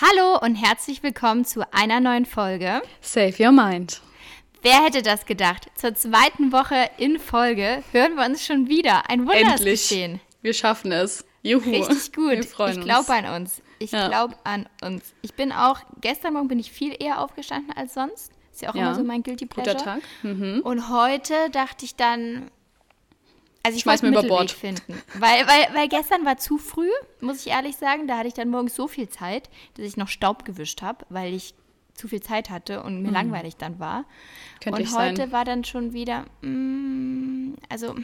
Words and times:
Hallo 0.00 0.38
und 0.40 0.54
herzlich 0.54 1.02
willkommen 1.02 1.44
zu 1.44 1.62
einer 1.72 2.00
neuen 2.00 2.24
Folge. 2.24 2.80
Save 3.00 3.34
Your 3.38 3.52
Mind. 3.52 4.00
Wer 4.62 4.84
hätte 4.84 5.02
das 5.02 5.26
gedacht? 5.26 5.66
Zur 5.74 5.94
zweiten 5.94 6.52
Woche 6.52 6.90
in 6.98 7.18
Folge 7.18 7.82
hören 7.92 8.14
wir 8.14 8.24
uns 8.26 8.44
schon 8.44 8.68
wieder. 8.68 9.08
Ein 9.10 9.20
Wunder 9.26 9.52
Endlich. 9.52 9.88
geschehen. 9.88 10.20
Wir 10.42 10.54
schaffen 10.54 10.92
es. 10.92 11.24
Juhu. 11.42 11.68
Richtig 11.70 12.12
gut. 12.12 12.30
Wir 12.32 12.42
freuen 12.44 12.78
ich 12.78 12.84
glaube 12.84 13.12
an 13.12 13.42
uns. 13.42 13.62
Ich 13.78 13.92
Ja. 13.92 14.08
glaube 14.08 14.36
an 14.44 14.68
uns. 14.82 15.14
Ich 15.22 15.34
bin 15.34 15.52
auch, 15.52 15.80
gestern 16.00 16.34
Morgen 16.34 16.48
bin 16.48 16.58
ich 16.58 16.70
viel 16.70 16.94
eher 16.98 17.20
aufgestanden 17.20 17.72
als 17.76 17.94
sonst. 17.94 18.32
Ist 18.52 18.62
ja 18.62 18.70
auch 18.70 18.74
Ja. 18.74 18.82
immer 18.82 18.94
so 18.94 19.04
mein 19.04 19.22
Guilty 19.22 19.46
Pleasure. 19.46 19.74
Guter 19.76 19.84
Tag. 19.84 20.02
Mhm. 20.22 20.60
Und 20.64 20.88
heute 20.90 21.34
dachte 21.50 21.84
ich 21.84 21.96
dann, 21.96 22.50
also 23.62 23.76
ich 23.76 23.82
Schmeiß 23.82 24.02
wollte 24.02 24.06
einen 24.18 24.28
mir 24.28 24.34
über 24.34 24.44
Mittelweg 24.44 24.82
Bord. 24.82 24.86
finden. 24.86 25.02
Weil, 25.18 25.46
weil, 25.46 25.74
weil 25.74 25.88
gestern 25.88 26.24
war 26.24 26.36
zu 26.38 26.58
früh, 26.58 26.88
muss 27.20 27.44
ich 27.44 27.52
ehrlich 27.52 27.76
sagen. 27.76 28.06
Da 28.06 28.16
hatte 28.18 28.28
ich 28.28 28.34
dann 28.34 28.48
morgens 28.48 28.74
so 28.74 28.88
viel 28.88 29.08
Zeit, 29.08 29.50
dass 29.74 29.84
ich 29.86 29.96
noch 29.96 30.08
Staub 30.08 30.44
gewischt 30.44 30.82
habe, 30.82 31.04
weil 31.10 31.34
ich 31.34 31.54
zu 31.94 32.08
viel 32.08 32.22
Zeit 32.22 32.48
hatte 32.48 32.82
und 32.82 33.02
mir 33.02 33.10
langweilig 33.10 33.56
dann 33.56 33.78
war. 33.78 34.04
Könnte 34.62 34.82
und 34.82 34.94
heute 34.96 35.16
sein. 35.22 35.32
war 35.32 35.44
dann 35.44 35.64
schon 35.64 35.92
wieder, 35.92 36.24
mm, 36.40 37.54
also 37.68 37.94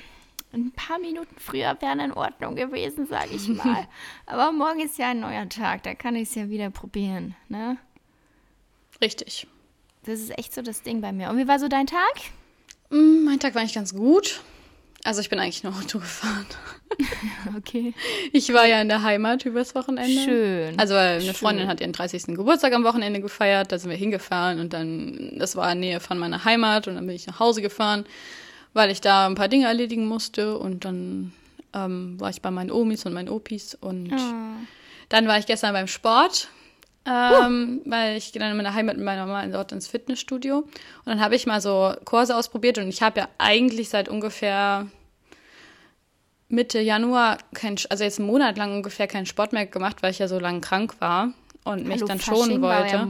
ein 0.53 0.73
paar 0.73 0.99
Minuten 0.99 1.35
früher 1.39 1.77
wären 1.81 2.01
in 2.01 2.13
Ordnung 2.13 2.57
gewesen, 2.57 3.07
sage 3.07 3.31
ich 3.35 3.49
mal. 3.65 3.89
Aber 4.27 4.53
morgen 4.53 4.81
ist 4.81 4.99
ja 4.99 5.09
ein 5.11 5.21
neuer 5.21 5.49
Tag, 5.49 5.83
da 5.85 5.95
kann 5.95 6.15
ich 6.17 6.29
es 6.29 6.35
ja 6.35 6.51
wieder 6.51 6.69
probieren. 6.71 7.35
Ne? 7.49 7.79
Richtig. 9.01 9.47
Das 10.05 10.21
ist 10.21 10.37
echt 10.39 10.55
so 10.55 10.63
das 10.63 10.83
Ding 10.83 11.01
bei 11.01 11.13
mir. 11.13 11.31
Und 11.31 11.39
wie 11.39 11.49
war 11.49 11.59
so 11.59 11.69
dein 11.69 11.87
Tag? 11.87 12.15
Mm, 12.91 13.25
Mein 13.25 13.41
Tag 13.41 13.55
war 13.55 13.63
eigentlich 13.63 13.75
ganz 13.75 13.95
gut. 13.95 14.43
Also 15.05 15.21
ich 15.21 15.29
bin 15.29 15.39
eigentlich 15.39 15.63
nur 15.63 15.75
Auto 15.75 15.99
gefahren. 15.99 16.47
Okay. 17.57 17.95
Ich 18.33 18.53
war 18.53 18.67
ja 18.67 18.81
in 18.81 18.89
der 18.89 19.03
Heimat 19.03 19.45
übers 19.45 19.75
Wochenende. 19.75 20.23
Schön. 20.25 20.79
Also 20.79 20.95
weil 20.95 21.17
eine 21.17 21.25
Schön. 21.25 21.35
Freundin 21.35 21.69
hat 21.69 21.81
ihren 21.81 21.93
30. 21.93 22.27
Geburtstag 22.27 22.73
am 22.73 22.85
Wochenende 22.85 23.21
gefeiert. 23.21 23.71
Da 23.71 23.79
sind 23.79 23.91
wir 23.91 23.97
hingefahren 23.97 24.61
und 24.61 24.73
dann, 24.73 25.33
das 25.37 25.57
war 25.57 25.71
in 25.73 25.81
der 25.81 25.91
Nähe 25.91 26.01
von 26.01 26.19
meiner 26.19 26.45
Heimat 26.45 26.89
und 26.89 26.95
dann 26.95 27.07
bin 27.07 27.15
ich 27.17 27.27
nach 27.27 27.39
Hause 27.41 27.61
gefahren, 27.61 28.07
weil 28.73 28.91
ich 28.91 29.01
da 29.01 29.27
ein 29.27 29.35
paar 29.35 29.49
Dinge 29.49 29.67
erledigen 29.67 30.07
musste 30.07 30.57
und 30.59 30.85
dann 30.85 31.33
ähm, 31.75 32.19
war 32.19 32.31
ich 32.31 32.41
bei 32.41 32.51
meinen 32.51 32.71
Omis 32.71 33.05
und 33.05 33.13
meinen 33.13 33.29
Opis 33.29 33.75
und 33.75 34.13
dann 35.09 35.27
war 35.29 35.39
ich 35.39 35.47
gestern 35.47 35.73
beim 35.73 35.89
Sport. 35.89 36.49
Ähm, 37.07 37.83
weil 37.85 38.17
ich 38.17 38.33
dann 38.33 38.51
in 38.51 38.57
meiner 38.57 38.75
Heimat 38.75 38.97
mit 38.97 39.05
meiner 39.05 39.27
Mama 39.27 39.47
dort 39.47 39.73
ins 39.73 39.89
Fitnessstudio. 39.89 40.59
Und 40.59 40.69
dann 41.07 41.21
habe 41.21 41.37
ich 41.37 41.47
mal 41.47 41.61
so 41.61 41.95
Kurse 42.05 42.37
ausprobiert 42.37 42.79
und 42.79 42.89
ich 42.89 43.03
habe 43.03 43.21
ja 43.21 43.29
eigentlich 43.39 43.89
seit 43.89 44.09
ungefähr 44.09 44.87
Mitte 46.49 46.81
Januar, 46.81 47.39
kein, 47.55 47.77
also 47.91 48.05
jetzt 48.05 48.19
einen 48.19 48.29
Monat 48.29 48.57
lang 48.57 48.73
ungefähr 48.73 49.07
keinen 49.07 49.27
Sport 49.27 49.53
mehr 49.53 49.67
gemacht, 49.67 50.03
weil 50.03 50.11
ich 50.11 50.19
ja 50.19 50.29
so 50.29 50.39
lange 50.39 50.61
krank 50.61 50.95
war 51.01 51.33
und 51.65 51.85
mich 51.87 51.97
Hallo, 51.97 52.07
dann 52.07 52.21
schonen 52.21 52.63
war 52.63 52.81
wollte. 52.81 52.97
Ja, 52.97 53.09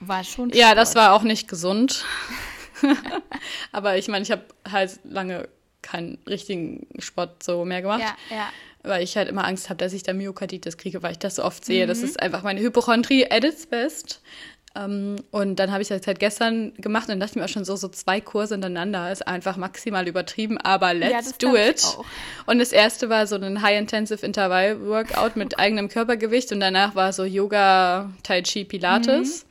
war 0.00 0.24
schon 0.24 0.50
Ja, 0.50 0.74
das 0.74 0.94
war 0.94 1.12
auch 1.12 1.22
nicht 1.22 1.48
gesund. 1.48 2.04
Aber 3.72 3.96
ich 3.96 4.08
meine, 4.08 4.22
ich 4.22 4.30
habe 4.30 4.44
halt 4.70 5.00
lange 5.04 5.48
keinen 5.82 6.18
richtigen 6.26 6.86
Sport 6.98 7.42
so 7.42 7.64
mehr 7.64 7.82
gemacht, 7.82 8.00
Ja, 8.00 8.16
ja. 8.34 8.48
Weil 8.82 9.02
ich 9.02 9.16
halt 9.16 9.28
immer 9.28 9.44
Angst 9.44 9.68
habe, 9.68 9.78
dass 9.78 9.92
ich 9.92 10.02
da 10.02 10.12
Myokarditis 10.12 10.76
kriege, 10.76 11.02
weil 11.02 11.12
ich 11.12 11.18
das 11.18 11.36
so 11.36 11.44
oft 11.44 11.64
sehe. 11.64 11.86
Das 11.86 12.02
ist 12.02 12.20
einfach 12.20 12.42
meine 12.42 12.60
Hypochondrie 12.60 13.30
at 13.30 13.44
its 13.44 13.66
best. 13.66 14.22
Ähm, 14.76 15.16
und 15.32 15.56
dann 15.56 15.72
habe 15.72 15.82
ich 15.82 15.88
das 15.88 16.06
halt 16.06 16.20
gestern 16.20 16.72
gemacht 16.74 17.04
und 17.04 17.10
dann 17.10 17.20
dachte 17.20 17.32
ich 17.32 17.36
mir 17.36 17.44
auch 17.44 17.48
schon 17.48 17.64
so, 17.64 17.74
so 17.74 17.88
zwei 17.88 18.20
Kurse 18.20 18.54
hintereinander 18.54 19.10
ist 19.10 19.26
einfach 19.26 19.56
maximal 19.56 20.06
übertrieben, 20.06 20.58
aber 20.58 20.94
let's 20.94 21.30
das 21.30 21.38
do 21.38 21.56
it. 21.56 21.84
Und 22.46 22.60
das 22.60 22.70
erste 22.70 23.08
war 23.08 23.26
so 23.26 23.34
ein 23.34 23.62
High-Intensive 23.62 24.24
Intervall-Workout 24.24 25.34
mit 25.34 25.58
eigenem 25.58 25.88
Körpergewicht 25.88 26.52
und 26.52 26.60
danach 26.60 26.94
war 26.94 27.12
so 27.12 27.24
Yoga, 27.24 28.10
Tai 28.22 28.42
Chi, 28.42 28.64
Pilates. 28.64 29.46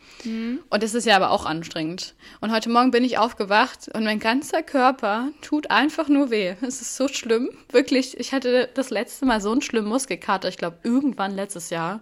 Und 0.69 0.83
das 0.83 0.93
ist 0.93 1.05
ja 1.05 1.15
aber 1.15 1.31
auch 1.31 1.45
anstrengend. 1.45 2.15
Und 2.41 2.51
heute 2.51 2.69
Morgen 2.69 2.91
bin 2.91 3.03
ich 3.03 3.17
aufgewacht 3.17 3.89
und 3.93 4.03
mein 4.03 4.19
ganzer 4.19 4.63
Körper 4.63 5.29
tut 5.41 5.71
einfach 5.71 6.09
nur 6.09 6.29
weh. 6.29 6.55
Es 6.61 6.81
ist 6.81 6.95
so 6.95 7.07
schlimm. 7.07 7.49
Wirklich, 7.71 8.17
ich 8.19 8.33
hatte 8.33 8.69
das 8.73 8.89
letzte 8.89 9.25
Mal 9.25 9.39
so 9.39 9.51
einen 9.51 9.61
schlimmen 9.61 9.87
Muskelkater, 9.87 10.49
ich 10.49 10.57
glaube 10.57 10.79
irgendwann 10.83 11.35
letztes 11.35 11.69
Jahr. 11.69 12.01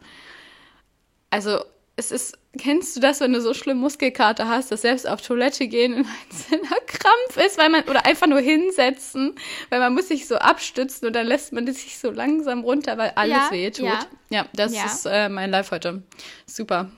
Also, 1.30 1.60
es 2.00 2.12
ist, 2.12 2.38
kennst 2.58 2.96
du 2.96 3.00
das, 3.00 3.20
wenn 3.22 3.34
du 3.34 3.42
so 3.42 3.54
schlimm 3.54 3.80
Muskelkater 3.80 4.48
hast, 4.48 4.72
dass 4.72 4.84
selbst 4.84 5.08
auf 5.08 5.22
Toilette 5.22 5.68
gehen 5.68 5.94
ein 5.96 6.08
einzelner 6.32 6.80
Krampf 6.86 7.38
ist, 7.46 7.58
weil 7.58 7.70
man, 7.70 7.84
oder 7.86 8.06
einfach 8.06 8.28
nur 8.28 8.40
hinsetzen, 8.40 9.34
weil 9.70 9.80
man 9.80 9.94
muss 9.96 10.08
sich 10.08 10.28
so 10.28 10.36
abstützen 10.38 11.08
und 11.08 11.14
dann 11.14 11.26
lässt 11.28 11.54
man 11.54 11.66
sich 11.66 11.98
so 11.98 12.12
langsam 12.12 12.62
runter, 12.62 12.98
weil 12.98 13.12
alles 13.16 13.36
Ja, 13.36 13.52
weh 13.52 13.72
tut. 13.72 13.86
ja. 13.86 14.00
Ja, 14.30 14.46
das 14.54 14.74
Ja. 14.76 14.86
ist 14.86 15.06
äh, 15.08 15.28
mein 15.28 15.50
Live 15.52 15.72
heute. 15.72 16.04
Super. 16.46 16.90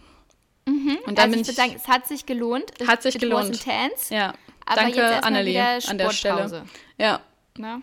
Und 0.66 1.18
dann 1.18 1.18
also 1.18 1.32
bin 1.32 1.40
ich 1.42 1.48
würde 1.48 1.56
sagen, 1.56 1.74
es 1.76 1.88
hat 1.88 2.08
sich 2.08 2.26
gelohnt. 2.26 2.72
Hat 2.86 3.02
sich 3.02 3.18
gelohnt. 3.18 3.48
Intense, 3.56 4.14
ja, 4.14 4.34
aber 4.66 4.82
danke 4.82 5.24
Annelie 5.24 5.80
an 5.88 5.98
der 5.98 6.12
Stelle. 6.12 6.66
Ja, 6.98 7.22
Ne? 7.58 7.82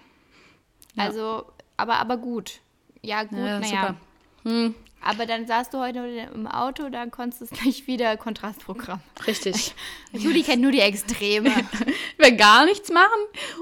Also, 0.97 1.45
aber, 1.77 1.97
aber 1.97 2.17
gut. 2.17 2.61
Ja, 3.03 3.25
gut, 3.25 3.39
ja 3.39 3.61
naja. 3.61 3.97
super. 4.45 4.75
Aber 5.07 5.25
dann 5.27 5.47
saßt 5.47 5.73
du 5.73 5.79
heute 5.79 6.01
im 6.35 6.47
Auto, 6.47 6.89
dann 6.89 7.11
konntest 7.11 7.41
du 7.41 7.45
es 7.47 7.51
gleich 7.63 7.87
wieder 7.87 8.17
Kontrastprogramm. 8.17 9.01
Richtig. 9.27 9.75
Juli 10.13 10.43
kennt 10.43 10.63
nur 10.63 10.73
die 10.73 10.81
Extreme. 10.81 11.51
Will 12.19 12.37
gar 12.37 12.65
nichts 12.65 12.91
machen 12.91 13.07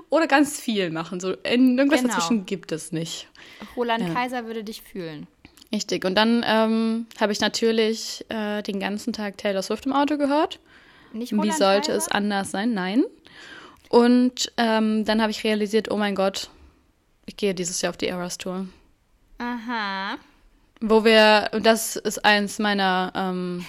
oder 0.09 0.27
ganz 0.27 0.59
viel 0.59 0.91
machen. 0.91 1.21
So 1.21 1.32
in, 1.32 1.77
irgendwas 1.78 2.00
Genau. 2.03 2.15
dazwischen 2.15 2.47
gibt 2.47 2.72
es 2.72 2.93
nicht. 2.93 3.28
Roland 3.77 4.15
Kaiser 4.15 4.47
würde 4.47 4.65
dich 4.65 4.82
fühlen. 4.82 5.27
Richtig. 5.72 6.05
Und 6.05 6.15
dann 6.15 6.44
ähm, 6.47 7.06
habe 7.21 7.32
ich 7.32 7.41
natürlich 7.41 8.25
äh, 8.28 8.62
den 8.62 8.81
ganzen 8.81 9.12
Tag 9.12 9.37
Taylor 9.38 9.62
Swift 9.62 9.87
im 9.87 9.93
Auto 9.93 10.16
gehört. 10.16 10.61
Nicht 11.12 11.32
Wie 11.32 11.37
Roland 11.37 11.59
sollte 11.59 11.93
Kaiser? 11.93 11.97
es 11.99 12.09
anders 12.09 12.50
sein? 12.53 12.75
Nein. 12.75 13.05
Und 13.88 14.53
ähm, 14.56 15.05
dann 15.05 15.21
habe 15.21 15.31
ich 15.31 15.44
realisiert, 15.44 15.91
oh 15.91 15.97
mein 15.97 16.15
Gott, 16.15 16.49
ich 17.26 17.37
gehe 17.37 17.55
dieses 17.55 17.81
Jahr 17.82 17.91
auf 17.91 17.97
die 17.97 18.06
Eras 18.09 18.38
Tour. 18.38 18.66
Aha. 19.38 20.16
Wo 20.80 21.04
wir, 21.04 21.50
und 21.52 21.64
das 21.64 21.96
ist 21.96 22.24
eins 22.24 22.58
meiner 22.58 23.12
ähm, 23.14 23.64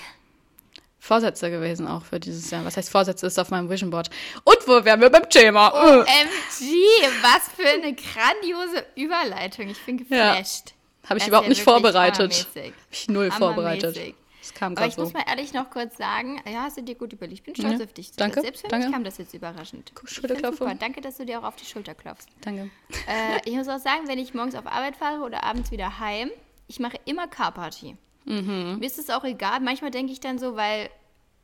Vorsätze 0.99 1.51
gewesen 1.51 1.87
auch 1.87 2.03
für 2.03 2.19
dieses 2.19 2.49
Jahr. 2.49 2.65
Was 2.65 2.77
heißt 2.77 2.89
Vorsätze 2.89 3.27
ist 3.27 3.37
auf 3.39 3.51
meinem 3.51 3.69
Vision 3.69 3.91
Board. 3.91 4.09
Und 4.43 4.57
wo 4.67 4.83
wären 4.83 4.99
wir 5.01 5.09
beim 5.09 5.29
Thema? 5.29 5.69
Äh. 5.69 5.99
MG, 5.99 6.73
was 7.21 7.47
für 7.55 7.67
eine 7.67 7.93
grandiose 7.93 8.85
Überleitung. 8.95 9.69
Ich 9.69 9.79
bin 9.85 9.99
Ja. 10.09 10.33
geflasht. 10.33 10.73
Habe 11.07 11.19
ich 11.19 11.23
Das 11.23 11.27
überhaupt 11.27 11.45
ja 11.45 11.49
nicht 11.49 11.61
vorbereitet. 11.63 12.31
hammermäßig. 12.33 12.73
Habe 12.73 12.73
ich 12.91 13.07
null 13.09 13.31
vorbereitet. 13.31 14.15
Das 14.41 14.53
kam 14.55 14.75
Aber 14.77 14.87
ich 14.87 14.95
so. 14.95 15.01
muss 15.03 15.13
mal 15.13 15.23
ehrlich 15.27 15.53
noch 15.53 15.69
kurz 15.69 15.97
sagen, 15.97 16.41
ja, 16.51 16.63
hast 16.63 16.77
du 16.77 16.81
dir 16.83 16.95
gut 16.95 17.13
überlegt. 17.13 17.39
Ich 17.39 17.43
bin 17.43 17.55
stolz 17.55 17.79
Ja, 17.79 17.85
auf 17.85 17.93
dich. 17.93 18.11
danke, 18.13 18.41
Selbst 18.41 18.61
für 18.61 18.67
danke. 18.67 18.87
mich 18.87 18.93
kam 18.95 19.03
das 19.03 19.17
jetzt 19.19 19.33
überraschend. 19.35 19.91
Schulterklopfen. 20.05 20.77
Danke, 20.79 21.01
dass 21.01 21.17
du 21.17 21.25
dir 21.25 21.39
auch 21.39 21.43
auf 21.43 21.55
die 21.55 21.65
Schulter 21.65 21.93
klopfst. 21.95 22.27
Danke. 22.41 22.69
äh, 23.07 23.39
ich 23.49 23.55
muss 23.55 23.67
auch 23.67 23.79
sagen, 23.79 24.07
wenn 24.07 24.17
ich 24.19 24.33
morgens 24.33 24.55
auf 24.55 24.65
Arbeit 24.67 24.97
fahre 24.97 25.21
oder 25.21 25.43
abends 25.43 25.69
wieder 25.71 25.99
heim, 25.99 26.29
ich 26.67 26.79
mache 26.79 26.99
immer 27.05 27.27
Car-Party. 27.27 27.97
Mhm. 28.25 28.77
Mir 28.79 28.85
ist 28.85 28.97
es 28.99 29.09
auch 29.09 29.23
egal. 29.23 29.59
Manchmal 29.59 29.91
denke 29.91 30.11
ich 30.11 30.19
dann 30.19 30.39
so, 30.39 30.55
weil 30.55 30.89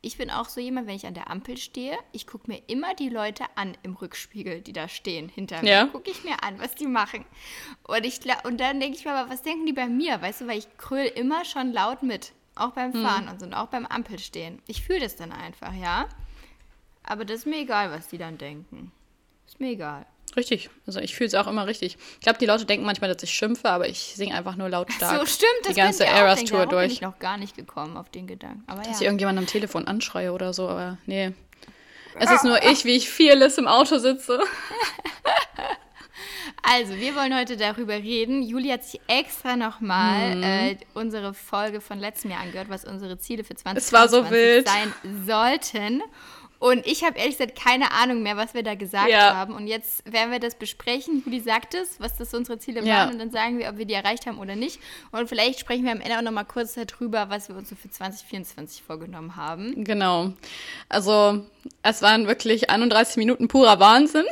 ich 0.02 0.18
bin 0.18 0.32
auch 0.32 0.50
so 0.50 0.60
jemand, 0.60 0.88
wenn 0.88 0.96
ich 0.96 1.06
an 1.06 1.14
der 1.14 1.30
Ampel 1.30 1.58
stehe, 1.58 1.96
ich 2.12 2.26
gucke 2.26 2.50
mir 2.50 2.60
immer 2.68 2.96
die 2.96 3.10
Leute 3.10 3.44
an 3.56 3.78
im 3.84 3.94
Rückspiegel, 3.94 4.62
die 4.62 4.74
da 4.74 4.88
stehen 4.88 5.30
hinter 5.30 5.62
mir. 5.62 5.70
Ja. 5.70 5.86
Gucke 5.86 6.10
ich 6.10 6.24
mir 6.24 6.44
an, 6.44 6.60
was 6.60 6.74
die 6.74 6.88
machen. 6.88 7.24
Und, 7.84 8.04
ich, 8.04 8.20
und 8.46 8.60
dann 8.60 8.80
denke 8.80 8.98
ich 8.98 9.06
mir, 9.06 9.14
aber 9.14 9.30
was 9.30 9.44
denken 9.44 9.68
die 9.68 9.74
bei 9.74 9.88
mir? 9.88 10.20
Weißt 10.20 10.42
du, 10.42 10.48
weil 10.48 10.58
ich 10.58 10.76
kröll 10.78 11.06
immer 11.06 11.46
schon 11.46 11.72
laut 11.72 12.02
mit. 12.02 12.32
Auch 12.56 12.72
beim 12.72 12.92
Mhm. 12.92 13.04
Fahren 13.04 13.28
und 13.30 13.40
so 13.40 13.46
und 13.46 13.54
auch 13.54 13.68
beim 13.68 13.86
Ampelstehen. 13.86 14.60
Ich 14.68 14.84
fühle 14.84 15.02
das 15.02 15.16
dann 15.16 15.32
einfach, 15.32 15.74
ja. 15.74 16.08
Aber 17.04 17.24
das 17.24 17.40
ist 17.40 17.46
mir 17.46 17.60
egal, 17.60 17.92
was 17.92 18.08
die 18.08 18.18
dann 18.18 18.38
denken. 18.38 18.92
Ist 19.48 19.60
mir 19.60 19.70
egal. 19.72 20.06
Richtig. 20.36 20.70
Also 20.88 21.00
ich 21.00 21.14
fühle 21.16 21.28
es 21.28 21.36
auch 21.36 21.48
immer 21.48 21.68
richtig. 21.68 21.98
Ich 22.16 22.22
glaube, 22.22 22.40
die 22.40 22.46
Leute 22.46 22.66
denken 22.66 22.86
manchmal, 22.86 23.14
dass 23.14 23.22
ich 23.24 23.32
schimpfe, 23.32 23.70
aber 23.70 23.90
ich 23.90 24.00
singe 24.16 24.34
einfach 24.36 24.56
nur 24.56 24.70
lautstark 24.70 25.20
so 25.20 25.26
stimmt, 25.26 25.52
das 25.66 25.74
die 25.74 25.80
ganze 25.82 26.06
Eras. 26.06 26.40
Tour 26.44 26.60
Darauf 26.60 26.70
bin 26.70 26.78
durch. 26.80 26.92
ich 26.94 27.02
noch 27.02 27.20
gar 27.20 27.38
nicht 27.38 27.56
gekommen 27.56 27.98
auf 27.98 28.10
den 28.10 28.28
Gedanken. 28.28 28.64
Aber 28.68 28.82
Dass 28.82 28.96
ich 28.96 29.00
ja. 29.02 29.08
irgendjemand 29.08 29.38
am 29.40 29.46
Telefon 29.48 29.88
anschreie 29.88 30.32
oder 30.32 30.54
so, 30.54 30.68
aber 30.70 30.98
nee. 31.06 31.34
Es 32.20 32.30
ist 32.32 32.44
nur 32.44 32.62
ich, 32.64 32.84
wie 32.86 32.96
ich 32.96 33.10
fearless 33.10 33.58
im 33.58 33.68
Auto 33.68 33.98
sitze. 33.98 34.40
Also, 36.64 36.96
wir 36.98 37.16
wollen 37.16 37.36
heute 37.36 37.58
darüber 37.58 37.96
reden. 37.96 38.44
Juli 38.44 38.70
hat 38.70 38.84
sich 38.84 39.02
extra 39.08 39.56
nochmal 39.56 40.36
Mhm. 40.36 40.44
äh, 40.44 40.78
unsere 40.94 41.34
Folge 41.34 41.82
von 41.82 41.98
letztem 41.98 42.30
Jahr 42.32 42.42
angehört, 42.42 42.70
was 42.70 42.86
unsere 42.86 43.18
Ziele 43.18 43.44
für 43.44 43.56
2020 43.56 43.84
Es 43.88 43.92
war 43.94 44.08
so 44.08 44.30
wild. 44.30 44.68
sein 44.68 44.94
sollten. 45.26 46.04
Und 46.62 46.86
ich 46.86 47.04
habe 47.04 47.18
ehrlich 47.18 47.38
gesagt 47.40 47.58
keine 47.60 47.92
Ahnung 47.92 48.22
mehr, 48.22 48.38
was 48.38 48.54
wir 48.54 48.62
da 48.62 48.76
gesagt 48.76 49.10
Ja. 49.10 49.34
haben. 49.36 49.56
Und 49.56 49.66
jetzt 49.66 50.04
werden 50.12 50.32
wir 50.32 50.38
das 50.40 50.54
besprechen. 50.54 51.24
Juli 51.26 51.40
sagt 51.40 51.74
es, 51.74 52.00
was 52.00 52.18
das 52.18 52.32
unsere 52.36 52.60
Ziele 52.60 52.84
Ja. 52.86 52.98
waren. 52.98 53.14
Und 53.14 53.18
dann 53.20 53.32
sagen 53.32 53.58
wir, 53.58 53.68
ob 53.68 53.80
wir 53.80 53.86
die 53.86 53.96
erreicht 53.96 54.28
haben 54.28 54.38
oder 54.38 54.56
nicht. 54.56 54.80
Und 55.12 55.28
vielleicht 55.28 55.60
sprechen 55.60 55.86
wir 55.86 55.92
am 55.92 56.02
Ende 56.02 56.20
auch 56.20 56.22
nochmal 56.22 56.46
kurz 56.46 56.76
darüber, 56.76 57.32
was 57.32 57.50
wir 57.50 57.56
uns 57.56 57.70
so 57.70 57.76
für 57.76 57.90
2024 57.90 58.84
vorgenommen 58.84 59.36
haben. 59.36 59.84
Genau. 59.84 60.34
Also, 60.88 61.44
es 61.82 62.04
waren 62.04 62.28
wirklich 62.28 62.70
31 62.70 63.18
Minuten 63.18 63.48
purer 63.48 63.80
Wahnsinn. 63.80 64.26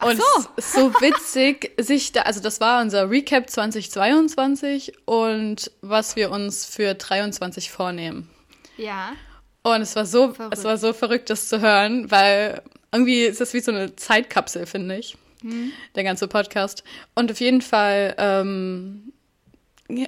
Und 0.01 0.17
so. 0.17 0.23
es 0.55 0.65
ist 0.65 0.73
so 0.73 0.93
witzig, 1.01 1.73
sich 1.77 2.11
da, 2.11 2.21
also 2.21 2.39
das 2.39 2.61
war 2.61 2.81
unser 2.81 3.09
Recap 3.09 3.49
2022 3.49 4.93
und 5.05 5.71
was 5.81 6.15
wir 6.15 6.31
uns 6.31 6.65
für 6.65 6.93
23 6.93 7.69
vornehmen. 7.69 8.29
Ja. 8.77 9.13
Und 9.63 9.81
es 9.81 9.95
war 9.95 10.05
so, 10.05 10.33
Verrückt. 10.33 10.57
es 10.57 10.63
war 10.63 10.77
so 10.77 10.93
verrückt, 10.93 11.29
das 11.29 11.49
zu 11.49 11.59
hören, 11.59 12.09
weil 12.09 12.61
irgendwie 12.91 13.23
ist 13.23 13.41
das 13.41 13.53
wie 13.53 13.59
so 13.59 13.71
eine 13.71 13.95
Zeitkapsel, 13.95 14.65
finde 14.65 14.97
ich. 14.97 15.17
Hm. 15.41 15.71
Der 15.95 16.03
ganze 16.03 16.27
Podcast. 16.27 16.83
Und 17.15 17.31
auf 17.31 17.39
jeden 17.39 17.61
Fall, 17.61 18.15
ähm, 18.17 19.13
ja, 19.89 20.07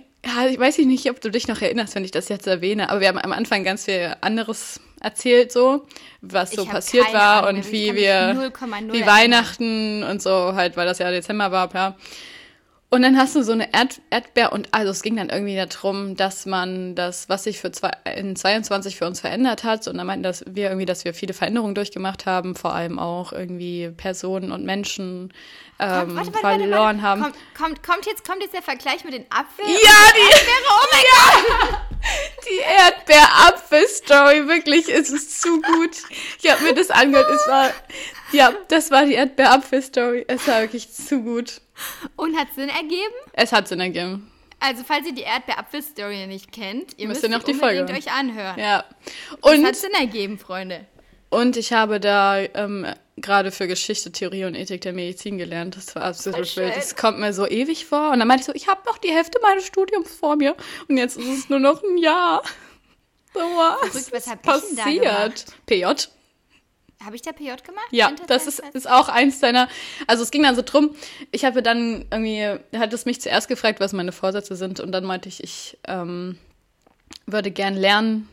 ich 0.50 0.60
weiß 0.60 0.78
nicht, 0.80 1.10
ob 1.10 1.20
du 1.22 1.30
dich 1.32 1.48
noch 1.48 1.62
erinnerst, 1.62 1.96
wenn 1.96 2.06
ich 2.06 2.12
das 2.12 2.30
jetzt 2.30 2.48
erwähne, 2.48 2.90
aber 2.90 3.02
wir 3.02 3.08
haben 3.08 3.18
am 3.18 3.32
Anfang 3.34 3.64
ganz 3.64 3.86
viel 3.86 4.16
anderes 4.22 4.80
erzählt, 5.02 5.52
so, 5.52 5.86
was 6.22 6.52
so 6.52 6.64
Ich 6.64 6.70
passiert 6.70 7.14
war 7.14 7.48
Ahnung 7.48 7.62
und 7.62 7.72
wie 7.72 7.96
wir, 7.96 8.34
0,0 8.34 8.94
wie. 8.94 9.06
Weihnachten 9.06 10.04
und 10.04 10.22
so 10.22 10.54
halt, 10.56 10.78
weil 10.78 10.86
das 10.86 11.00
ja 11.00 11.12
Dezember 11.12 11.52
war, 11.52 11.68
bla. 11.68 11.96
Und 12.94 13.04
dann 13.04 13.18
hast 13.18 13.38
du 13.38 13.42
so 13.42 13.54
eine 13.54 13.74
Erd 13.74 14.02
Erdbeer 14.10 14.52
und 14.52 14.68
also 14.72 14.92
es 14.92 15.02
ging 15.02 15.16
dann 15.16 15.30
irgendwie 15.30 15.56
darum, 15.56 16.18
dass 16.18 16.46
man 16.46 16.94
das, 16.94 17.30
was 17.30 17.46
sich 17.46 17.58
für 17.60 17.72
zwei, 17.72 17.92
in 18.18 18.36
22 18.36 18.98
für 18.98 19.08
uns 19.08 19.22
verändert 19.22 19.64
hat, 19.64 19.88
und 19.88 19.96
dann 19.98 20.06
meinten 20.06 20.24
dass 20.24 20.44
wir 20.46 20.66
irgendwie, 20.66 20.86
dass 20.86 21.06
wir 21.06 21.14
viele 21.14 21.34
Veränderungen 21.34 21.74
durchgemacht 21.74 22.26
haben, 22.26 22.54
vor 22.54 22.76
allem 22.76 23.00
auch 23.00 23.32
irgendwie 23.32 23.92
Personen 23.96 24.52
und 24.52 24.66
Menschen 24.66 25.32
ähm, 25.82 26.16
warte, 26.16 26.34
warte, 26.34 26.60
verloren 26.60 26.70
warte, 26.70 27.02
haben. 27.02 27.22
Kommt, 27.22 27.36
kommt, 27.58 27.84
kommt, 27.84 28.06
jetzt, 28.06 28.28
kommt 28.28 28.42
jetzt 28.42 28.54
der 28.54 28.62
Vergleich 28.62 29.04
mit 29.04 29.14
den 29.14 29.26
Apfel? 29.30 29.66
Ja, 29.66 30.12
die, 30.16 30.36
Oh 30.70 30.88
mein 30.92 31.04
Gott! 31.12 31.80
die 32.50 32.60
Erdbeer-Apfel-Story, 32.60 34.48
wirklich, 34.48 34.90
es 34.90 35.10
ist 35.10 35.42
zu 35.42 35.62
gut. 35.62 35.98
Ich 36.42 36.52
habe 36.52 36.64
mir 36.64 36.74
das 36.74 36.92
angehört, 36.92 37.30
es 37.30 37.48
war, 37.48 37.72
ja, 38.32 38.54
das 38.68 38.92
war 38.92 39.06
die 39.06 39.14
Erdbeer-Apfel-Story, 39.14 40.26
es 40.28 40.48
war 40.48 40.62
wirklich 40.62 40.92
zu 40.92 41.22
gut. 41.22 41.62
Und 42.16 42.38
hat 42.38 42.54
Sinn 42.54 42.70
ergeben? 42.70 43.16
Es 43.34 43.52
hat 43.52 43.68
Sinn 43.68 43.80
ergeben. 43.80 44.32
Also, 44.60 44.84
falls 44.86 45.08
ihr 45.08 45.16
die 45.16 45.24
Erdbeer-Apfel-Story 45.24 46.28
nicht 46.28 46.52
kennt, 46.52 46.98
ihr 46.98 47.08
Müsst 47.08 47.24
müsst 47.24 47.32
ihr 47.32 47.36
noch 47.36 47.44
die 47.44 47.56
Folge 47.56 47.92
euch 47.92 48.12
anhören. 48.12 48.60
Ja. 48.60 48.84
Und 49.42 49.66
hat 49.66 49.76
Sinn 49.76 49.94
ergeben, 49.94 50.38
Freunde. 50.38 50.86
Und 51.32 51.56
ich 51.56 51.72
habe 51.72 52.02
da 52.02 52.40
ähm, 52.40 52.86
gerade 53.16 53.52
für 53.52 53.68
Geschichte, 53.68 54.12
Theorie 54.12 54.44
und 54.44 54.54
Ethik 54.54 54.82
der 54.82 54.92
Medizin 54.92 55.38
gelernt. 55.38 55.78
Das 55.78 55.96
war 55.96 56.04
absolut 56.04 56.36
Voll 56.36 56.46
wild. 56.46 56.54
schön. 56.54 56.72
Das 56.76 56.96
kommt 56.98 57.20
mir 57.20 57.34
so 57.34 57.48
ewig 57.48 57.86
vor. 57.86 58.12
Und 58.12 58.20
dann 58.20 58.28
meinte 58.28 58.42
ich 58.42 58.46
so, 58.48 58.54
ich 58.54 58.68
habe 58.68 58.82
noch 58.86 58.98
die 58.98 59.12
Hälfte 59.12 59.40
meines 59.42 59.66
Studiums 59.66 60.14
vor 60.14 60.36
mir. 60.36 60.56
Und 60.90 60.98
jetzt 60.98 61.18
ist 61.18 61.28
es 61.28 61.50
nur 61.50 61.60
noch 61.60 61.82
ein 61.84 61.98
Jahr. 61.98 62.44
So 63.34 63.40
was 63.40 64.10
Verrückt, 64.10 64.76
gemacht? 64.76 65.46
PJ. 65.66 65.86
Habe 67.04 67.16
ich 67.16 67.22
da 67.22 67.32
PJ 67.32 67.52
gemacht? 67.66 67.88
Ja, 67.92 68.12
das 68.28 68.46
ist, 68.46 68.58
22? 68.58 68.76
ist 68.76 68.90
auch 68.92 69.08
eins 69.08 69.40
deiner. 69.40 69.70
Also 70.08 70.24
es 70.24 70.32
ging 70.32 70.44
dann 70.44 70.56
so 70.58 70.62
drum, 70.64 70.94
ich 71.32 71.46
habe 71.46 71.64
dann 71.64 72.06
irgendwie, 72.12 72.60
hat 72.78 72.92
es 72.94 73.06
mich 73.06 73.22
zuerst 73.22 73.48
gefragt, 73.48 73.80
was 73.80 73.94
meine 73.94 74.12
Vorsätze 74.12 74.58
sind. 74.58 74.82
Und 74.82 74.92
dann 74.92 75.06
meinte 75.06 75.30
ich, 75.30 75.42
ich 75.42 75.78
ähm, 75.88 76.38
würde 77.26 77.52
gern 77.52 77.76
lernen, 77.76 78.28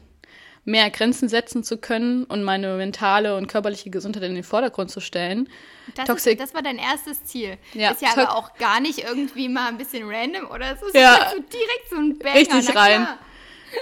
mehr 0.69 0.91
Grenzen 0.91 1.29
setzen 1.29 1.65
zu 1.65 1.79
können 1.79 2.25
und 2.25 2.45
meine 2.45 2.77
mentale 2.77 3.37
und 3.37 3.47
körperliche 3.47 3.91
Gesundheit 3.91 4.23
in 4.25 4.35
den 4.35 4.45
Vordergrund 4.45 4.91
zu 4.91 5.01
stellen. 5.01 5.49
Das, 5.95 6.07
Toxic- 6.07 6.33
ist, 6.33 6.41
das 6.41 6.55
war 6.55 6.63
dein 6.63 6.79
erstes 6.79 7.25
Ziel. 7.25 7.57
Ja, 7.73 7.91
ist 7.91 8.03
ja 8.03 8.11
aber 8.15 8.37
auch 8.37 8.55
gar 8.57 8.79
nicht 8.81 8.99
irgendwie 8.99 9.49
mal 9.49 9.69
ein 9.69 9.79
bisschen 9.79 10.09
random 10.09 10.47
oder 10.51 10.77
so. 10.77 10.87
Ja. 10.97 11.15
ist 11.17 11.31
so 11.33 11.37
direkt 11.43 11.91
so 11.91 11.97
ein 11.97 12.19
Banger. 12.19 12.35
Richtig 12.35 12.77
rein. 12.77 13.09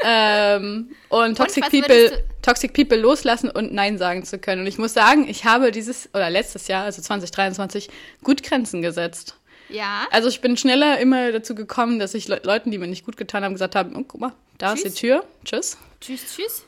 ähm, 0.05 0.91
und 1.09 1.37
Toxic 1.39 1.65
was 1.65 1.71
People, 1.71 2.25
Toxic 2.43 2.73
People 2.73 2.97
loslassen 2.99 3.51
und 3.51 3.73
Nein 3.73 3.99
sagen 3.99 4.25
zu 4.25 4.39
können. 4.39 4.63
Und 4.63 4.67
ich 4.67 4.79
muss 4.79 4.95
sagen, 4.95 5.29
ich 5.29 5.45
habe 5.45 5.71
dieses, 5.73 6.09
oder 6.15 6.31
letztes 6.31 6.69
Jahr, 6.69 6.85
also 6.85 7.03
2023, 7.03 7.89
gut 8.23 8.43
Grenzen 8.43 8.83
gesetzt. 8.83 9.37
Ja. 9.69 10.07
Also 10.13 10.29
ich 10.29 10.41
bin 10.41 10.57
schneller 10.57 10.99
immer 11.01 11.33
dazu 11.33 11.55
gekommen, 11.57 11.99
dass 11.99 12.15
ich 12.15 12.29
Le 12.29 12.41
Leuten, 12.45 12.71
die 12.71 12.79
mir 12.79 12.87
nicht 12.87 13.05
gut 13.05 13.17
getan 13.17 13.43
haben, 13.43 13.55
gesagt 13.55 13.75
habe, 13.75 13.91
oh, 13.97 14.05
guck 14.07 14.21
mal, 14.21 14.33
da 14.59 14.73
ist 14.73 14.83
Tschüss. 14.83 14.95
die 14.95 15.01
Tür, 15.01 15.25
tschüss. 15.45 15.77
Tschüss, 16.01 16.35
tschüss. 16.35 16.65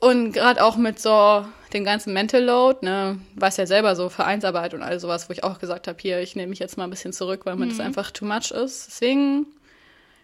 Und 0.00 0.32
gerade 0.32 0.62
auch 0.64 0.76
mit 0.76 1.00
so 1.00 1.44
dem 1.72 1.84
ganzen 1.84 2.12
Mental 2.12 2.42
Load, 2.42 2.78
ne, 2.84 3.18
was 3.34 3.56
ja 3.56 3.66
selber 3.66 3.96
so 3.96 4.08
Vereinsarbeit 4.08 4.72
und 4.74 4.82
all 4.82 4.98
sowas, 5.00 5.28
wo 5.28 5.32
ich 5.32 5.44
auch 5.44 5.58
gesagt 5.58 5.88
habe, 5.88 5.98
hier, 6.00 6.20
ich 6.20 6.36
nehme 6.36 6.48
mich 6.50 6.60
jetzt 6.60 6.78
mal 6.78 6.84
ein 6.84 6.90
bisschen 6.90 7.12
zurück, 7.12 7.42
weil 7.44 7.56
mir 7.56 7.66
Mhm. 7.66 7.70
das 7.70 7.80
einfach 7.80 8.10
too 8.10 8.24
much 8.24 8.50
ist. 8.52 8.86
Deswegen 8.88 9.46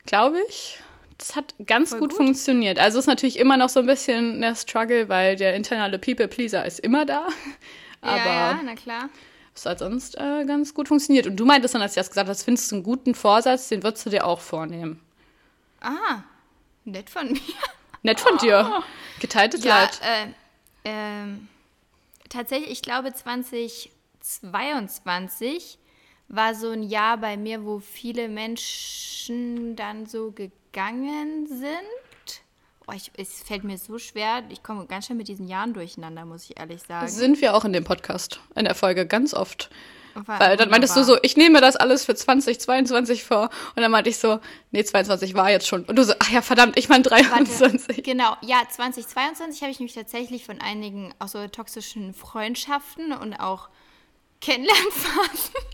glaube 0.07 0.39
ich, 0.49 0.79
das 1.19 1.37
hat 1.37 1.55
ganz 1.67 1.91
gut, 1.93 2.01
gut. 2.11 2.13
funktioniert. 2.15 2.79
Also 2.79 2.99
ist 2.99 3.07
natürlich 3.07 3.39
immer 3.39 3.57
noch 3.57 3.69
so 3.69 3.81
ein 3.81 3.87
bisschen 3.87 4.41
der 4.41 4.55
Struggle, 4.55 5.09
weil 5.09 5.37
der 5.37 5.55
internale 5.55 5.99
People-Pleaser 5.99 6.65
ist 6.65 6.81
immer 6.81 7.05
da. 7.05 7.27
Aber 8.01 8.17
ja, 8.17 8.51
ja, 8.53 8.61
na 8.65 8.75
klar. 8.75 9.09
es 9.55 9.67
hat 9.67 9.81
sonst 9.81 10.17
äh, 10.19 10.45
ganz 10.47 10.73
gut 10.75 10.89
funktioniert. 10.89 11.27
Und 11.27 11.37
du 11.37 11.45
meintest 11.45 11.75
dann, 11.75 11.83
als 11.83 11.95
du 11.95 12.01
das 12.01 12.11
gesagt 12.11 12.29
hast, 12.29 12.43
findest 12.45 12.71
du 12.71 12.77
einen 12.77 12.85
guten 12.85 13.15
Vorsatz, 13.15 13.69
den 13.69 13.83
würdest 13.83 14.07
du 14.07 14.11
dir 14.11 14.27
auch 14.27 14.41
vornehmen. 14.41 15.01
Ah, 15.81 16.23
nett 16.85 17.11
von 17.11 17.31
mir. 17.33 17.41
Nett 18.05 18.21
von 18.21 18.39
dir. 18.39 18.83
Geteiltes 19.19 19.65
Oh. 19.65 19.69
Ja, 19.69 19.81
Leid. 19.81 20.01
äh, 20.03 20.27
ähm, 20.85 21.49
tatsächlich, 22.29 22.71
ich 22.71 22.83
glaube 22.83 23.13
2022 23.13 25.79
war 26.29 26.55
so 26.55 26.71
ein 26.71 26.83
Jahr 26.83 27.17
bei 27.19 27.37
mir, 27.37 27.65
wo 27.65 27.79
viele 27.81 28.29
Menschen 28.29 29.77
dann 29.77 30.07
so 30.07 30.33
gegangen 30.33 31.47
sind. 31.47 32.41
Oh, 32.87 32.93
ich, 32.95 33.11
es 33.17 33.43
fällt 33.43 33.65
mir 33.65 33.79
so 33.79 33.99
schwer. 33.99 34.43
Ich 34.51 34.63
komme 34.63 34.85
ganz 34.87 35.07
schön 35.07 35.17
mit 35.17 35.29
diesen 35.29 35.49
Jahren 35.49 35.73
durcheinander, 35.73 36.27
muss 36.27 36.45
ich 36.51 36.59
ehrlich 36.59 36.83
sagen. 36.83 37.09
Sind 37.09 37.41
wir 37.41 37.55
auch 37.55 37.65
in 37.65 37.73
dem 37.73 37.85
Podcast, 37.85 38.41
in 38.55 38.67
der 38.67 38.75
Folge, 38.75 39.07
ganz 39.07 39.33
oft. 39.33 39.71
War 40.15 40.41
Weil 40.41 40.57
dann 40.57 40.71
meintest 40.71 40.95
du 40.95 41.01
wunderbar. 41.01 41.17
so, 41.17 41.23
ich 41.23 41.37
nehme 41.37 41.61
das 41.61 41.77
alles 41.77 42.05
für 42.05 42.15
2022 42.15 43.25
vor. 43.25 43.51
Und 43.75 43.83
dann 43.83 43.91
meinte 43.91 44.11
ich 44.11 44.19
so, 44.19 44.41
nee, 44.71 44.85
22 44.85 45.35
war 45.35 45.51
jetzt 45.51 45.67
schon. 45.67 45.85
Und 45.85 45.97
du 45.97 46.05
so, 46.05 46.15
ach 46.19 46.31
ja, 46.31 46.43
verdammt, 46.43 46.79
ich 46.79 46.89
meine 46.89 47.05
Warte, 47.05 47.25
23. 47.25 48.03
genau, 48.05 48.37
ja, 48.43 48.63
2022 48.69 49.63
habe 49.63 49.73
ich 49.73 49.81
mich 49.81 49.95
tatsächlich 49.95 50.45
von 50.45 50.61
einigen 50.61 51.13
auch 51.19 51.29
so 51.29 51.47
toxischen 51.49 52.15
Freundschaften 52.15 53.13
und 53.13 53.35
auch 53.35 53.69
Kennenlernphasen. 54.41 55.55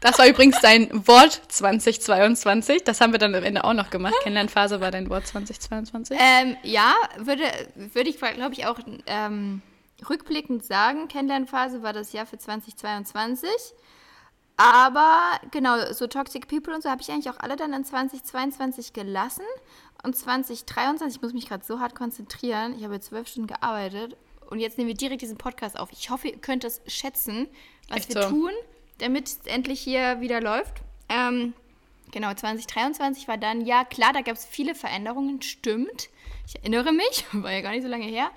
Das 0.00 0.18
war 0.18 0.26
übrigens 0.26 0.60
dein 0.60 1.06
Wort 1.06 1.40
2022. 1.48 2.82
Das 2.82 3.00
haben 3.00 3.12
wir 3.12 3.18
dann 3.18 3.34
am 3.34 3.44
Ende 3.44 3.62
auch 3.62 3.72
noch 3.72 3.88
gemacht. 3.88 4.14
Kennenlernphase 4.22 4.80
war 4.80 4.90
dein 4.90 5.08
Wort 5.08 5.26
2022. 5.28 6.18
Ähm, 6.20 6.56
ja, 6.64 6.92
würde, 7.18 7.44
würde 7.74 8.10
ich, 8.10 8.18
glaube 8.18 8.52
ich, 8.52 8.66
auch 8.66 8.78
ähm, 9.06 9.62
rückblickend 10.08 10.64
sagen, 10.64 11.08
Kennenlernphase 11.08 11.82
war 11.82 11.92
das 11.92 12.12
Jahr 12.12 12.26
für 12.26 12.38
2022. 12.38 13.48
Aber 14.56 15.40
genau, 15.50 15.92
so 15.92 16.06
Toxic 16.06 16.46
People 16.46 16.74
und 16.74 16.82
so 16.82 16.90
habe 16.90 17.02
ich 17.02 17.10
eigentlich 17.10 17.30
auch 17.30 17.40
alle 17.40 17.56
dann 17.56 17.72
in 17.72 17.84
2022 17.84 18.92
gelassen. 18.92 19.44
Und 20.02 20.16
2023, 20.16 21.16
ich 21.16 21.22
muss 21.22 21.32
mich 21.32 21.48
gerade 21.48 21.64
so 21.64 21.80
hart 21.80 21.94
konzentrieren, 21.94 22.74
ich 22.76 22.84
habe 22.84 23.00
zwölf 23.00 23.28
Stunden 23.28 23.46
gearbeitet 23.46 24.16
und 24.50 24.58
jetzt 24.58 24.76
nehmen 24.76 24.88
wir 24.88 24.96
direkt 24.96 25.22
diesen 25.22 25.38
Podcast 25.38 25.78
auf. 25.78 25.90
Ich 25.92 26.10
hoffe, 26.10 26.28
ihr 26.28 26.38
könnt 26.38 26.64
es 26.64 26.82
schätzen, 26.86 27.48
was 27.88 27.98
Echt 27.98 28.14
wir 28.14 28.22
so. 28.22 28.28
tun, 28.28 28.50
damit 28.98 29.28
es 29.28 29.38
endlich 29.46 29.80
hier 29.80 30.20
wieder 30.20 30.40
läuft. 30.40 30.82
Ähm, 31.08 31.54
Genau, 32.12 32.32
2023 32.32 33.26
war 33.26 33.38
dann, 33.38 33.64
ja 33.64 33.84
klar, 33.84 34.12
da 34.12 34.20
gab 34.20 34.36
es 34.36 34.44
viele 34.44 34.74
Veränderungen, 34.74 35.40
stimmt. 35.40 36.10
Ich 36.46 36.56
erinnere 36.56 36.92
mich, 36.92 37.24
war 37.32 37.50
ja 37.50 37.62
gar 37.62 37.70
nicht 37.70 37.82
so 37.82 37.88
lange 37.88 38.04
her. 38.04 38.30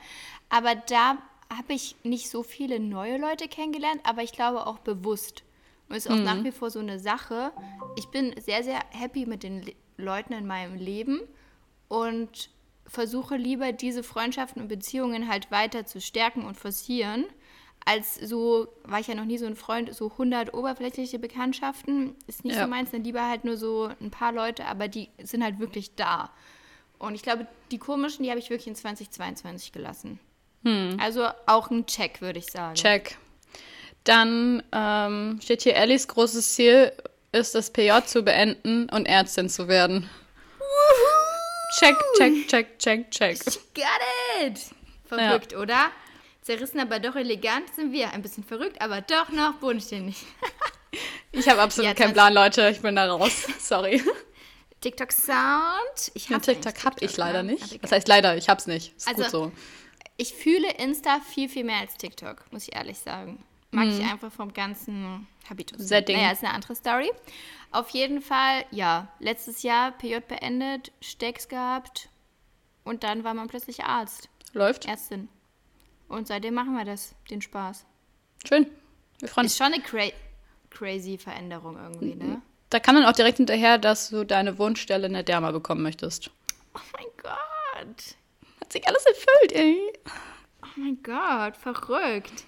Aber 0.50 0.76
da 0.76 1.18
habe 1.58 1.74
ich 1.74 1.96
nicht 2.04 2.30
so 2.30 2.44
viele 2.44 2.80
neue 2.80 3.18
Leute 3.18 3.48
kennengelernt, 3.48 4.02
aber 4.04 4.24
ich 4.24 4.32
glaube 4.32 4.68
auch 4.68 4.80
bewusst. 4.80 5.44
Und 5.88 5.96
ist 5.96 6.10
auch 6.10 6.16
nach 6.16 6.44
wie 6.44 6.52
vor 6.52 6.72
so 6.72 6.80
eine 6.80 7.00
Sache. 7.00 7.52
Ich 7.96 8.08
bin 8.08 8.34
sehr, 8.42 8.64
sehr 8.64 8.80
happy 8.90 9.26
mit 9.26 9.44
den 9.44 9.62
Le 9.62 9.74
Leuten 9.98 10.34
in 10.34 10.46
meinem 10.46 10.76
Leben 10.76 11.22
und 11.88 12.50
versuche 12.86 13.38
lieber 13.38 13.72
diese 13.72 14.04
Freundschaften 14.04 14.62
und 14.62 14.68
Beziehungen 14.68 15.30
halt 15.30 15.52
weiter 15.52 15.86
zu 15.86 16.02
stärken 16.02 16.44
und 16.44 16.58
forcieren, 16.58 17.26
als 17.86 18.16
so, 18.16 18.68
war 18.84 19.00
ich 19.00 19.08
ja 19.08 19.16
noch 19.16 19.24
nie 19.24 19.38
so 19.38 19.46
ein 19.46 19.56
Freund, 19.56 19.94
so 19.96 20.12
100 20.12 20.54
oberflächliche 20.54 21.18
Bekanntschaften, 21.18 22.16
ist 22.28 22.44
nicht 22.44 22.56
Ja. 22.58 22.64
so 22.64 22.70
meins, 22.70 22.92
dann 22.92 23.04
lieber 23.06 23.26
halt 23.28 23.46
nur 23.46 23.56
so 23.56 23.90
ein 24.02 24.12
paar 24.12 24.34
Leute, 24.34 24.66
aber 24.66 24.88
die 24.90 25.10
sind 25.24 25.44
halt 25.44 25.60
wirklich 25.60 25.96
da. 25.96 26.32
Und 26.98 27.16
ich 27.16 27.22
glaube, 27.22 27.48
die 27.72 27.78
komischen, 27.78 28.24
die 28.24 28.30
habe 28.32 28.40
ich 28.40 28.50
wirklich 28.50 28.68
in 28.68 28.76
2022 28.76 29.72
gelassen. 29.72 30.20
Also 31.00 31.28
auch 31.46 31.70
ein 31.70 31.86
Check, 31.86 32.22
würde 32.22 32.40
ich 32.40 32.48
sagen. 32.48 32.76
Check. 32.76 33.18
Dann 34.04 34.64
ähm, 34.72 35.40
steht 35.44 35.62
hier, 35.64 35.76
Ellis 35.76 36.08
großes 36.08 36.56
Ziel 36.56 36.92
ist, 37.32 37.54
das 37.56 37.72
PJ 37.72 37.92
zu 38.06 38.24
beenden 38.24 38.90
und 38.90 39.06
Ärztin 39.06 39.50
zu 39.50 39.68
werden. 39.68 40.10
Check, 41.80 41.96
check, 42.18 42.48
check, 42.48 42.80
check, 42.80 43.12
check. 43.12 43.44
Got 43.74 43.84
it! 44.42 44.60
Verrückt, 45.08 45.56
oder? 45.56 45.92
Zerrissen, 46.42 46.80
aber 46.80 47.00
doch 47.00 47.16
elegant 47.16 47.74
sind 47.76 47.92
wir. 47.92 48.12
Ein 48.12 48.22
bisschen 48.22 48.44
verrückt, 48.44 48.80
aber 48.82 49.02
doch 49.02 49.30
noch 49.30 49.54
bodenständig. 49.56 50.18
Ich 51.34 51.50
habe 51.50 51.62
absolut 51.62 51.90
Ja, 51.90 51.94
keinen 51.94 52.14
20 52.14 52.14
Plan, 52.14 52.34
Leute. 52.34 52.70
Ich 52.70 52.80
bin 52.80 52.96
da 52.96 53.12
raus. 53.12 53.46
Sorry. 53.60 54.02
TikTok 54.80 55.12
Sound. 55.12 56.12
Ich 56.14 56.30
Ja, 56.30 56.40
TikTok 56.40 56.86
habe 56.86 56.96
ich 57.02 57.18
leider 57.18 57.44
nicht. 57.44 57.84
Das 57.84 57.92
heißt 57.92 58.08
leider, 58.08 58.38
ich 58.38 58.48
hab's 58.48 58.68
nicht. 58.68 58.96
Ist 58.96 59.06
Also, 59.10 59.22
gut 59.24 59.32
so. 59.32 59.52
Ich 60.18 60.34
fühle 60.34 60.72
Insta 60.72 61.20
viel, 61.20 61.50
viel 61.50 61.64
mehr 61.64 61.80
als 61.80 61.96
TikTok, 61.98 62.52
muss 62.52 62.68
ich 62.68 62.76
ehrlich 62.76 62.98
sagen. 63.00 63.44
Mag 63.72 63.88
ich 63.88 64.00
einfach 64.00 64.32
vom 64.32 64.54
ganzen 64.54 65.28
Habitus. 65.50 65.90
Setting. 65.90 66.16
Naja, 66.16 66.32
ist 66.32 66.44
eine 66.44 66.54
andere 66.54 66.76
Story. 66.76 67.12
Auf 67.72 67.90
jeden 67.90 68.22
Fall, 68.22 68.66
ja, 68.72 69.10
letztes 69.20 69.64
Jahr 69.64 69.92
PJ 69.92 70.20
beendet, 70.26 70.94
Stecks 71.02 71.50
gehabt 71.50 72.10
und 72.86 73.04
dann 73.04 73.26
war 73.26 73.34
man 73.34 73.48
plötzlich 73.48 73.84
Arzt, 73.84 74.30
Läuft. 74.54 74.86
Ärztin. 74.86 75.28
Und 76.08 76.28
seitdem 76.28 76.54
machen 76.54 76.74
wir 76.78 76.86
das, 76.86 77.16
den 77.30 77.42
Spaß. 77.42 77.86
Schön. 78.48 78.68
Wir 79.20 79.28
freuen 79.28 79.46
uns. 79.46 79.54
Ist 79.54 79.58
schon 79.58 79.74
eine 79.74 79.82
cra 79.82 80.10
crazy 80.70 81.18
Veränderung 81.18 81.78
irgendwie, 81.78 82.16
ne? 82.16 82.42
Da 82.70 82.80
kam 82.80 82.96
dann 82.96 83.06
auch 83.06 83.14
direkt 83.14 83.38
hinterher, 83.38 83.78
dass 83.78 84.10
du 84.10 84.24
deine 84.24 84.58
Wunschstelle 84.58 85.08
in 85.08 85.14
der 85.14 85.24
Derma 85.24 85.52
bekommen 85.52 85.82
möchtest. 85.82 86.32
Oh 86.74 86.80
mein 86.94 87.08
Gott. 87.18 88.16
Sich 88.76 88.88
alles 88.90 89.06
erfüllt, 89.06 89.52
ey. 89.54 89.94
Oh 90.64 90.68
mein 90.76 91.02
Gott, 91.02 91.56
verrückt. 91.56 92.44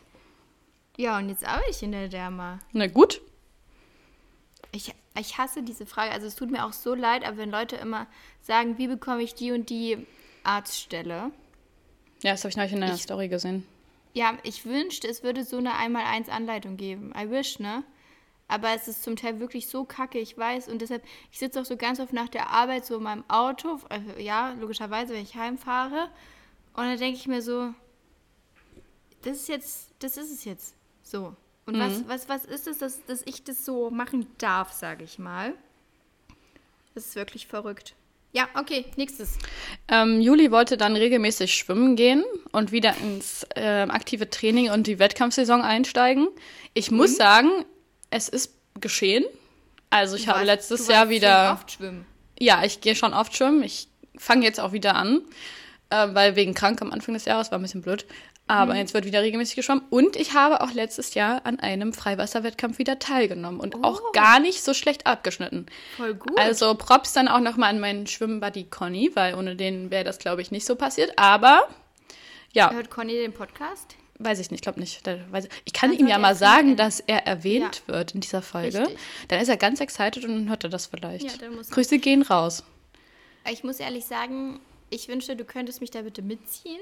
Ja, 0.97 1.17
und 1.19 1.29
jetzt 1.29 1.45
arbeite 1.47 1.69
ich 1.69 1.81
in 1.81 1.93
der 1.93 2.09
Derma. 2.09 2.59
Na 2.73 2.87
gut. 2.87 3.21
Ich, 4.73 4.93
ich 5.17 5.37
hasse 5.37 5.63
diese 5.63 5.85
Frage. 5.85 6.11
Also 6.11 6.27
es 6.27 6.35
tut 6.35 6.51
mir 6.51 6.65
auch 6.65 6.73
so 6.73 6.95
leid, 6.95 7.23
aber 7.25 7.37
wenn 7.37 7.49
Leute 7.49 7.77
immer 7.77 8.07
sagen, 8.41 8.77
wie 8.77 8.87
bekomme 8.87 9.23
ich 9.23 9.35
die 9.35 9.53
und 9.53 9.69
die 9.69 10.05
Arztstelle? 10.43 11.31
Ja, 12.23 12.31
das 12.31 12.41
habe 12.43 12.49
ich 12.49 12.57
neulich 12.57 12.73
in 12.73 12.81
deiner 12.81 12.95
Ich- 12.95 13.03
Story 13.03 13.29
gesehen. 13.29 13.65
Ja, 14.13 14.37
ich 14.43 14.65
wünschte, 14.65 15.07
es 15.07 15.23
würde 15.23 15.45
so 15.45 15.57
eine 15.57 15.75
Einmal-Eins-Anleitung 15.75 16.75
geben. 16.75 17.13
I 17.15 17.29
wish, 17.29 17.59
ne? 17.59 17.83
Aber 18.47 18.69
es 18.73 18.87
ist 18.87 19.03
zum 19.03 19.15
Teil 19.15 19.39
wirklich 19.39 19.67
so 19.67 19.83
kacke, 19.83 20.19
ich 20.19 20.37
weiß. 20.37 20.69
Und 20.69 20.81
deshalb, 20.81 21.03
ich 21.31 21.39
sitze 21.39 21.59
auch 21.59 21.65
so 21.65 21.75
ganz 21.75 21.99
oft 21.99 22.13
nach 22.13 22.29
der 22.29 22.49
Arbeit 22.49 22.85
so 22.85 22.97
in 22.97 23.03
meinem 23.03 23.23
Auto. 23.27 23.79
äh, 23.89 24.23
Ja, 24.23 24.55
logischerweise, 24.59 25.13
wenn 25.13 25.23
ich 25.23 25.35
heimfahre. 25.35 26.09
Und 26.73 26.83
dann 26.83 26.97
denke 26.97 27.17
ich 27.17 27.27
mir 27.27 27.41
so, 27.41 27.73
das 29.23 29.37
ist 29.37 29.49
jetzt, 29.49 29.89
das 29.99 30.15
ist 30.15 30.31
es 30.31 30.45
jetzt. 30.45 30.75
So. 31.03 31.35
Und 31.65 31.79
was, 31.79 32.07
was, 32.07 32.29
was 32.29 32.45
ist 32.45 32.67
es, 32.67 32.77
dass, 32.77 33.03
dass 33.05 33.23
ich 33.25 33.43
das 33.43 33.65
so 33.65 33.89
machen 33.89 34.27
darf, 34.37 34.71
sage 34.71 35.03
ich 35.03 35.19
mal? 35.19 35.53
Das 36.93 37.07
ist 37.07 37.15
wirklich 37.17 37.45
verrückt. 37.47 37.93
Ja, 38.31 38.47
okay, 38.55 38.85
nächstes. 38.95 39.37
Ähm, 39.87 40.21
Juli 40.21 40.51
wollte 40.51 40.77
dann 40.77 40.95
regelmäßig 40.95 41.53
schwimmen 41.53 41.95
gehen 41.95 42.23
und 42.51 42.71
wieder 42.71 42.95
ins 42.97 43.45
ähm, 43.55 43.91
aktive 43.91 44.29
Training 44.29 44.69
und 44.69 44.87
die 44.87 44.99
Wettkampfsaison 44.99 45.61
einsteigen. 45.61 46.27
Ich 46.73 46.91
muss 46.91 47.17
sagen, 47.17 47.49
es 48.09 48.29
ist 48.29 48.53
geschehen. 48.79 49.25
Also 49.89 50.15
ich 50.15 50.27
habe 50.27 50.43
letztes 50.43 50.85
du 50.85 50.91
Jahr 50.93 51.09
wieder. 51.09 51.47
schon 51.47 51.53
Oft 51.57 51.71
schwimmen. 51.71 52.05
Ja, 52.39 52.63
ich 52.63 52.81
gehe 52.81 52.95
schon 52.95 53.13
oft 53.13 53.35
schwimmen. 53.35 53.63
Ich 53.63 53.87
fange 54.17 54.43
jetzt 54.45 54.59
auch 54.59 54.71
wieder 54.71 54.95
an, 54.95 55.21
äh, 55.89 56.07
weil 56.13 56.35
wegen 56.35 56.53
krank 56.53 56.81
am 56.81 56.91
Anfang 56.91 57.13
des 57.13 57.25
Jahres 57.25 57.51
war 57.51 57.59
ein 57.59 57.61
bisschen 57.61 57.81
blöd. 57.81 58.05
Aber 58.49 58.73
Mhm. 58.73 58.79
jetzt 58.79 58.93
wird 58.93 59.03
wieder 59.03 59.21
regelmäßig 59.21 59.57
geschwommen. 59.57 59.83
Und 59.89 60.15
ich 60.15 60.33
habe 60.33 60.61
auch 60.61 60.71
letztes 60.71 61.15
Jahr 61.15 61.41
an 61.45 61.59
einem 61.59 61.91
Freiwasserwettkampf 61.91 62.77
wieder 62.77 62.97
teilgenommen 62.97 63.59
und 63.59 63.83
auch 63.83 63.99
Oh. 64.01 64.11
gar 64.13 64.39
nicht 64.39 64.63
so 64.63 64.73
schlecht 64.73 65.05
abgeschnitten. 65.05 65.65
Voll 65.97 66.13
gut. 66.13 66.39
Also 66.39 66.73
Props 66.75 67.11
dann 67.11 67.27
auch 67.27 67.41
nochmal 67.41 67.71
an 67.71 67.81
meinen 67.81 68.07
Schwimmbuddy 68.07 68.65
Conny, 68.69 69.11
weil 69.15 69.35
ohne 69.35 69.57
den 69.57 69.91
wäre 69.91 70.05
das, 70.05 70.17
glaube 70.17 70.41
ich, 70.41 70.49
nicht 70.51 70.65
so 70.65 70.77
passiert. 70.77 71.11
Aber 71.17 71.67
ja, 72.53 72.71
Hört 72.71 72.89
Conny 72.89 73.15
den 73.15 73.33
Podcast? 73.33 73.96
Weiß 74.19 74.39
ich 74.39 74.51
nicht, 74.51 74.61
glaube 74.63 74.79
nicht. 74.79 75.07
Ich 75.07 75.49
ich 75.65 75.73
kann 75.73 75.91
Dann 75.91 75.99
ihm 75.99 76.07
ja 76.07 76.17
mal 76.17 76.35
sagen, 76.35 76.75
dass 76.75 76.99
er 76.99 77.25
erwähnt 77.27 77.83
wird 77.87 78.13
in 78.13 78.21
dieser 78.21 78.41
Folge. 78.41 78.79
Richtig. 78.79 78.97
Dann 79.27 79.39
ist 79.39 79.49
er 79.49 79.57
ganz 79.57 79.79
excited 79.79 80.23
und 80.25 80.31
dann 80.35 80.49
hört 80.49 80.63
er 80.63 80.69
das 80.69 80.87
vielleicht. 80.87 81.41
Ja. 81.41 81.49
Grüße 81.69 81.99
gehen 81.99 82.21
raus. 82.23 82.63
Ich 83.49 83.63
muss 83.63 83.79
ehrlich 83.79 84.05
sagen, 84.05 84.59
ich 84.89 85.07
wünschte, 85.07 85.35
du 85.35 85.45
könntest 85.45 85.81
mich 85.81 85.91
da 85.91 86.01
bitte 86.01 86.21
mitziehen, 86.21 86.79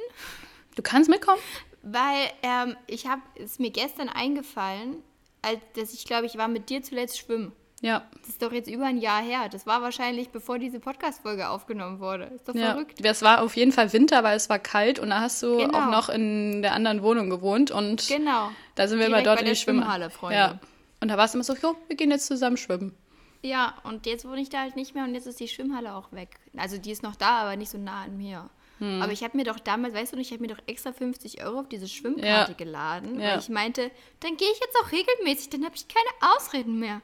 Du 0.75 0.81
kannst 0.81 1.09
mitkommen? 1.09 1.39
weil 1.83 2.29
ähm, 2.43 2.75
ich 2.87 3.07
habe, 3.07 3.21
es 3.35 3.59
mir 3.59 3.69
gestern 3.71 4.09
eingefallen, 4.09 4.97
als 5.41 5.59
dass 5.75 5.93
ich 5.93 6.05
glaube, 6.05 6.25
ich 6.25 6.37
war 6.37 6.47
mit 6.47 6.69
dir 6.69 6.81
zuletzt 6.81 7.19
schwimmen. 7.19 7.51
Ja. 7.85 8.03
Das 8.21 8.29
ist 8.29 8.41
doch 8.41 8.51
jetzt 8.51 8.67
über 8.69 8.85
ein 8.85 8.97
Jahr 8.97 9.21
her. 9.21 9.47
Das 9.51 9.67
war 9.67 9.81
wahrscheinlich, 9.83 10.29
bevor 10.29 10.57
diese 10.57 10.79
Podcast-Folge 10.79 11.49
aufgenommen 11.49 11.99
wurde. 11.99 12.25
Ist 12.35 12.47
doch 12.49 12.55
Ja, 12.55 12.71
verrückt. 12.71 12.99
es 13.03 13.21
war 13.21 13.43
auf 13.43 13.55
jeden 13.55 13.71
Fall 13.71 13.93
Winter, 13.93 14.23
weil 14.23 14.35
es 14.35 14.49
war 14.49 14.57
kalt 14.57 14.97
und 14.99 15.11
da 15.11 15.21
hast 15.21 15.43
du 15.43 15.57
Genau. 15.57 15.77
auch 15.77 15.91
noch 15.91 16.09
in 16.09 16.63
der 16.63 16.73
anderen 16.73 17.03
Wohnung 17.03 17.29
gewohnt 17.29 17.69
und 17.69 18.07
Genau. 18.07 18.49
da 18.73 18.87
sind 18.87 18.97
wir 18.99 19.05
immer 19.05 19.17
Direkt 19.17 19.27
dort 19.27 19.37
bei 19.37 19.41
in 19.41 19.47
der 19.49 19.55
Schwimmhalle, 19.55 20.09
Freunde. 20.09 20.35
Ja. 20.37 20.59
Und 20.99 21.09
da 21.09 21.17
war 21.17 21.25
es 21.25 21.35
immer 21.35 21.43
so, 21.43 21.53
jo, 21.53 21.75
wir 21.87 21.95
gehen 21.95 22.09
jetzt 22.09 22.25
zusammen 22.25 22.57
schwimmen. 22.57 22.97
Ja, 23.43 23.75
und 23.83 24.07
jetzt 24.07 24.27
wohne 24.27 24.41
ich 24.41 24.49
da 24.49 24.61
halt 24.61 24.75
nicht 24.75 24.95
mehr 24.95 25.03
und 25.03 25.13
jetzt 25.13 25.27
ist 25.27 25.39
die 25.39 25.47
Schwimmhalle 25.47 25.93
auch 25.93 26.11
weg. 26.11 26.29
Also 26.57 26.79
die 26.79 26.89
ist 26.89 27.03
noch 27.03 27.15
da, 27.15 27.41
aber 27.41 27.55
nicht 27.55 27.69
so 27.69 27.77
nah 27.77 28.01
an 28.05 28.17
mir. 28.17 28.49
Hm. 28.79 29.01
Aber 29.03 29.11
ich 29.11 29.23
habe 29.23 29.37
mir 29.37 29.43
doch 29.43 29.59
damals, 29.59 29.93
weißt 29.93 30.13
du 30.13 30.17
nicht, 30.17 30.31
ich 30.31 30.33
habe 30.37 30.41
mir 30.47 30.53
doch 30.55 30.61
extra 30.65 30.91
50 30.91 31.45
Euro 31.45 31.59
auf 31.59 31.69
diese 31.69 31.87
Schwimmkarte 31.87 32.51
Ja. 32.53 32.57
geladen, 32.57 33.19
Ja. 33.21 33.33
weil 33.33 33.39
ich 33.39 33.49
meinte, 33.49 33.91
dann 34.21 34.35
gehe 34.37 34.47
ich 34.51 34.59
jetzt 34.59 34.75
auch 34.83 34.91
regelmäßig, 34.91 35.49
dann 35.51 35.63
habe 35.63 35.75
ich 35.75 35.85
keine 35.87 36.33
Ausreden 36.35 36.79
mehr. 36.79 37.01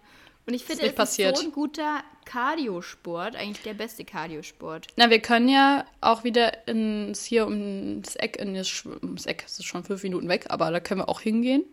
Und 0.51 0.55
ich 0.55 0.65
finde, 0.65 0.83
es 0.83 0.89
ist 0.89 0.95
passiert. 0.97 1.37
so 1.37 1.45
ein 1.45 1.51
guter 1.53 2.03
Kardiosport, 2.25 3.37
eigentlich 3.37 3.63
der 3.63 3.73
beste 3.73 4.03
Kardiosport. 4.03 4.87
Na, 4.97 5.09
wir 5.09 5.19
können 5.21 5.47
ja 5.47 5.85
auch 6.01 6.25
wieder 6.25 6.67
ins, 6.67 7.23
hier 7.23 7.45
ums 7.47 8.17
Eck, 8.17 8.35
in 8.35 8.53
das, 8.53 8.85
ums 8.85 9.25
Eck, 9.25 9.43
das 9.43 9.59
ist 9.59 9.65
schon 9.65 9.85
fünf 9.85 10.03
Minuten 10.03 10.27
weg, 10.27 10.47
aber 10.49 10.69
da 10.71 10.81
können 10.81 10.99
wir 11.01 11.07
auch 11.09 11.21
hingehen. 11.21 11.63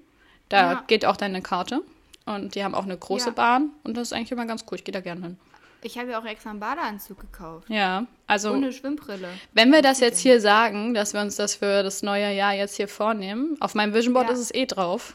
Da 0.48 0.72
Ja. 0.74 0.84
geht 0.86 1.04
auch 1.04 1.16
deine 1.16 1.42
Karte. 1.42 1.82
Und 2.24 2.54
die 2.54 2.62
haben 2.62 2.74
auch 2.76 2.84
eine 2.84 2.96
große 2.96 3.30
Ja. 3.30 3.32
Bahn 3.34 3.70
und 3.82 3.96
das 3.96 4.08
ist 4.08 4.12
eigentlich 4.12 4.30
immer 4.32 4.46
ganz 4.46 4.64
cool. 4.70 4.76
Ich 4.76 4.84
gehe 4.84 4.92
da 4.92 5.00
gerne 5.00 5.22
hin. 5.22 5.38
Ich 5.82 5.98
habe 5.98 6.10
ja 6.12 6.20
auch 6.20 6.24
extra 6.24 6.50
einen 6.50 6.60
Badeanzug 6.60 7.18
gekauft. 7.20 7.68
Ja, 7.70 8.06
also 8.28 8.52
eine 8.52 8.72
Schwimmbrille. 8.72 9.28
wenn 9.54 9.72
wir 9.72 9.82
das 9.82 9.98
jetzt 10.00 10.20
hier 10.20 10.40
sagen, 10.40 10.94
dass 10.94 11.14
wir 11.14 11.20
uns 11.20 11.34
das 11.36 11.54
für 11.56 11.82
das 11.82 12.02
neue 12.04 12.32
Jahr 12.32 12.52
jetzt 12.54 12.76
hier 12.76 12.86
vornehmen, 12.88 13.56
auf 13.60 13.74
meinem 13.74 13.92
Vision 13.94 14.12
Board 14.14 14.26
Ja. 14.28 14.34
ist 14.34 14.40
es 14.40 14.54
eh 14.54 14.66
drauf. 14.66 15.14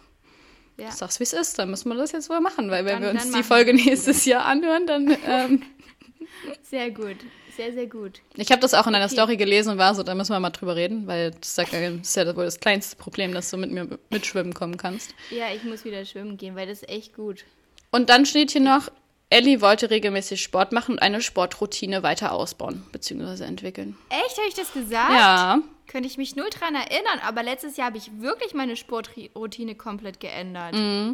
Ja. 0.78 0.88
Ich 0.90 0.96
sag's, 0.96 1.20
wie 1.20 1.24
es 1.24 1.34
ist, 1.34 1.60
dann 1.60 1.70
müssen 1.70 1.90
wir 1.90 1.96
das 1.96 2.12
jetzt 2.12 2.30
wohl 2.30 2.40
machen, 2.40 2.72
weil 2.72 2.84
wenn 2.86 3.02
Dann- 3.02 3.14
wir 3.16 3.22
uns 3.22 3.32
die 3.32 3.44
Folge 3.44 3.74
nächstes 3.74 4.26
Jahr 4.26 4.46
anhören, 4.46 4.88
dann. 4.88 5.18
Ähm, 5.28 5.62
Sehr 6.64 6.92
gut. 6.92 7.18
Sehr, 7.56 7.72
sehr 7.72 7.86
gut. 7.86 8.22
ich 8.36 8.50
habe 8.52 8.62
das 8.62 8.74
auch 8.74 8.88
in 8.88 8.96
einer 8.96 9.06
Okay. 9.06 9.14
Story 9.14 9.38
gelesen 9.38 9.74
und 9.74 9.78
war 9.78 9.94
so, 9.94 10.02
da 10.02 10.16
müssen 10.16 10.32
wir 10.32 10.40
mal 10.40 10.50
drüber 10.50 10.76
reden, 10.76 11.06
weil 11.06 11.30
das 11.40 11.50
ist 11.50 11.58
ja, 11.60 11.66
das 11.66 12.08
ist 12.08 12.16
ja 12.16 12.36
wohl 12.36 12.46
das 12.46 12.60
kleinste 12.60 12.96
Problem, 12.96 13.32
dass 13.32 13.52
du 13.52 13.58
mit 13.58 13.70
mir 13.72 14.00
mitschwimmen 14.10 14.56
kommen 14.56 14.76
kannst. 14.78 15.14
Ja, 15.30 15.54
ich 15.56 15.64
muss 15.64 15.86
wieder 15.86 16.04
schwimmen 16.04 16.38
gehen, 16.38 16.56
weil 16.56 16.66
das 16.66 16.82
ist 16.82 16.90
echt 16.90 17.16
gut. 17.16 17.46
Und 17.92 18.10
dann 18.10 18.26
steht 18.26 18.50
hier 18.50 18.62
noch, 18.62 18.90
Ellie 19.30 19.62
wollte 19.62 19.92
regelmäßig 19.92 20.42
Sport 20.42 20.72
machen 20.72 20.94
und 20.94 21.00
eine 21.04 21.22
Sportroutine 21.22 22.02
weiter 22.02 22.32
ausbauen 22.32 22.84
bzw. 22.92 23.44
entwickeln. 23.44 23.96
Echt, 24.10 24.36
habe 24.40 24.48
ich 24.48 24.56
das 24.56 24.74
gesagt? 24.74 25.12
Ja, 25.14 25.60
Könnte 25.86 26.08
ich 26.08 26.18
mich 26.18 26.36
null 26.36 26.50
dran 26.50 26.74
erinnern, 26.76 27.20
aber 27.28 27.44
letztes 27.44 27.78
Jahr 27.78 27.88
habe 27.88 27.98
ich 27.98 28.10
wirklich 28.20 28.54
meine 28.54 28.76
Sportroutine 28.76 29.76
komplett 29.76 30.20
geändert. 30.20 30.74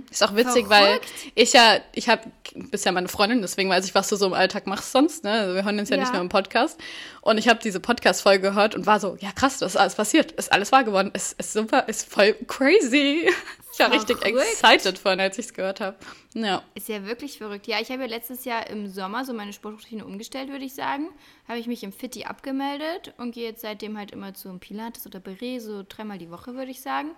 ist 0.10 0.24
auch 0.24 0.36
witzig, 0.36 0.70
weil 0.70 0.86
Verrückt. 0.86 1.10
ich 1.36 1.54
ja, 1.54 1.80
ich 1.94 2.08
habe, 2.08 2.32
bist 2.54 2.86
ja 2.86 2.92
meine 2.92 3.08
Freundin, 3.10 3.42
deswegen 3.42 3.70
weiß 3.70 3.86
ich, 3.86 3.96
was 3.96 4.08
du 4.10 4.16
so 4.16 4.28
im 4.28 4.34
Alltag 4.34 4.68
machst 4.68 4.92
sonst. 4.92 5.24
Ne? 5.24 5.32
Also 5.32 5.56
wir 5.56 5.66
hören 5.66 5.80
uns 5.80 5.90
ja, 5.90 5.96
Ja. 5.98 6.04
nicht 6.04 6.14
nur 6.14 6.22
im 6.22 6.30
Podcast. 6.30 6.80
Und 7.22 7.38
ich 7.38 7.50
habe 7.50 7.60
diese 7.62 7.80
Podcast-Folge 7.80 8.42
gehört 8.50 8.76
und 8.76 8.86
war 8.86 9.00
so, 9.00 9.18
ja 9.20 9.32
krass, 9.32 9.60
was 9.60 9.74
ist 9.74 9.78
alles 9.78 9.96
passiert? 9.96 10.32
Ist 10.34 10.52
alles 10.52 10.72
wahr 10.72 10.84
geworden? 10.84 11.12
Ist, 11.14 11.38
ist 11.40 11.52
super, 11.54 11.88
ist 11.90 12.10
voll 12.12 12.34
crazy. 12.48 13.30
Ich 13.80 13.86
war 13.86 13.92
richtig 13.94 14.18
Verrückt. 14.18 14.62
excited 14.62 14.98
vorhin, 14.98 15.20
als 15.20 15.38
ich 15.38 15.46
es 15.48 15.54
gehört 15.54 15.80
habe. 15.80 15.98
Ja. 16.34 16.64
Ist 16.76 16.90
ja 16.90 17.06
wirklich 17.06 17.38
verrückt. 17.38 17.68
Ja, 17.68 17.80
ich 17.80 17.90
habe 17.92 18.02
ja 18.02 18.08
letztes 18.08 18.46
Jahr 18.46 18.68
im 18.70 18.88
Sommer 18.88 19.26
so 19.26 19.34
meine 19.34 19.54
Sportroutine 19.54 20.06
umgestellt, 20.06 20.50
würde 20.50 20.66
ich 20.66 20.74
sagen. 20.74 21.10
Habe 21.48 21.60
ich 21.60 21.68
mich 21.68 21.84
im 21.84 21.94
Fitti 21.94 22.26
abgemeldet 22.26 23.14
und 23.18 23.32
gehe 23.32 23.46
jetzt 23.46 23.62
seitdem 23.62 23.98
halt 23.98 24.12
immer 24.12 24.34
zum 24.34 24.60
Pilates 24.60 25.06
oder 25.08 25.20
Beret, 25.20 25.62
so 25.62 25.84
dreimal 25.88 26.18
die 26.18 26.30
Woche, 26.30 26.56
würde 26.56 26.72
ich 26.72 26.82
sagen. 26.82 27.12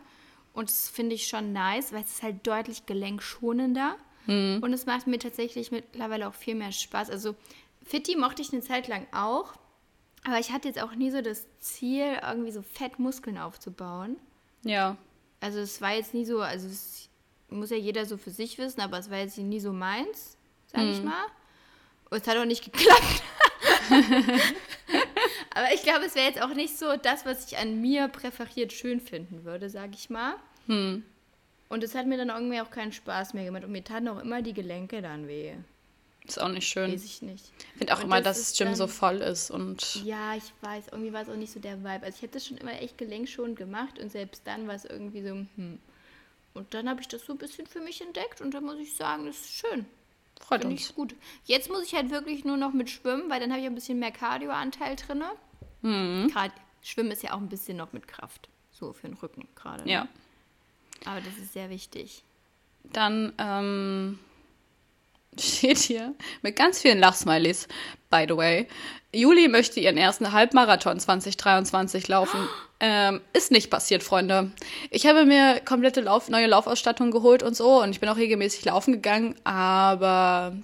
Und 0.53 0.69
das 0.69 0.89
finde 0.89 1.15
ich 1.15 1.27
schon 1.27 1.53
nice, 1.53 1.93
weil 1.93 2.03
es 2.03 2.11
ist 2.11 2.23
halt 2.23 2.45
deutlich 2.45 2.85
gelenkschonender. 2.85 3.95
Und 4.27 4.71
es 4.71 4.85
macht 4.85 5.07
mir 5.07 5.17
tatsächlich 5.17 5.71
mittlerweile 5.71 6.27
auch 6.27 6.35
viel 6.35 6.53
mehr 6.53 6.71
Spaß. 6.71 7.09
Also 7.09 7.35
Fitti 7.83 8.15
mochte 8.15 8.43
ich 8.43 8.53
eine 8.53 8.61
Zeit 8.61 8.87
lang 8.87 9.07
auch, 9.11 9.53
aber 10.23 10.37
ich 10.39 10.51
hatte 10.51 10.67
jetzt 10.67 10.81
auch 10.81 10.93
nie 10.93 11.09
so 11.09 11.21
das 11.21 11.47
Ziel, 11.59 12.19
irgendwie 12.25 12.51
so 12.51 12.61
Fettmuskeln 12.61 13.39
aufzubauen. 13.39 14.17
Ja. 14.63 14.95
Also 15.41 15.59
es 15.59 15.81
war 15.81 15.93
jetzt 15.93 16.13
nie 16.13 16.23
so, 16.23 16.39
also 16.41 16.67
es 16.67 17.09
muss 17.49 17.69
ja 17.71 17.75
jeder 17.77 18.05
so 18.05 18.15
für 18.15 18.31
sich 18.31 18.57
wissen, 18.57 18.79
aber 18.79 18.97
es 18.99 19.09
war 19.09 19.17
jetzt 19.17 19.37
nie 19.37 19.59
so 19.59 19.73
meins, 19.73 20.37
sag 20.67 20.83
ich 20.83 21.03
mal. 21.03 21.25
Und 22.09 22.21
es 22.21 22.27
hat 22.27 22.37
auch 22.37 22.45
nicht 22.45 22.63
geklappt. 22.71 23.23
aber 25.53 25.73
ich 25.73 25.83
glaube, 25.83 26.05
es 26.05 26.15
wäre 26.15 26.27
jetzt 26.27 26.41
auch 26.41 26.53
nicht 26.53 26.77
so 26.77 26.95
das, 26.95 27.25
was 27.25 27.45
ich 27.51 27.57
an 27.57 27.81
mir 27.81 28.07
präferiert 28.07 28.71
schön 28.71 29.01
finden 29.01 29.43
würde, 29.43 29.69
sag 29.69 29.93
ich 29.93 30.09
mal. 30.09 30.35
Und 31.69 31.83
es 31.83 31.95
hat 31.95 32.05
mir 32.05 32.17
dann 32.17 32.29
irgendwie 32.29 32.61
auch 32.61 32.69
keinen 32.69 32.91
Spaß 32.91 33.33
mehr 33.33 33.45
gemacht. 33.45 33.63
Und 33.63 33.71
mir 33.71 33.83
taten 33.83 34.07
auch 34.09 34.19
immer 34.19 34.41
die 34.41 34.53
Gelenke 34.53 35.01
dann 35.01 35.27
weh. 35.27 35.53
Ist 36.25 36.39
auch 36.39 36.49
nicht 36.49 36.67
schön. 36.67 36.91
Weiß 36.91 37.03
ich 37.03 37.21
nicht. 37.21 37.45
Ich 37.73 37.77
finde 37.79 37.93
auch 37.93 37.99
Und 37.99 38.05
immer, 38.05 38.21
das 38.21 38.37
dass 38.37 38.49
das 38.49 38.57
Gym 38.57 38.67
dann- 38.67 38.75
so 38.75 38.87
voll 38.87 39.17
ist 39.17 39.49
und 39.51 40.03
Ja, 40.05 40.35
ich 40.35 40.53
weiß, 40.61 40.85
irgendwie 40.91 41.11
war 41.13 41.21
es 41.23 41.29
auch 41.29 41.35
nicht 41.35 41.51
so 41.51 41.59
der 41.59 41.79
Vibe. 41.79 42.03
Also 42.05 42.15
ich 42.17 42.21
hätte 42.21 42.33
das 42.35 42.45
schon 42.47 42.57
immer 42.57 42.79
echt 42.79 42.97
gelenkschonend 42.97 43.57
gemacht 43.57 43.97
und 43.99 44.11
selbst 44.11 44.43
dann 44.45 44.67
war 44.67 44.75
es 44.75 44.85
irgendwie 44.85 45.23
so, 45.23 45.29
hm. 45.55 45.79
Und 46.53 46.73
dann 46.73 46.89
habe 46.89 46.99
ich 47.01 47.07
das 47.07 47.25
so 47.25 47.31
ein 47.33 47.37
bisschen 47.37 47.65
für 47.65 47.79
mich 47.79 48.01
entdeckt 48.01 48.41
und 48.41 48.53
dann 48.53 48.63
muss 48.65 48.77
ich 48.77 48.93
sagen, 48.95 49.25
das 49.25 49.37
ist 49.39 49.53
schön. 49.53 49.85
freut 50.39 50.61
Finde 50.61 50.75
uns. 50.75 50.89
ich 50.89 50.95
gut. 50.95 51.15
Jetzt 51.45 51.69
muss 51.69 51.83
ich 51.85 51.93
halt 51.95 52.09
wirklich 52.11 52.43
nur 52.45 52.57
noch 52.57 52.73
mit 52.73 52.89
schwimmen, 52.89 53.29
weil 53.29 53.39
dann 53.39 53.51
habe 53.51 53.61
ich 53.61 53.67
ein 53.67 53.75
bisschen 53.75 53.99
mehr 53.99 54.11
Cardio-Anteil 54.11 54.95
drin. 54.97 55.23
Mhm. 55.81 56.27
Gerade 56.31 56.53
Schwimmen 56.81 57.11
ist 57.11 57.23
ja 57.23 57.33
auch 57.33 57.37
ein 57.37 57.47
bisschen 57.49 57.77
noch 57.77 57.93
mit 57.93 58.07
Kraft. 58.07 58.49
So 58.71 58.91
für 58.93 59.07
den 59.07 59.15
Rücken 59.15 59.47
gerade. 59.55 59.83
Ne? 59.85 59.91
Ja. 59.91 60.07
Aber 61.05 61.21
das 61.21 61.37
ist 61.37 61.53
sehr 61.53 61.69
wichtig. 61.69 62.23
Dann 62.83 63.33
ähm, 63.37 64.19
steht 65.39 65.79
hier 65.79 66.13
mit 66.41 66.55
ganz 66.55 66.81
vielen 66.81 66.99
Lachsmileys, 66.99 67.67
by 68.09 68.25
the 68.27 68.35
way. 68.35 68.67
Juli 69.13 69.47
möchte 69.47 69.79
ihren 69.79 69.97
ersten 69.97 70.31
Halbmarathon 70.31 70.99
2023 70.99 72.07
laufen. 72.07 72.39
Ähm, 72.83 73.21
ist 73.33 73.51
nicht 73.51 73.69
passiert, 73.69 74.01
Freunde. 74.01 74.49
Ich 74.89 75.05
habe 75.05 75.23
mir 75.23 75.59
komplette 75.63 76.01
Lauf 76.01 76.29
neue 76.29 76.47
Laufausstattung 76.47 77.11
geholt 77.11 77.43
und 77.43 77.55
so 77.55 77.79
und 77.79 77.91
ich 77.91 77.99
bin 77.99 78.09
auch 78.09 78.17
regelmäßig 78.17 78.65
laufen 78.65 78.93
gegangen, 78.93 79.35
aber 79.43 80.57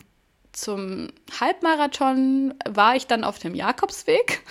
zum 0.51 1.09
Halbmarathon 1.39 2.55
war 2.67 2.95
ich 2.95 3.05
dann 3.05 3.24
auf 3.24 3.38
dem 3.38 3.53
Jakobsweg. 3.53 4.41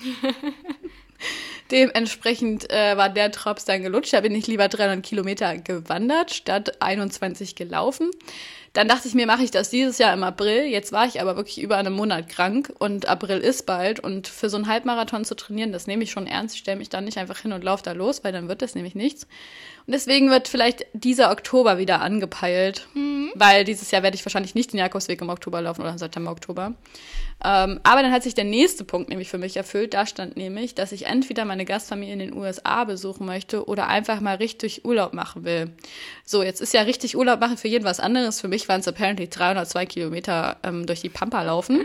Dementsprechend 1.70 2.70
äh, 2.70 2.96
war 2.96 3.10
der 3.10 3.28
Drops 3.28 3.66
dann 3.66 3.82
gelutscht. 3.82 4.14
Da 4.14 4.22
bin 4.22 4.34
ich 4.34 4.46
lieber 4.46 4.68
300 4.68 5.04
Kilometer 5.04 5.58
gewandert, 5.58 6.32
statt 6.32 6.80
21 6.80 7.54
gelaufen. 7.56 8.10
Dann 8.72 8.88
dachte 8.88 9.06
ich 9.06 9.14
mir, 9.14 9.26
mache 9.26 9.42
ich 9.42 9.50
das 9.50 9.68
dieses 9.68 9.98
Jahr 9.98 10.14
im 10.14 10.22
April. 10.22 10.64
Jetzt 10.64 10.92
war 10.92 11.06
ich 11.06 11.20
aber 11.20 11.36
wirklich 11.36 11.60
über 11.60 11.76
einen 11.76 11.92
Monat 11.92 12.28
krank 12.30 12.72
und 12.78 13.06
April 13.06 13.38
ist 13.38 13.66
bald. 13.66 14.00
Und 14.00 14.28
für 14.28 14.48
so 14.48 14.56
einen 14.56 14.66
Halbmarathon 14.66 15.26
zu 15.26 15.34
trainieren, 15.34 15.72
das 15.72 15.86
nehme 15.86 16.04
ich 16.04 16.10
schon 16.10 16.26
ernst. 16.26 16.54
Ich 16.54 16.60
stelle 16.62 16.78
mich 16.78 16.88
dann 16.88 17.04
nicht 17.04 17.18
einfach 17.18 17.38
hin 17.38 17.52
und 17.52 17.62
laufe 17.62 17.82
da 17.82 17.92
los, 17.92 18.24
weil 18.24 18.32
dann 18.32 18.48
wird 18.48 18.62
das 18.62 18.74
nämlich 18.74 18.94
nichts. 18.94 19.26
Und 19.86 19.92
deswegen 19.92 20.30
wird 20.30 20.48
vielleicht 20.48 20.86
dieser 20.92 21.32
Oktober 21.32 21.76
wieder 21.76 22.00
angepeilt, 22.00 22.86
mhm. 22.94 23.32
weil 23.34 23.64
dieses 23.64 23.90
Jahr 23.90 24.02
werde 24.02 24.14
ich 24.14 24.24
wahrscheinlich 24.24 24.54
nicht 24.54 24.72
den 24.72 24.78
Jakobsweg 24.78 25.20
im 25.20 25.28
Oktober 25.28 25.60
laufen 25.60 25.80
oder 25.80 25.90
im 25.90 25.98
September, 25.98 26.30
Oktober. 26.30 26.74
Ähm, 27.44 27.80
aber 27.82 28.02
dann 28.02 28.12
hat 28.12 28.22
sich 28.22 28.34
der 28.34 28.44
nächste 28.44 28.84
Punkt 28.84 29.08
nämlich 29.08 29.28
für 29.28 29.38
mich 29.38 29.56
erfüllt. 29.56 29.94
Da 29.94 30.06
stand 30.06 30.36
nämlich, 30.36 30.76
dass 30.76 30.92
ich 30.92 31.06
entweder 31.06 31.44
meine 31.44 31.64
Gastfamilie 31.64 32.12
in 32.12 32.20
den 32.20 32.34
USA 32.34 32.84
besuchen 32.84 33.26
möchte 33.26 33.66
oder 33.66 33.88
einfach 33.88 34.20
mal 34.20 34.36
richtig 34.36 34.84
Urlaub 34.84 35.12
machen 35.12 35.44
will. 35.44 35.72
So, 36.24 36.44
jetzt 36.44 36.60
ist 36.60 36.72
ja 36.72 36.82
richtig 36.82 37.16
Urlaub 37.16 37.40
machen 37.40 37.56
für 37.56 37.68
jeden 37.68 37.84
was 37.84 37.98
anderes. 37.98 38.40
Für 38.40 38.48
mich 38.48 38.61
waren 38.68 38.80
es 38.80 38.88
apparently 38.88 39.28
302 39.28 39.86
Kilometer 39.86 40.56
ähm, 40.62 40.86
durch 40.86 41.00
die 41.00 41.08
Pampa 41.08 41.42
laufen. 41.42 41.84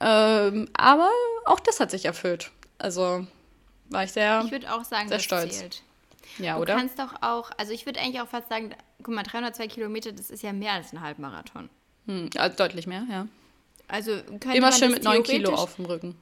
Ähm, 0.00 0.68
aber 0.74 1.10
auch 1.46 1.60
das 1.60 1.80
hat 1.80 1.90
sich 1.90 2.04
erfüllt. 2.04 2.50
Also 2.78 3.26
war 3.90 4.04
ich 4.04 4.12
sehr, 4.12 4.42
ich 4.44 4.52
würde 4.52 4.72
auch 4.72 4.84
sagen, 4.84 5.08
sehr 5.08 5.18
stolz. 5.20 5.58
Zählt. 5.58 5.82
Ja, 6.38 6.56
du 6.56 6.62
oder? 6.62 6.74
Du 6.74 6.80
kannst 6.80 6.98
doch 6.98 7.14
auch, 7.22 7.50
also 7.58 7.72
ich 7.72 7.86
würde 7.86 8.00
eigentlich 8.00 8.20
auch 8.20 8.28
fast 8.28 8.48
sagen, 8.48 8.74
guck 9.02 9.14
mal, 9.14 9.22
302 9.22 9.68
Kilometer, 9.68 10.12
das 10.12 10.30
ist 10.30 10.42
ja 10.42 10.52
mehr 10.52 10.72
als 10.72 10.92
ein 10.92 11.00
Halbmarathon. 11.00 11.70
Hm, 12.06 12.30
also 12.36 12.56
deutlich 12.56 12.86
mehr, 12.86 13.04
ja. 13.10 13.28
Also 13.88 14.12
Immer 14.52 14.72
schön 14.72 14.90
mit 14.90 15.04
9 15.04 15.22
Kilo 15.22 15.54
auf 15.54 15.76
dem 15.76 15.84
Rücken. 15.84 16.16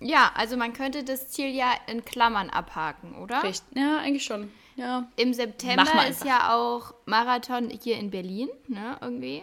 Ja, 0.00 0.30
also 0.34 0.56
man 0.56 0.72
könnte 0.72 1.02
das 1.02 1.28
Ziel 1.28 1.48
ja 1.48 1.72
in 1.86 2.04
Klammern 2.04 2.50
abhaken, 2.50 3.16
oder? 3.16 3.42
Richtig. 3.42 3.76
Ja, 3.76 3.98
eigentlich 3.98 4.24
schon. 4.24 4.50
Ja. 4.78 5.08
Im 5.16 5.34
September 5.34 6.06
ist 6.08 6.24
ja 6.24 6.54
auch 6.54 6.94
Marathon 7.04 7.68
hier 7.68 7.98
in 7.98 8.10
Berlin, 8.10 8.48
ne, 8.68 8.96
irgendwie. 9.00 9.42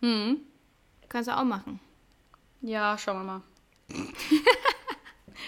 Hm. 0.00 0.38
Kannst 1.08 1.28
du 1.28 1.36
auch 1.36 1.42
machen. 1.42 1.80
Ja, 2.62 2.96
schauen 2.96 3.18
wir 3.18 3.24
mal. 3.24 3.42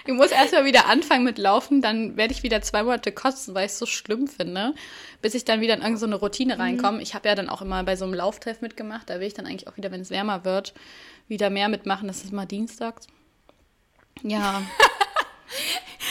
ich 0.06 0.12
muss 0.12 0.32
erstmal 0.32 0.64
wieder 0.64 0.86
anfangen 0.86 1.22
mit 1.22 1.38
Laufen, 1.38 1.80
dann 1.80 2.16
werde 2.16 2.32
ich 2.32 2.42
wieder 2.42 2.62
zwei 2.62 2.82
Monate 2.82 3.12
kotzen, 3.12 3.54
weil 3.54 3.66
ich 3.66 3.72
es 3.72 3.78
so 3.78 3.86
schlimm 3.86 4.26
finde, 4.26 4.74
bis 5.22 5.34
ich 5.34 5.44
dann 5.44 5.60
wieder 5.60 5.74
in 5.74 5.82
irgendeine 5.82 6.16
so 6.16 6.18
Routine 6.18 6.56
mhm. 6.56 6.60
reinkomme. 6.60 7.00
Ich 7.00 7.14
habe 7.14 7.28
ja 7.28 7.36
dann 7.36 7.48
auch 7.48 7.62
immer 7.62 7.84
bei 7.84 7.94
so 7.94 8.06
einem 8.06 8.14
Lauftreff 8.14 8.60
mitgemacht, 8.60 9.08
da 9.08 9.20
will 9.20 9.28
ich 9.28 9.34
dann 9.34 9.46
eigentlich 9.46 9.68
auch 9.68 9.76
wieder, 9.76 9.92
wenn 9.92 10.00
es 10.00 10.10
wärmer 10.10 10.44
wird, 10.44 10.74
wieder 11.28 11.48
mehr 11.48 11.68
mitmachen. 11.68 12.08
Das 12.08 12.24
ist 12.24 12.32
mal 12.32 12.46
dienstags. 12.46 13.06
Ja. 14.24 14.62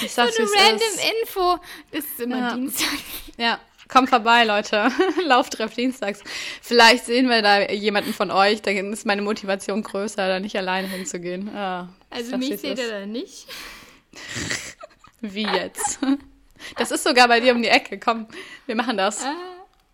Ich 0.03 0.11
sag's, 0.11 0.35
so 0.35 0.43
eine 0.43 0.51
random 0.51 0.87
ist. 0.95 1.03
Info. 1.21 1.57
Das 1.91 2.05
ist 2.05 2.19
immer 2.19 2.37
ja. 2.37 2.53
Dienstag. 2.55 2.99
Ja, 3.37 3.59
kommt 3.87 4.09
vorbei, 4.09 4.43
Leute. 4.43 4.91
Lauftreff 5.25 5.73
dienstags. 5.73 6.21
Vielleicht 6.61 7.05
sehen 7.05 7.29
wir 7.29 7.41
da 7.41 7.69
jemanden 7.71 8.13
von 8.13 8.31
euch. 8.31 8.61
Dann 8.61 8.93
ist 8.93 9.05
meine 9.05 9.21
Motivation 9.21 9.83
größer, 9.83 10.27
da 10.27 10.39
nicht 10.39 10.55
alleine 10.57 10.87
hinzugehen. 10.87 11.49
Ja, 11.53 11.89
also 12.09 12.37
mich 12.37 12.59
seht 12.59 12.77
ihr 12.77 12.89
da 12.89 13.05
nicht. 13.05 13.47
Wie 15.21 15.43
jetzt? 15.43 15.99
Das 16.75 16.91
ist 16.91 17.03
sogar 17.03 17.27
bei 17.27 17.39
dir 17.39 17.53
um 17.53 17.61
die 17.61 17.69
Ecke. 17.69 17.99
Komm, 17.99 18.27
wir 18.65 18.75
machen 18.75 18.97
das. 18.97 19.23
Ah, 19.23 19.35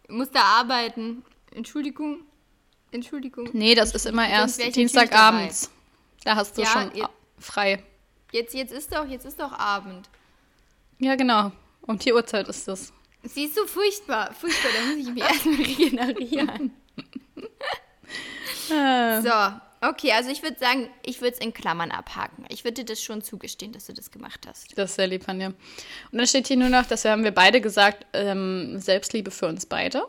muss 0.10 0.32
da 0.32 0.42
arbeiten. 0.42 1.24
Entschuldigung. 1.54 2.22
Entschuldigung. 2.92 3.50
Nee, 3.54 3.76
das 3.76 3.94
ist 3.94 4.06
immer 4.06 4.28
erst 4.28 4.76
Dienstagabends. 4.76 5.72
Da 6.24 6.36
hast 6.36 6.58
du 6.58 6.62
ja, 6.62 6.68
schon 6.68 6.92
frei. 7.40 7.84
Jetzt, 8.34 8.56
jetzt, 8.56 8.74
ist 8.74 8.92
doch, 8.92 9.08
jetzt 9.08 9.26
ist 9.26 9.40
doch 9.40 9.52
Abend. 9.52 10.10
Ja, 10.98 11.16
genau. 11.16 11.52
Um 11.84 12.00
die 12.00 12.12
Uhrzeit 12.12 12.48
ist 12.48 12.68
das. 12.68 12.92
Siehst 13.22 13.56
du, 13.56 13.68
furchtbar. 13.68 14.34
Furchtbar, 14.34 14.72
da 14.74 14.86
muss 14.88 15.08
ich 15.08 15.14
mich 15.14 15.24
erstmal 15.32 15.56
regenerieren. 15.56 16.72
Ah. 18.72 19.22
so, 19.22 19.88
okay, 19.88 20.14
also 20.14 20.32
ich 20.32 20.42
würde 20.42 20.58
sagen, 20.58 20.90
ich 21.04 21.22
würde 21.22 21.36
es 21.36 21.46
in 21.46 21.54
Klammern 21.54 21.92
abhaken. 21.92 22.46
Ich 22.50 22.64
würde 22.64 22.84
dir 22.84 22.86
das 22.86 23.04
schon 23.04 23.22
zugestehen, 23.22 23.72
dass 23.72 23.86
du 23.86 23.94
das 23.94 24.10
gemacht 24.10 24.48
hast. 24.48 24.76
Das 24.78 24.90
ist 24.90 24.96
sehr 24.96 25.08
lieb 25.08 25.24
von 25.24 25.38
dir. 25.38 25.48
Und 25.48 26.18
dann 26.18 26.26
steht 26.26 26.48
hier 26.48 26.58
nur 26.58 26.70
noch, 26.70 26.88
dass 26.88 27.04
wir 27.04 27.12
haben 27.12 27.24
wir 27.24 27.34
beide 27.34 27.62
gesagt, 27.62 28.08
ähm, 28.14 28.80
Selbstliebe 28.80 29.30
für 29.30 29.46
uns 29.46 29.68
beide 29.68 30.08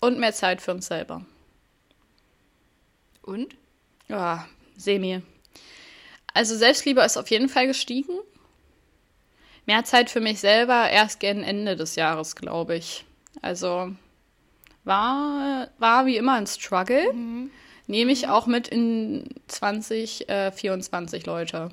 und 0.00 0.18
mehr 0.18 0.34
Zeit 0.34 0.60
für 0.60 0.72
uns 0.72 0.88
selber. 0.88 1.24
Und? 3.22 3.56
Ja, 4.08 4.46
semi. 4.76 5.22
Also 6.34 6.56
Selbstliebe 6.56 7.02
ist 7.02 7.16
auf 7.16 7.30
jeden 7.30 7.48
Fall 7.48 7.66
gestiegen. 7.66 8.12
Mehr 9.66 9.84
Zeit 9.84 10.10
für 10.10 10.20
mich 10.20 10.40
selber 10.40 10.90
erst 10.90 11.20
gegen 11.20 11.42
Ende 11.42 11.76
des 11.76 11.94
Jahres, 11.94 12.34
glaube 12.34 12.76
ich. 12.76 13.04
Also 13.42 13.94
war, 14.84 15.68
war 15.78 16.06
wie 16.06 16.16
immer 16.16 16.34
ein 16.34 16.46
Struggle. 16.46 17.12
Mhm. 17.12 17.50
Nehme 17.86 18.12
ich 18.12 18.28
auch 18.28 18.46
mit 18.46 18.68
in 18.68 19.28
2024 19.48 21.22
äh, 21.22 21.26
Leute. 21.26 21.70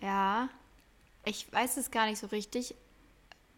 Ja, 0.00 0.48
ich 1.24 1.50
weiß 1.52 1.76
es 1.78 1.90
gar 1.90 2.06
nicht 2.06 2.18
so 2.18 2.28
richtig. 2.28 2.74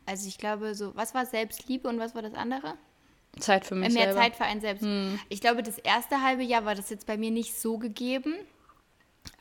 Also 0.07 0.29
ich 0.29 0.39
glaube 0.39 0.75
so, 0.75 0.95
was 0.95 1.15
war 1.15 1.27
Selbstliebe 1.27 1.89
und 1.89 1.99
was 1.99 2.15
war 2.15 2.23
das 2.23 2.35
andere? 2.35 2.75
Zeit 3.39 3.67
für 3.67 3.75
mich 3.75 3.93
Mehr 3.93 4.05
selber. 4.05 4.21
Zeit 4.21 4.37
für 4.37 4.45
einen 4.45 4.61
selbst. 4.61 4.83
Hm. 4.83 5.19
Ich 5.29 5.41
glaube, 5.41 5.63
das 5.63 5.79
erste 5.79 6.23
halbe 6.23 6.43
Jahr 6.43 6.65
war 6.65 6.75
das 6.75 6.91
jetzt 6.91 7.07
bei 7.07 7.17
mir 7.17 7.31
nicht 7.31 7.59
so 7.59 7.77
gegeben. 7.77 8.35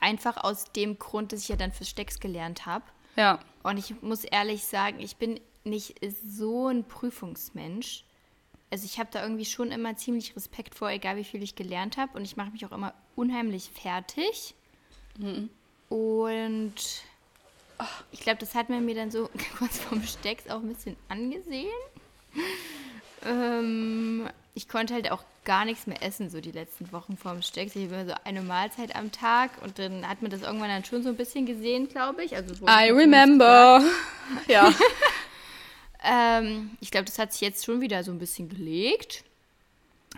Einfach 0.05 0.37
aus 0.43 0.65
dem 0.65 0.99
Grund, 0.99 1.31
dass 1.31 1.41
ich 1.41 1.47
ja 1.47 1.55
dann 1.55 1.71
fürs 1.71 1.89
Stecks 1.89 2.19
gelernt 2.19 2.67
habe. 2.67 2.83
Ja. 3.15 3.39
Und 3.63 3.77
ich 3.77 4.03
muss 4.03 4.23
ehrlich 4.23 4.63
sagen, 4.63 4.99
ich 4.99 5.15
bin 5.15 5.39
nicht 5.63 5.95
so 6.23 6.67
ein 6.67 6.83
Prüfungsmensch. 6.83 8.03
Also 8.69 8.85
ich 8.85 8.99
habe 8.99 9.09
da 9.11 9.23
irgendwie 9.23 9.45
schon 9.45 9.71
immer 9.71 9.95
ziemlich 9.95 10.35
Respekt 10.35 10.75
vor, 10.75 10.91
egal 10.91 11.15
wie 11.15 11.23
viel 11.23 11.41
ich 11.41 11.55
gelernt 11.55 11.97
habe. 11.97 12.15
Und 12.15 12.23
ich 12.23 12.37
mache 12.37 12.51
mich 12.51 12.63
auch 12.67 12.71
immer 12.71 12.93
unheimlich 13.15 13.71
fertig. 13.73 14.53
Mhm. 15.17 15.49
Und 15.89 16.75
ich 18.11 18.19
glaube, 18.19 18.37
das 18.37 18.53
hat 18.53 18.69
man 18.69 18.85
mir 18.85 18.93
dann 18.93 19.09
so 19.09 19.27
kurz 19.57 19.79
vorm 19.79 20.03
Stecks 20.03 20.47
auch 20.49 20.61
ein 20.61 20.71
bisschen 20.71 20.95
angesehen. 21.09 21.71
Ähm, 23.25 24.29
ich 24.53 24.69
konnte 24.69 24.93
halt 24.93 25.11
auch 25.11 25.23
gar 25.43 25.65
nichts 25.65 25.85
mehr 25.85 26.01
essen, 26.01 26.29
so 26.29 26.41
die 26.41 26.51
letzten 26.51 26.91
Wochen 26.91 27.17
vorm 27.17 27.41
Stecks. 27.41 27.75
Ich 27.75 27.91
habe 27.91 28.05
so 28.07 28.15
eine 28.23 28.41
Mahlzeit 28.41 28.95
am 28.95 29.11
Tag 29.11 29.51
und 29.63 29.77
dann 29.79 30.07
hat 30.07 30.21
man 30.21 30.31
das 30.31 30.41
irgendwann 30.41 30.69
dann 30.69 30.85
schon 30.85 31.03
so 31.03 31.09
ein 31.09 31.17
bisschen 31.17 31.45
gesehen, 31.45 31.88
glaube 31.88 32.23
ich. 32.23 32.35
Also 32.35 32.53
I 32.65 32.89
remember. 32.91 33.83
Ja. 34.47 34.73
ähm, 36.03 36.71
ich 36.81 36.89
glaube, 36.89 37.05
das 37.05 37.19
hat 37.19 37.31
sich 37.31 37.41
jetzt 37.41 37.63
schon 37.63 37.79
wieder 37.79 38.03
so 38.03 38.11
ein 38.11 38.17
bisschen 38.17 38.49
gelegt. 38.49 39.23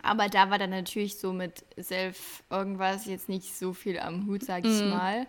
Aber 0.02 0.30
da 0.30 0.50
war 0.50 0.58
dann 0.58 0.70
natürlich 0.70 1.18
so 1.18 1.34
mit 1.34 1.66
Self 1.78 2.44
irgendwas 2.50 3.06
jetzt 3.06 3.28
nicht 3.28 3.58
so 3.58 3.74
viel 3.74 4.00
am 4.00 4.28
Hut, 4.28 4.46
sag 4.46 4.64
ich 4.64 4.82
mm. 4.82 4.90
mal. 4.90 5.28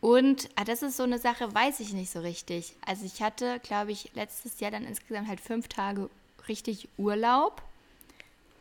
Und 0.00 0.50
ah, 0.56 0.64
das 0.64 0.82
ist 0.82 0.98
so 0.98 1.04
eine 1.04 1.18
Sache, 1.18 1.54
weiß 1.54 1.80
ich 1.80 1.94
nicht 1.94 2.10
so 2.10 2.20
richtig. 2.20 2.74
Also 2.84 3.06
ich 3.06 3.22
hatte, 3.22 3.60
glaube 3.60 3.92
ich, 3.92 4.10
letztes 4.14 4.60
Jahr 4.60 4.70
dann 4.70 4.84
insgesamt 4.84 5.28
halt 5.28 5.40
fünf 5.40 5.68
Tage 5.68 6.10
richtig 6.48 6.88
Urlaub, 6.96 7.62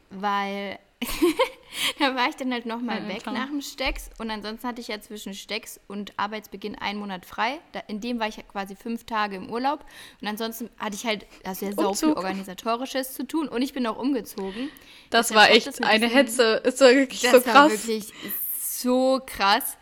weil 0.10 0.80
da 2.00 2.16
war 2.16 2.30
ich 2.30 2.36
dann 2.36 2.52
halt 2.54 2.66
nochmal 2.66 3.04
ja, 3.04 3.08
weg 3.08 3.24
klar. 3.24 3.36
nach 3.36 3.48
dem 3.48 3.62
Stecks 3.62 4.10
und 4.18 4.32
ansonsten 4.32 4.68
hatte 4.68 4.82
ich 4.82 4.88
ja 4.88 5.00
zwischen 5.02 5.34
Stecks 5.34 5.80
und 5.88 6.14
Arbeitsbeginn 6.18 6.76
einen 6.76 7.00
Monat 7.00 7.26
frei. 7.26 7.60
Da, 7.74 7.82
in 7.88 8.00
dem 8.00 8.20
war 8.20 8.28
ich 8.28 8.38
quasi 8.48 8.76
fünf 8.76 9.04
Tage 9.06 9.36
im 9.36 9.50
Urlaub 9.50 9.86
und 10.22 10.28
ansonsten 10.28 10.70
hatte 10.80 10.96
ich 10.96 11.06
halt, 11.06 11.26
also 11.44 11.66
ja 11.66 11.72
so 11.74 11.94
viel 11.94 12.14
Organisatorisches 12.14 13.14
zu 13.14 13.28
tun 13.28 13.48
und 13.48 13.62
ich 13.62 13.74
bin 13.74 13.86
auch 13.88 13.98
umgezogen. 13.98 14.70
Das 15.10 15.28
Deshalb 15.28 15.50
war 15.50 15.56
echt 15.56 15.84
eine 15.84 16.08
Hetze, 16.08 16.62
ist 16.64 16.80
so 16.80 16.86
wirklich 16.86 17.22
das 17.22 17.32
so 17.32 17.42
krass. 17.42 17.56
War 17.56 17.70
wirklich 17.72 18.14
so 18.60 19.22
krass. 19.26 19.78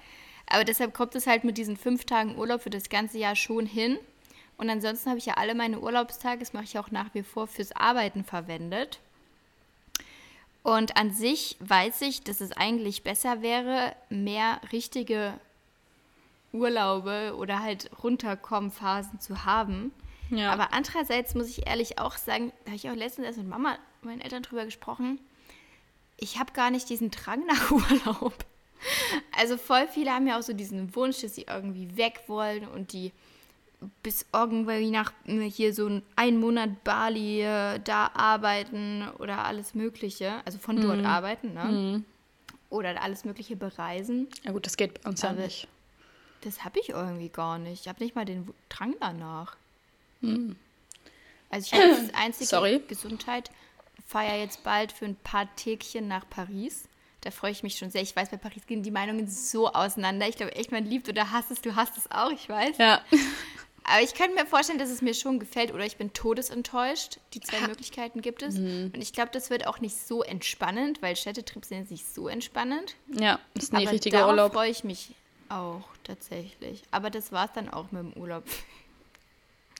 Aber 0.47 0.63
deshalb 0.65 0.93
kommt 0.93 1.15
es 1.15 1.25
halt 1.25 1.43
mit 1.43 1.57
diesen 1.57 1.77
fünf 1.77 2.05
Tagen 2.05 2.37
Urlaub 2.37 2.61
für 2.61 2.69
das 2.69 2.89
ganze 2.89 3.17
Jahr 3.17 3.35
schon 3.35 3.65
hin. 3.65 3.97
Und 4.57 4.69
ansonsten 4.69 5.09
habe 5.09 5.19
ich 5.19 5.25
ja 5.25 5.33
alle 5.35 5.55
meine 5.55 5.79
Urlaubstage, 5.79 6.39
das 6.39 6.53
mache 6.53 6.65
ich 6.65 6.79
auch 6.79 6.91
nach 6.91 7.13
wie 7.13 7.23
vor, 7.23 7.47
fürs 7.47 7.75
Arbeiten 7.75 8.23
verwendet. 8.23 8.99
Und 10.63 10.95
an 10.95 11.11
sich 11.11 11.57
weiß 11.59 12.01
ich, 12.01 12.23
dass 12.23 12.39
es 12.39 12.53
eigentlich 12.53 13.03
besser 13.03 13.41
wäre, 13.41 13.95
mehr 14.09 14.61
richtige 14.71 15.33
Urlaube 16.53 17.35
oder 17.37 17.61
halt 17.61 17.89
runterkommen-Phasen 18.01 19.19
zu 19.19 19.43
haben. 19.43 19.91
Ja. 20.29 20.51
Aber 20.53 20.71
andererseits 20.71 21.35
muss 21.35 21.49
ich 21.49 21.67
ehrlich 21.67 21.99
auch 21.99 22.15
sagen, 22.15 22.53
da 22.63 22.71
habe 22.71 22.75
ich 22.77 22.89
auch 22.89 22.95
letztens 22.95 23.27
erst 23.27 23.39
mit 23.39 23.47
Mama, 23.47 23.77
meinen 24.01 24.21
Eltern 24.21 24.43
drüber 24.43 24.63
gesprochen, 24.65 25.19
ich 26.17 26.39
habe 26.39 26.53
gar 26.53 26.71
nicht 26.71 26.89
diesen 26.89 27.11
Drang 27.11 27.45
nach 27.47 27.71
Urlaub. 27.71 28.45
Also 29.37 29.57
voll 29.57 29.87
viele 29.87 30.11
haben 30.11 30.27
ja 30.27 30.37
auch 30.37 30.43
so 30.43 30.53
diesen 30.53 30.95
Wunsch, 30.95 31.21
dass 31.21 31.35
sie 31.35 31.45
irgendwie 31.49 31.97
weg 31.97 32.21
wollen 32.27 32.67
und 32.67 32.93
die 32.93 33.11
bis 34.03 34.25
irgendwie 34.33 34.89
nach 34.91 35.11
hier 35.25 35.73
so 35.73 36.01
einen 36.15 36.39
Monat 36.39 36.83
Bali 36.83 37.41
äh, 37.41 37.79
da 37.83 38.11
arbeiten 38.13 39.07
oder 39.19 39.45
alles 39.45 39.73
Mögliche, 39.75 40.41
also 40.45 40.57
von 40.59 40.81
dort 40.81 40.99
Mhm. 40.99 41.05
arbeiten, 41.05 41.53
ne? 41.53 42.03
Oder 42.69 43.01
alles 43.03 43.23
Mögliche 43.25 43.55
bereisen. 43.55 44.27
ja 44.43 44.51
gut, 44.51 44.65
das 44.65 44.77
geht 44.77 45.01
bei 45.03 45.09
uns 45.09 45.21
ja 45.21 45.29
Aber- 45.29 45.41
nicht. 45.43 45.67
Das 46.41 46.65
habe 46.65 46.79
ich 46.79 46.89
irgendwie 46.89 47.29
gar 47.29 47.57
nicht. 47.57 47.81
Ich 47.83 47.87
habe 47.87 48.03
nicht 48.03 48.15
mal 48.15 48.25
den 48.25 48.49
Drang 48.67 48.95
danach. 48.99 49.55
Also 51.49 51.67
ich 51.67 51.73
habe 51.73 51.89
das 51.89 52.13
einzige. 52.21 52.45
Sorry. 52.47 52.81
Gesundheit, 52.87 53.49
feiere 54.05 54.39
jetzt 54.39 54.63
bald 54.63 54.91
für 54.91 55.05
ein 55.05 55.15
paar 55.15 55.53
Tägchen 55.55 56.07
nach 56.07 56.29
Paris. 56.29 56.83
Da 57.21 57.31
freue 57.31 57.51
ich 57.51 57.63
mich 57.63 57.77
schon 57.77 57.89
sehr. 57.91 58.01
Ich 58.01 58.13
weiß, 58.13 58.29
bei 58.29 58.35
Paris 58.37 58.65
gehen 58.67 58.83
die 58.83 58.91
Meinungen 58.91 59.29
so 59.29 59.71
auseinander. 59.71 60.27
Ich 60.27 60.35
glaube 60.35 60.53
echt, 60.55 60.73
man 60.73 60.83
liebt 60.85 61.07
oder 61.07 61.31
hasst 61.31 61.51
es. 61.51 61.61
Du 61.61 61.75
hast 61.77 61.97
es 61.97 62.11
auch, 62.11 62.31
ich 62.31 62.49
weiß. 62.49 62.77
Ja. 62.77 63.01
Aber 63.85 64.01
ich 64.01 64.13
könnte 64.13 64.35
mir 64.35 64.45
vorstellen, 64.45 64.79
dass 64.79 64.89
es 64.89 65.01
mir 65.01 65.13
schon 65.13 65.39
gefällt 65.39 65.73
oder 65.73 65.85
ich 65.85 65.97
bin 65.97 66.13
todesenttäuscht. 66.13 67.17
Die 67.33 67.41
zwei 67.41 67.67
Möglichkeiten 67.67 68.21
gibt 68.21 68.41
es. 68.41 68.55
Mhm. 68.55 68.91
Und 68.93 69.01
ich 69.01 69.11
glaube, 69.13 69.29
das 69.33 69.49
wird 69.49 69.67
auch 69.67 69.79
nicht 69.79 69.95
so 70.07 70.23
entspannend, 70.23 71.01
weil 71.01 71.15
Städtetrips 71.15 71.69
sind 71.69 71.79
jetzt 71.79 71.91
nicht 71.91 72.05
so 72.13 72.27
entspannend. 72.27 72.95
Ja, 73.09 73.39
das 73.55 73.65
ist 73.65 73.73
Aber 73.73 73.91
richtiger 73.91 74.19
darauf 74.19 74.31
Urlaub. 74.31 74.53
freue 74.53 74.69
ich 74.71 74.83
mich 74.83 75.09
auch 75.49 75.81
tatsächlich. 76.03 76.81
Aber 76.91 77.09
das 77.09 77.31
war 77.31 77.45
es 77.45 77.51
dann 77.53 77.69
auch 77.69 77.91
mit 77.91 78.01
dem 78.03 78.13
Urlaub. 78.13 78.43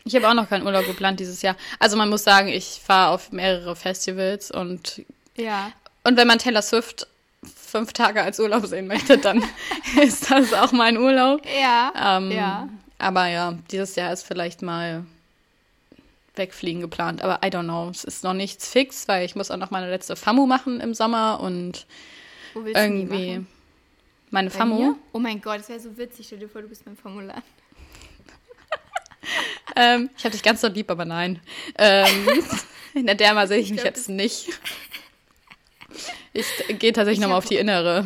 Ich 0.06 0.14
habe 0.18 0.28
auch 0.28 0.34
noch 0.34 0.50
keinen 0.50 0.66
Urlaub 0.66 0.86
geplant 0.86 1.22
dieses 1.22 1.42
Jahr. 1.42 1.56
Also 1.80 1.96
man 1.96 2.10
muss 2.10 2.26
sagen, 2.26 2.50
ich 2.50 2.82
fahre 2.86 3.14
auf 3.14 3.32
mehrere 3.32 3.74
Festivals 3.74 4.52
und 4.52 5.02
Ja. 5.38 5.72
und 6.04 6.18
wenn 6.18 6.28
man 6.28 6.40
Taylor 6.40 6.62
Swift 6.62 7.08
fünf 7.56 7.94
Tage 7.94 8.22
als 8.22 8.38
Urlaub 8.38 8.66
sehen 8.66 8.88
möchte, 8.88 9.18
dann 9.18 9.42
ist 10.02 10.30
das 10.30 10.52
auch 10.54 10.74
mein 10.74 10.98
Urlaub. 10.98 11.42
Ja. 11.46 12.18
Ähm, 12.18 12.32
ja. 12.32 12.68
Aber 13.04 13.28
ja, 13.28 13.58
dieses 13.70 13.96
Jahr 13.96 14.14
ist 14.14 14.24
vielleicht 14.24 14.62
mal 14.62 15.06
wegfliegen 16.36 16.82
geplant. 16.82 17.22
Aber 17.22 17.46
I 17.46 17.50
don't 17.50 17.64
know. 17.64 17.90
Es 17.90 18.04
ist 18.04 18.24
noch 18.24 18.34
nichts 18.34 18.68
fix, 18.70 19.08
weil 19.08 19.26
ich 19.26 19.36
muss 19.36 19.52
auch 19.52 19.58
noch 19.58 19.72
meine 19.72 19.90
letzte 19.90 20.16
FAMU 20.16 20.46
machen 20.46 20.80
im 20.80 20.94
Sommer 20.94 21.40
und 21.42 21.86
irgendwie 22.56 23.46
meine 24.32 24.50
Bei 24.50 24.58
FAMU. 24.58 24.76
mir? 24.80 24.96
Oh 25.12 25.20
mein 25.20 25.42
Gott, 25.42 25.60
das 25.60 25.70
wäre 25.70 25.80
so 25.80 25.98
witzig. 25.98 26.28
Stell 26.28 26.40
dir 26.40 26.50
vor, 26.50 26.62
du 26.62 26.70
bist 26.70 26.86
mein 26.86 26.98
Formular. 26.98 27.42
Ähm, 29.76 30.10
ich 30.18 30.24
habe 30.26 30.34
dich 30.34 30.44
ganz 30.44 30.60
so 30.62 30.68
lieb, 30.68 30.92
aber 30.92 31.06
nein. 31.06 31.40
Ähm, 31.80 32.28
in 32.94 33.06
der 33.08 33.16
Derma 33.16 33.48
sehe 33.48 33.58
ich, 33.58 33.68
Ich 33.68 33.72
mich 33.72 33.82
glaub, 33.82 33.96
jetzt 33.96 34.10
nicht. 34.10 34.50
Ich 36.34 36.46
gehe 36.68 36.92
tatsächlich 36.92 37.20
Ich 37.20 37.22
nochmal 37.22 37.38
auf 37.38 37.46
die 37.46 37.56
innere. 37.56 38.06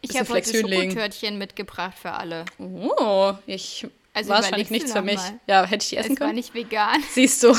Ich 0.00 0.18
habe 0.18 0.28
heute. 0.30 0.58
Schokotörtchen 0.58 1.36
mitgebracht 1.38 1.96
für 1.96 2.12
alle. 2.12 2.46
Oh, 2.58 3.34
ich 3.46 3.86
Also 4.12 4.30
wahrscheinlich 4.30 4.68
überlegst 4.68 4.70
du 4.70 4.74
nichts 4.74 4.92
für 4.92 5.02
mich. 5.02 5.16
mal. 5.16 5.40
Ja, 5.46 5.64
hätte 5.64 5.84
ich 5.84 5.90
die 5.90 5.96
essen 5.96 6.12
Es 6.14 6.20
war 6.20 6.26
können? 6.28 6.36
nicht 6.36 6.52
vegan. 6.54 7.02
Siehst 7.12 7.42
du. 7.42 7.54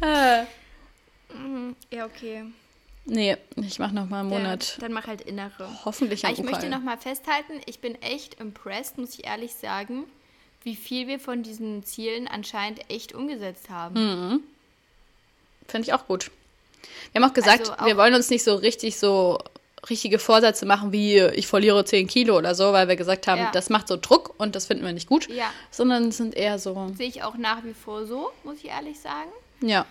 Äh, 0.00 0.44
Ja, 1.90 2.06
okay. 2.06 2.44
nee, 3.04 3.36
ich 3.56 3.78
mache 3.78 3.94
noch 3.94 4.08
mal 4.08 4.20
einen 4.20 4.30
Ja, 4.32 4.38
Monat. 4.38 4.76
dann 4.80 4.92
mach 4.92 5.06
halt 5.06 5.20
innere. 5.22 5.68
Hoffentlich 5.84 6.24
Aber 6.24 6.28
am 6.28 6.34
ich 6.34 6.40
möchte 6.42 6.56
Ukraine. 6.66 6.76
noch 6.76 6.82
mal 6.84 6.96
festhalten, 6.98 7.60
ich 7.66 7.80
bin 7.80 8.00
echt 8.02 8.34
impressed, 8.34 8.96
muss 8.98 9.14
ich 9.18 9.26
ehrlich 9.26 9.54
sagen, 9.54 10.04
wie 10.64 10.74
viel 10.76 11.06
wir 11.06 11.20
von 11.20 11.42
diesen 11.42 11.84
Zielen 11.84 12.26
anscheinend 12.28 12.90
echt 12.90 13.12
umgesetzt 13.14 13.68
haben. 13.70 13.94
Hm. 13.96 14.40
Finde 15.68 15.86
ich 15.88 15.92
auch 15.94 16.06
gut. 16.06 16.30
Wir 17.12 17.20
haben 17.22 17.30
auch 17.30 17.34
gesagt, 17.34 17.60
Also 17.60 17.72
auch- 17.74 17.86
wir 17.86 17.96
wollen 17.96 18.14
uns 18.14 18.30
nicht 18.30 18.42
so 18.44 18.54
richtig 18.54 18.98
so 18.98 19.38
richtige 19.88 20.18
Vorsätze 20.18 20.66
machen, 20.66 20.92
wie 20.92 21.18
ich 21.20 21.46
verliere 21.46 21.84
10 21.84 22.06
Kilo 22.06 22.36
oder 22.36 22.54
so, 22.54 22.72
weil 22.72 22.88
wir 22.88 22.96
gesagt 22.96 23.26
haben, 23.26 23.40
Ja. 23.42 23.50
das 23.52 23.70
macht 23.70 23.88
so 23.88 23.96
Druck 23.96 24.34
und 24.38 24.54
das 24.56 24.66
finden 24.66 24.84
wir 24.84 24.92
nicht 24.92 25.08
gut. 25.08 25.28
Ja. 25.28 25.50
Sondern 25.70 26.08
es 26.08 26.16
sind 26.16 26.34
eher 26.34 26.58
so, 26.58 26.90
Sehe 26.96 27.08
ich 27.08 27.22
auch 27.22 27.36
nach 27.36 27.62
wie 27.64 27.74
vor 27.74 28.06
so, 28.06 28.30
muss 28.44 28.58
ich 28.58 28.66
ehrlich 28.66 28.98
sagen. 29.00 29.30
ja. 29.60 29.86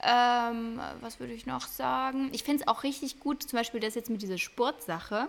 Ähm, 0.00 0.78
was 1.00 1.18
würde 1.18 1.32
ich 1.32 1.44
noch 1.46 1.66
sagen? 1.66 2.28
Ich 2.32 2.44
finde 2.44 2.62
es 2.62 2.68
auch 2.68 2.84
richtig 2.84 3.18
gut, 3.18 3.42
zum 3.42 3.58
Beispiel 3.58 3.80
das 3.80 3.96
jetzt 3.96 4.10
mit 4.10 4.22
dieser 4.22 4.38
Sportsache. 4.38 5.26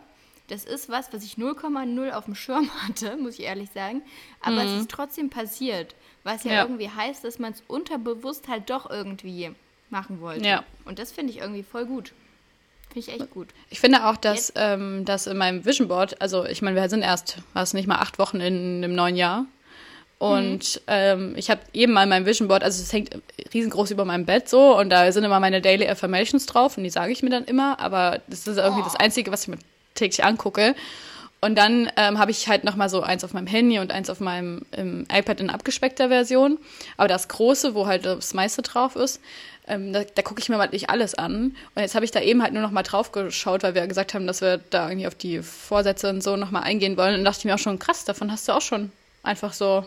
Das 0.48 0.64
ist 0.64 0.90
was, 0.90 1.12
was 1.12 1.24
ich 1.24 1.36
0,0 1.38 2.12
auf 2.12 2.26
dem 2.26 2.36
Schirm 2.36 2.70
hatte, 2.88 3.18
muss 3.18 3.40
ich 3.40 3.46
ehrlich 3.46 3.72
sagen. 3.74 4.04
Aber 4.42 4.64
es 4.64 4.82
ist 4.82 4.92
trotzdem 4.92 5.30
passiert. 5.32 5.96
Was 6.24 6.44
ja, 6.44 6.52
Mhm. 6.52 6.56
Ja. 6.56 6.62
irgendwie 6.64 6.90
heißt, 6.90 7.24
dass 7.24 7.40
man 7.40 7.54
es 7.54 7.64
unterbewusst 7.68 8.48
halt 8.48 8.70
doch 8.70 8.90
irgendwie 8.92 9.52
machen 9.90 10.22
wollte. 10.22 10.46
Ja. 10.46 10.64
Und 10.86 11.00
das 11.00 11.12
finde 11.12 11.34
ich 11.34 11.40
irgendwie 11.40 11.64
voll 11.64 11.86
gut. 11.86 12.14
Finde 12.92 13.00
ich 13.00 13.10
echt 13.10 13.32
gut. 13.32 13.50
Ich 13.70 13.80
finde 13.80 14.08
auch, 14.08 14.18
dass 14.18 14.52
ähm, 14.56 15.06
das 15.06 15.28
in 15.28 15.38
meinem 15.38 15.66
Vision 15.66 15.88
Board, 15.88 16.22
also 16.22 16.46
ich 16.46 16.62
meine, 16.62 16.76
wir 16.76 16.90
sind 16.90 17.02
erst, 17.02 17.38
war 17.54 17.64
es 17.64 17.74
nicht 17.74 17.88
mal 17.88 17.98
acht 17.98 18.18
Wochen 18.20 18.40
in 18.42 18.82
dem 18.82 18.96
neuen 18.96 19.16
Jahr. 19.16 19.46
Und 20.18 20.82
ähm, 20.88 21.34
ich 21.38 21.50
habe 21.50 21.62
eben 21.72 21.94
mal 21.94 22.06
mein 22.06 22.26
Vision 22.26 22.50
Board, 22.50 22.62
also 22.64 22.82
es 22.82 22.92
hängt 22.92 23.12
riesengroß 23.54 23.92
über 23.92 24.04
meinem 24.04 24.26
Bett 24.26 24.50
so 24.50 24.78
und 24.78 24.90
da 24.90 25.10
sind 25.14 25.24
immer 25.24 25.40
meine 25.40 25.62
Daily 25.62 25.88
Affirmations 25.88 26.46
drauf 26.46 26.78
und 26.78 26.84
die 26.84 26.90
sage 26.90 27.14
ich 27.14 27.24
mir 27.24 27.30
dann 27.30 27.46
immer, 27.46 27.80
aber 27.80 28.20
das 28.28 28.46
ist 28.46 28.58
irgendwie 28.58 28.84
das 28.84 28.98
Einzige, 28.98 29.32
was 29.32 29.44
ich 29.44 29.48
mir 29.48 29.60
täglich 29.96 30.26
angucke. 30.26 30.76
Und 31.42 31.58
dann 31.58 31.90
ähm, 31.96 32.20
habe 32.20 32.32
ich 32.32 32.50
halt 32.50 32.66
noch 32.66 32.76
mal 32.76 32.90
so 32.90 33.02
eins 33.02 33.24
auf 33.24 33.34
meinem 33.34 33.48
Handy 33.48 33.80
und 33.80 33.92
eins 33.92 34.10
auf 34.10 34.20
meinem 34.20 34.66
iPad 35.10 35.40
in 35.40 35.50
abgespeckter 35.50 36.10
Version. 36.10 36.58
Aber 36.98 37.08
das 37.08 37.30
große, 37.30 37.76
wo 37.76 37.88
halt 37.88 38.06
das 38.06 38.34
meiste 38.34 38.62
drauf 38.62 38.98
ist, 38.98 39.22
ähm, 39.70 39.94
da, 39.94 40.04
da 40.04 40.22
gucke 40.22 40.42
ich 40.42 40.50
mir 40.50 40.58
halt 40.58 40.74
nicht 40.74 40.90
alles 40.90 41.16
an. 41.16 41.56
Und 41.76 41.82
jetzt 41.82 41.96
habe 41.96 42.04
ich 42.06 42.12
da 42.12 42.20
eben 42.22 42.42
halt 42.44 42.54
nur 42.54 42.62
noch 42.62 42.72
mal 42.72 42.84
drauf 42.84 43.12
geschaut, 43.12 43.64
weil 43.64 43.76
wir 43.76 43.88
gesagt 43.88 44.14
haben, 44.14 44.28
dass 44.28 44.42
wir 44.42 44.58
da 44.58 44.90
irgendwie 44.90 45.08
auf 45.08 45.16
die 45.16 45.42
Vorsätze 45.42 46.10
und 46.10 46.22
so 46.22 46.36
noch 46.36 46.52
mal 46.52 46.62
eingehen 46.62 46.98
wollen. 46.98 47.16
Und 47.18 47.24
dachte 47.26 47.40
ich 47.40 47.46
mir 47.46 47.56
auch 47.56 47.60
schon, 47.60 47.80
krass, 47.80 48.06
davon 48.06 48.32
hast 48.32 48.48
du 48.48 48.52
auch 48.54 48.62
schon 48.62 48.92
einfach 49.24 49.54
so 49.54 49.86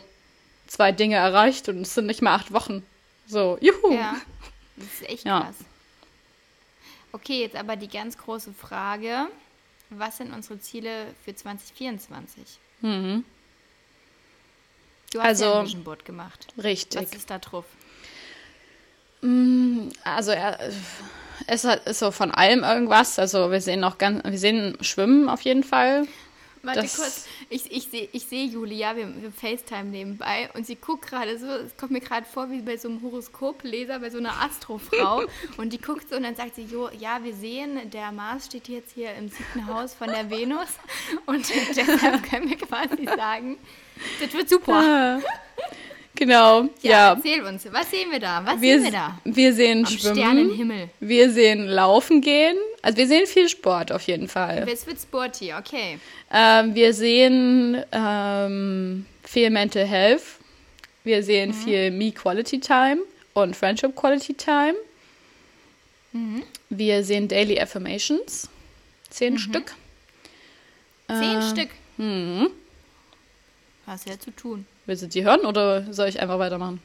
zwei 0.66 0.92
Dinge 0.92 1.16
erreicht 1.16 1.68
und 1.68 1.82
es 1.82 1.94
sind 1.94 2.06
nicht 2.06 2.22
mal 2.22 2.34
acht 2.34 2.52
Wochen. 2.52 2.84
So, 3.26 3.58
juhu. 3.60 3.92
Ja. 3.94 4.16
Das 4.76 4.86
ist 4.86 5.08
echt 5.08 5.24
Ja. 5.26 5.40
krass. 5.42 5.56
Okay, 7.12 7.42
jetzt 7.42 7.56
aber 7.56 7.76
die 7.76 7.88
ganz 7.88 8.16
große 8.16 8.52
Frage. 8.54 9.26
Was 9.90 10.16
sind 10.16 10.32
unsere 10.32 10.58
Ziele 10.58 11.06
für 11.24 11.34
2024? 11.34 12.58
Du 12.80 13.22
hast 15.12 15.14
ja 15.14 15.20
Also- 15.20 15.52
ein 15.52 15.66
Vision 15.66 15.84
Board 15.84 16.04
gemacht. 16.06 16.46
Richtig. 16.62 17.02
Was 17.02 17.12
ist 17.12 17.28
da 17.30 17.38
drauf? 17.38 17.64
Also 20.04 20.30
er, 20.32 20.58
es 21.46 21.64
hat, 21.64 21.86
ist 21.88 21.98
so 21.98 22.10
von 22.10 22.30
allem 22.30 22.64
irgendwas. 22.64 23.18
Also 23.18 23.50
wir 23.50 23.60
sehen 23.60 23.80
noch 23.80 23.98
ganz, 23.98 24.22
wir 24.24 24.38
sehen 24.38 24.76
Schwimmen 24.80 25.28
auf 25.28 25.42
jeden 25.42 25.64
Fall. 25.64 26.06
Warte 26.64 26.82
Das- 26.82 26.96
kurz. 26.96 27.26
Ich, 27.48 27.70
ich 27.70 27.88
sehe 27.88 28.08
ich 28.12 28.24
seh 28.26 28.44
Julia, 28.44 28.96
wir, 28.96 29.08
wir 29.20 29.30
FaceTime 29.32 29.84
nebenbei 29.90 30.48
und 30.54 30.64
sie 30.64 30.76
guckt 30.76 31.06
gerade 31.10 31.36
so, 31.38 31.46
es 31.46 31.76
kommt 31.76 31.90
mir 31.90 32.00
gerade 32.00 32.24
vor 32.24 32.50
wie 32.50 32.62
bei 32.62 32.76
so 32.78 32.88
einem 32.88 33.02
Horoskopleser, 33.02 33.98
bei 33.98 34.08
so 34.10 34.16
einer 34.18 34.32
Astrofrau 34.40 35.24
und 35.58 35.72
die 35.72 35.80
guckt 35.80 36.08
so 36.08 36.16
und 36.16 36.22
dann 36.22 36.36
sagt 36.36 36.54
sie, 36.54 36.62
jo, 36.62 36.88
ja, 36.98 37.18
wir 37.22 37.34
sehen, 37.34 37.90
der 37.90 38.10
Mars 38.12 38.46
steht 38.46 38.68
jetzt 38.68 38.92
hier 38.94 39.12
im 39.16 39.28
siebten 39.28 39.66
Haus 39.66 39.92
von 39.92 40.06
der 40.08 40.30
Venus 40.30 40.68
und 41.26 41.44
deshalb 41.76 42.22
können 42.30 42.48
wir 42.48 42.56
quasi 42.56 43.04
sagen, 43.04 43.58
das 44.20 44.32
wird 44.32 44.48
super. 44.48 45.20
Genau, 46.24 46.62
Ja, 46.82 46.90
ja. 46.90 47.12
erzähl 47.14 47.42
uns, 47.42 47.66
was 47.72 47.90
sehen 47.90 48.10
wir 48.12 48.20
da? 48.20 48.42
Was 48.44 48.60
wir, 48.60 48.74
sehen 48.80 48.84
wir 48.84 48.92
da? 48.92 49.18
wir 49.24 49.52
sehen 49.52 49.78
Am 49.84 49.86
Schwimmen. 49.92 50.16
Sternenhimmel. 50.16 50.88
Wir 51.00 51.30
sehen 51.32 51.66
Laufen 51.66 52.20
gehen. 52.20 52.56
Also 52.80 52.98
wir 52.98 53.08
sehen 53.08 53.26
viel 53.26 53.48
Sport 53.48 53.90
auf 53.90 54.02
jeden 54.02 54.28
Fall. 54.28 54.64
Es 54.70 54.86
wird 54.86 55.00
sporty, 55.00 55.52
okay. 55.52 55.98
Ähm, 56.32 56.74
wir 56.76 56.94
sehen 56.94 57.82
ähm, 57.90 59.06
viel 59.24 59.50
Mental 59.50 59.84
Health. 59.84 60.22
Wir 61.02 61.24
sehen 61.24 61.50
Mhm. 61.50 61.54
viel 61.54 61.90
Me 61.90 62.12
Quality 62.12 62.60
Time 62.60 62.98
und 63.34 63.56
Friendship 63.56 63.96
Quality 63.96 64.34
Time. 64.34 64.74
Mhm. 66.12 66.44
Wir 66.70 67.02
sehen 67.02 67.26
Daily 67.26 67.58
Affirmations. 67.58 68.48
Zehn 69.10 69.38
Stück. 69.38 69.74
Zehn 71.08 71.38
Äh, 71.38 71.42
Stück. 71.50 71.68
Mhm. 71.96 72.48
Hast 73.86 74.06
ja 74.08 74.16
zu 74.20 74.30
tun. 74.30 74.66
Willst 74.92 75.04
du 75.04 75.08
die 75.08 75.24
hören 75.24 75.46
oder 75.46 75.90
soll 75.90 76.06
ich 76.08 76.20
einfach 76.20 76.38
weitermachen? 76.38 76.78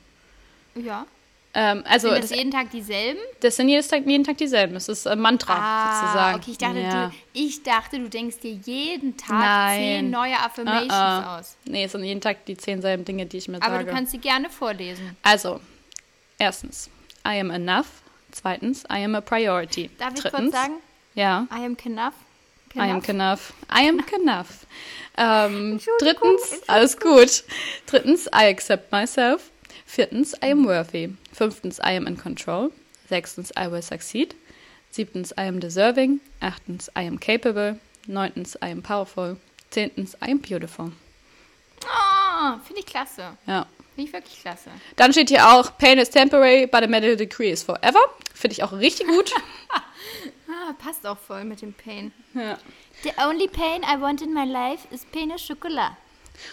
Ja. 0.75 1.05
Ähm, 1.53 1.83
also 1.85 2.07
Sind 2.07 2.21
das, 2.23 2.29
das 2.29 2.37
jeden 2.37 2.51
Tag 2.51 2.71
dieselben? 2.71 3.19
das 3.41 3.57
sind 3.57 3.67
jedes 3.67 3.89
Tag, 3.89 4.07
jeden 4.07 4.23
Tag 4.23 4.37
dieselben. 4.37 4.75
Das 4.75 4.87
ist 4.87 5.05
ein 5.05 5.19
Mantra 5.19 5.55
sozusagen. 5.99 6.35
Ah, 6.35 6.37
okay, 6.37 6.51
ich 6.51 6.57
dachte, 6.57 6.79
ja. 6.79 7.07
du, 7.07 7.13
ich 7.33 7.63
dachte, 7.63 7.99
du 7.99 8.07
denkst 8.07 8.37
dir 8.39 8.53
jeden 8.53 9.17
Tag 9.17 9.31
Nein. 9.41 9.79
zehn 9.81 10.09
neue 10.09 10.39
Affirmations 10.39 10.89
Ah, 10.93 11.19
ah. 11.19 11.39
aus. 11.39 11.57
Nee, 11.65 11.83
es 11.83 11.91
sind 11.91 12.05
jeden 12.05 12.21
Tag 12.21 12.45
die 12.45 12.55
zehn 12.55 12.81
selben 12.81 13.03
Dinge, 13.03 13.25
die 13.25 13.35
ich 13.39 13.49
mir 13.49 13.57
Aber 13.57 13.75
sage. 13.75 13.83
du 13.87 13.91
kannst 13.91 14.13
sie 14.13 14.19
gerne 14.19 14.49
vorlesen. 14.49 15.17
Also, 15.23 15.59
erstens, 16.37 16.89
I 17.27 17.41
am 17.41 17.49
enough. 17.51 17.87
Zweitens, 18.31 18.85
I 18.85 19.03
am 19.03 19.15
a 19.15 19.19
priority. 19.21 19.89
Darf 19.99 20.13
ich 20.13 20.21
Drittens, 20.21 20.53
kurz 20.53 20.53
sagen? 20.53 20.75
Ja. 21.13 21.45
I 21.51 21.65
am 21.65 21.75
enough. 21.83 22.13
I 22.79 22.89
am. 22.89 23.01
Knauf. 23.01 23.53
I 23.69 23.87
am 23.87 24.05
Knauf. 24.05 24.65
Ähm, 25.19 25.79
drittens, 25.97 26.61
alles 26.67 26.99
gut. 26.99 27.43
Drittens, 27.87 28.27
I 28.27 28.49
accept 28.49 28.91
myself. 28.91 29.49
Viertens, 29.87 30.35
I 30.43 30.51
am 30.51 30.63
worthy. 30.63 31.09
Fünftens, 31.33 31.79
I 31.79 31.95
am 31.95 32.05
in 32.05 32.17
control. 32.17 32.71
Sechstens, 33.09 33.51
I 33.57 33.71
will 33.71 33.81
succeed. 33.81 34.35
Siebtens, 34.91 35.31
I 35.31 35.47
am 35.47 35.59
deserving. 35.59 36.19
Achtens, 36.39 36.91
I 36.95 37.07
am 37.07 37.19
capable. 37.19 37.79
Neuntens, 38.05 38.55
I 38.61 38.69
am 38.69 38.83
powerful. 38.83 39.37
Zehntens, 39.71 40.15
I 40.21 40.29
am 40.29 40.39
beautiful. 40.39 40.91
Oh, 41.83 42.59
finde 42.63 42.81
ich 42.81 42.85
klasse. 42.85 43.37
Ja. 43.47 43.65
Finde 43.95 44.09
ich 44.09 44.13
wirklich 44.13 44.39
klasse. 44.41 44.69
Dann 44.97 45.11
steht 45.11 45.29
hier 45.29 45.47
auch, 45.47 45.77
pain 45.79 45.97
is 45.97 46.11
temporary, 46.11 46.67
but 46.67 46.83
a 46.83 46.87
medical 46.87 47.15
degree 47.15 47.49
is 47.49 47.63
forever. 47.63 47.99
Finde 48.35 48.53
ich 48.53 48.63
auch 48.63 48.73
richtig 48.73 49.07
gut. 49.07 49.31
Passt 50.73 51.05
auch 51.05 51.17
voll 51.17 51.43
mit 51.43 51.61
dem 51.61 51.73
Pain. 51.73 52.11
ja. 52.33 52.57
The 53.03 53.11
only 53.23 53.47
pain 53.47 53.83
I 53.83 53.99
want 53.99 54.21
in 54.21 54.33
my 54.33 54.45
life 54.45 54.87
is 54.91 55.05
pain 55.05 55.31
au 55.31 55.37
chocolat. 55.37 55.93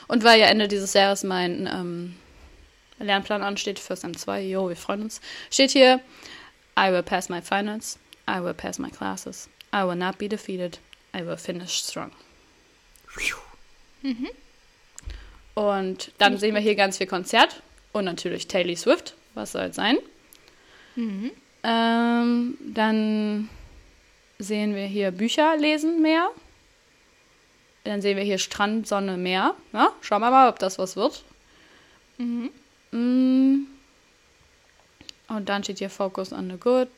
Und 0.09 0.25
weil 0.25 0.41
ja 0.41 0.47
Ende 0.47 0.69
dieses 0.69 0.95
Jahres 0.95 1.25
mein 1.25 1.67
ähm, 1.67 2.17
Lernplan 2.99 3.43
ansteht, 3.43 3.79
First 3.79 4.05
M2, 4.05 4.39
jo, 4.41 4.69
wir 4.69 4.77
freuen 4.77 5.03
uns, 5.03 5.21
steht 5.51 5.73
hier, 5.73 6.01
I 6.79 6.91
will 6.91 7.03
pass 7.03 7.29
my 7.29 7.43
finals, 7.43 7.99
I 8.29 8.43
will 8.43 8.55
pass 8.55 8.79
my 8.79 8.91
classes, 8.91 9.49
I 9.75 9.83
will 9.87 9.97
not 9.97 10.19
be 10.19 10.29
defeated, 10.29 10.79
I 11.15 11.25
will 11.27 11.37
finish 11.37 11.73
strong. 11.73 12.11
Und 15.55 16.13
dann 16.19 16.39
sehen 16.39 16.55
wir 16.55 16.61
hier 16.61 16.75
ganz 16.75 16.99
viel 16.99 17.07
Konzert 17.07 17.63
und 17.93 18.05
natürlich 18.05 18.49
Taylor 18.49 18.77
Swift, 18.77 19.15
was 19.35 19.53
soll 19.53 19.65
es 19.65 19.77
sein. 19.77 19.99
Ähm, 21.63 22.57
dann 22.61 23.49
sehen 24.39 24.75
wir 24.75 24.87
hier 24.87 25.11
Bücher 25.11 25.57
lesen 25.57 26.03
mehr. 26.03 26.29
Dann 27.85 28.01
sehen 28.01 28.17
wir 28.17 28.25
hier 28.25 28.39
Strand, 28.39 28.89
Sonne, 28.89 29.17
Meer. 29.19 29.55
Ja, 29.73 29.91
schauen 30.01 30.23
wir 30.23 30.31
mal, 30.31 30.49
ob 30.49 30.59
das 30.59 30.79
was 30.79 30.97
wird. 30.97 31.23
Mm. 32.19 33.67
Und 35.29 35.49
dann 35.49 35.63
steht 35.65 35.79
hier 35.79 35.91
Focus 35.91 36.33
on 36.33 36.51
the 36.51 36.57
good. 36.57 36.89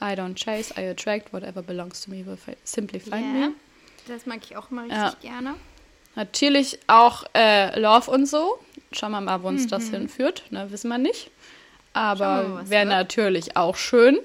I 0.00 0.14
don't 0.14 0.34
chase, 0.34 0.72
I 0.78 0.86
attract. 0.88 1.32
Whatever 1.32 1.62
belongs 1.62 2.02
to 2.02 2.10
me 2.10 2.24
will 2.24 2.38
simply 2.64 3.00
find 3.00 3.16
Ja, 3.16 3.48
me. 3.48 3.52
das 4.06 4.26
mag 4.26 4.40
ich 4.44 4.56
auch 4.56 4.70
immer 4.70 4.82
richtig 4.82 4.96
Ja. 4.98 5.14
gerne. 5.20 5.54
Natürlich 6.14 6.78
auch 6.86 7.24
äh, 7.34 7.78
Love 7.78 8.10
und 8.10 8.26
so. 8.26 8.58
Schauen 8.92 9.10
wir 9.12 9.20
mal, 9.20 9.42
wo 9.42 9.48
uns 9.48 9.66
das 9.66 9.88
hinführt. 9.90 10.44
Ne, 10.50 10.70
wissen 10.70 10.88
wir 10.88 10.98
nicht. 10.98 11.26
Mhm. 11.26 11.32
Aber 11.92 12.62
wäre 12.70 12.86
natürlich 12.86 13.56
auch 13.56 13.76
schön. 13.76 14.18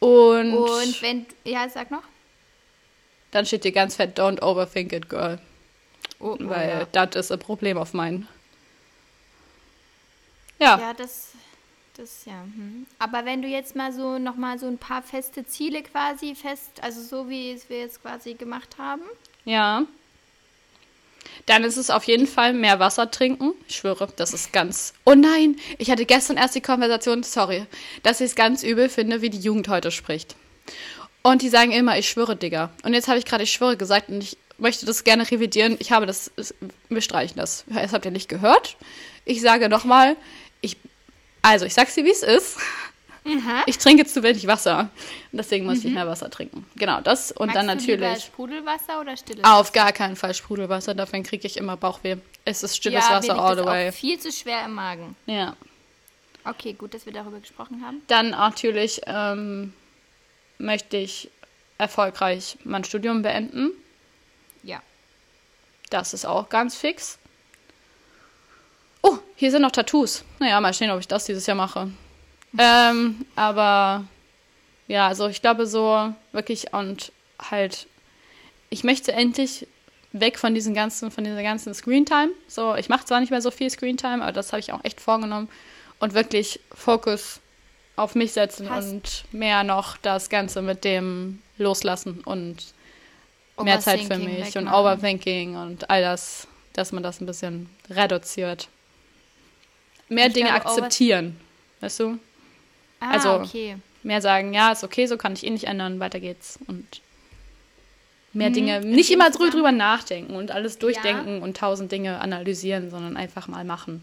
Und, 0.00 0.54
Und 0.54 1.02
wenn, 1.02 1.26
ja, 1.44 1.68
sag 1.68 1.90
noch. 1.90 2.02
dann 3.30 3.46
steht 3.46 3.62
hier 3.62 3.72
ganz 3.72 3.96
fett, 3.96 4.18
don't 4.18 4.42
overthink 4.42 4.92
it, 4.92 5.08
girl. 5.08 5.38
Oh, 6.18 6.36
oh, 6.38 6.48
Weil 6.48 6.86
ja. 6.92 7.06
das 7.06 7.26
ist 7.26 7.32
ein 7.32 7.38
Problem 7.38 7.78
auf 7.78 7.92
meinen. 7.94 8.26
Ja. 10.58 10.78
ja, 10.78 10.94
das, 10.94 11.32
das, 11.96 12.24
ja. 12.26 12.42
Hm. 12.42 12.86
Aber 12.98 13.24
wenn 13.24 13.40
du 13.40 13.48
jetzt 13.48 13.76
mal 13.76 13.92
so, 13.92 14.18
noch 14.18 14.36
mal 14.36 14.58
so 14.58 14.66
ein 14.66 14.78
paar 14.78 15.02
feste 15.02 15.46
Ziele 15.46 15.82
quasi 15.82 16.34
fest, 16.34 16.82
also 16.82 17.02
so 17.02 17.28
wie 17.28 17.52
es 17.52 17.68
wir 17.70 17.80
jetzt 17.80 18.02
quasi 18.02 18.34
gemacht 18.34 18.76
haben. 18.78 19.02
Ja. 19.44 19.84
Dann 21.46 21.64
ist 21.64 21.76
es 21.76 21.90
auf 21.90 22.04
jeden 22.04 22.26
Fall 22.26 22.52
mehr 22.52 22.78
Wasser 22.78 23.10
trinken. 23.10 23.52
Ich 23.68 23.76
schwöre, 23.76 24.08
das 24.16 24.32
ist 24.32 24.52
ganz. 24.52 24.94
Oh 25.04 25.14
nein, 25.14 25.56
ich 25.78 25.90
hatte 25.90 26.06
gestern 26.06 26.36
erst 26.36 26.54
die 26.54 26.60
Konversation, 26.60 27.22
sorry, 27.22 27.66
dass 28.02 28.20
ich 28.20 28.26
es 28.26 28.34
ganz 28.34 28.62
übel 28.62 28.88
finde, 28.88 29.22
wie 29.22 29.30
die 29.30 29.40
Jugend 29.40 29.68
heute 29.68 29.90
spricht. 29.90 30.36
Und 31.22 31.42
die 31.42 31.48
sagen 31.48 31.72
immer, 31.72 31.98
ich 31.98 32.08
schwöre, 32.08 32.36
Digga. 32.36 32.70
Und 32.82 32.94
jetzt 32.94 33.08
habe 33.08 33.18
ich 33.18 33.24
gerade, 33.24 33.44
ich 33.44 33.52
schwöre 33.52 33.76
gesagt 33.76 34.08
und 34.08 34.22
ich 34.22 34.38
möchte 34.58 34.86
das 34.86 35.04
gerne 35.04 35.30
revidieren. 35.30 35.76
Ich 35.78 35.92
habe 35.92 36.06
das, 36.06 36.30
wir 36.88 37.00
streichen 37.00 37.36
das. 37.36 37.64
Das 37.68 37.92
habt 37.92 38.04
ihr 38.04 38.10
nicht 38.10 38.28
gehört. 38.28 38.76
Ich 39.24 39.40
sage 39.40 39.68
nochmal, 39.68 40.16
ich, 40.60 40.76
also 41.42 41.66
ich 41.66 41.74
sag's 41.74 41.94
dir, 41.94 42.04
wie 42.04 42.10
es 42.10 42.22
ist. 42.22 42.56
Ich 43.66 43.78
trinke 43.78 44.06
zu 44.06 44.22
wenig 44.22 44.46
Wasser. 44.46 44.90
Und 45.30 45.38
deswegen 45.38 45.66
muss 45.66 45.84
ich 45.84 45.92
mehr 45.92 46.06
Wasser 46.06 46.30
trinken. 46.30 46.66
Genau, 46.76 47.00
das. 47.00 47.32
Und 47.32 47.54
dann 47.54 47.66
Magst 47.66 47.86
du 47.86 47.92
lieber 47.92 48.06
natürlich. 48.06 48.24
Sprudelwasser 48.24 49.00
oder 49.00 49.16
stilles 49.16 49.44
Auf 49.44 49.72
gar 49.72 49.92
keinen 49.92 50.16
Fall 50.16 50.34
Sprudelwasser, 50.34 50.94
davon 50.94 51.22
kriege 51.22 51.46
ich 51.46 51.56
immer 51.56 51.76
Bauchweh. 51.76 52.16
Es 52.44 52.62
ist 52.62 52.76
stilles 52.76 53.08
ja, 53.08 53.16
Wasser 53.16 53.38
all 53.38 53.56
the 53.56 53.64
way. 53.64 53.90
auch 53.90 53.92
viel 53.92 54.18
zu 54.18 54.32
schwer 54.32 54.64
im 54.64 54.74
Magen. 54.74 55.16
Ja. 55.26 55.56
Okay, 56.44 56.72
gut, 56.72 56.94
dass 56.94 57.04
wir 57.04 57.12
darüber 57.12 57.38
gesprochen 57.38 57.84
haben. 57.84 58.02
Dann 58.06 58.30
natürlich 58.30 59.02
ähm, 59.06 59.74
möchte 60.58 60.96
ich 60.96 61.30
erfolgreich 61.76 62.56
mein 62.64 62.84
Studium 62.84 63.22
beenden. 63.22 63.70
Ja. 64.62 64.82
Das 65.90 66.14
ist 66.14 66.24
auch 66.24 66.48
ganz 66.48 66.76
fix. 66.76 67.18
Oh, 69.02 69.18
hier 69.36 69.50
sind 69.50 69.62
noch 69.62 69.72
Tattoos. 69.72 70.24
Naja, 70.38 70.60
mal 70.60 70.72
sehen, 70.72 70.90
ob 70.90 71.00
ich 71.00 71.08
das 71.08 71.24
dieses 71.24 71.46
Jahr 71.46 71.56
mache. 71.56 71.90
Ähm, 72.58 73.24
aber 73.36 74.04
ja, 74.88 75.06
also 75.08 75.28
ich 75.28 75.40
glaube 75.40 75.66
so 75.66 76.12
wirklich 76.32 76.72
und 76.72 77.12
halt, 77.40 77.86
ich 78.70 78.84
möchte 78.84 79.12
endlich 79.12 79.66
weg 80.12 80.38
von 80.38 80.54
diesen 80.54 80.74
ganzen, 80.74 81.10
von 81.10 81.24
dieser 81.24 81.42
ganzen 81.42 81.72
Screentime. 81.74 82.30
So, 82.48 82.74
ich 82.74 82.88
mache 82.88 83.04
zwar 83.04 83.20
nicht 83.20 83.30
mehr 83.30 83.42
so 83.42 83.50
viel 83.50 83.70
Screentime, 83.70 84.22
aber 84.22 84.32
das 84.32 84.52
habe 84.52 84.60
ich 84.60 84.72
auch 84.72 84.84
echt 84.84 85.00
vorgenommen. 85.00 85.48
Und 86.00 86.14
wirklich 86.14 86.60
Fokus 86.74 87.40
auf 87.96 88.14
mich 88.14 88.32
setzen 88.32 88.70
Hast- 88.70 88.90
und 88.90 89.24
mehr 89.32 89.62
noch 89.62 89.96
das 89.98 90.30
Ganze 90.30 90.62
mit 90.62 90.84
dem 90.84 91.40
loslassen 91.58 92.22
und 92.24 92.72
mehr 93.62 93.80
Zeit 93.80 94.00
für 94.00 94.16
mich 94.16 94.56
und 94.56 94.64
wegmachen. 94.64 94.68
Overthinking 94.68 95.56
und 95.56 95.90
all 95.90 96.00
das, 96.02 96.48
dass 96.72 96.92
man 96.92 97.02
das 97.02 97.20
ein 97.20 97.26
bisschen 97.26 97.68
reduziert. 97.90 98.68
Mehr 100.08 100.28
Ich 100.28 100.32
Dinge 100.32 100.48
glaube, 100.48 100.66
akzeptieren, 100.66 101.38
weißt 101.80 102.00
du? 102.00 102.18
Ah, 103.00 103.10
Also- 103.12 103.34
okay. 103.40 103.76
Mehr 104.02 104.22
sagen, 104.22 104.54
ja, 104.54 104.72
ist 104.72 104.82
okay, 104.82 105.04
so 105.06 105.18
kann 105.18 105.34
ich 105.34 105.44
eh 105.46 105.50
nicht 105.50 105.64
ändern, 105.64 106.00
weiter 106.00 106.20
geht's. 106.20 106.58
Und 106.66 107.02
mehr 108.32 108.48
Mhm, 108.48 108.54
Dinge, 108.54 108.76
in 108.78 108.90
nicht 108.92 109.10
immer 109.10 109.30
drüber 109.30 109.72
nachdenken 109.72 110.36
und 110.36 110.52
alles 110.52 110.78
durchdenken 110.78 111.42
und 111.42 111.56
tausend 111.58 111.92
Dinge 111.92 112.18
analysieren, 112.20 112.88
sondern 112.90 113.16
einfach 113.18 113.46
mal 113.48 113.64
machen. 113.64 114.02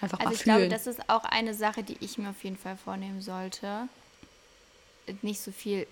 Einfach 0.00 0.18
Also 0.18 0.30
mal 0.30 0.34
ich 0.34 0.42
glaube, 0.42 0.58
fühlen. 0.60 0.70
das 0.70 0.86
ist 0.88 1.08
auch 1.08 1.24
eine 1.24 1.54
Sache, 1.54 1.82
die 1.84 1.96
ich 2.00 2.18
mir 2.18 2.30
auf 2.30 2.42
jeden 2.42 2.56
Fall 2.56 2.76
vornehmen 2.76 3.20
sollte. 3.20 3.88
Nicht 5.22 5.40
so 5.40 5.52
viel 5.52 5.86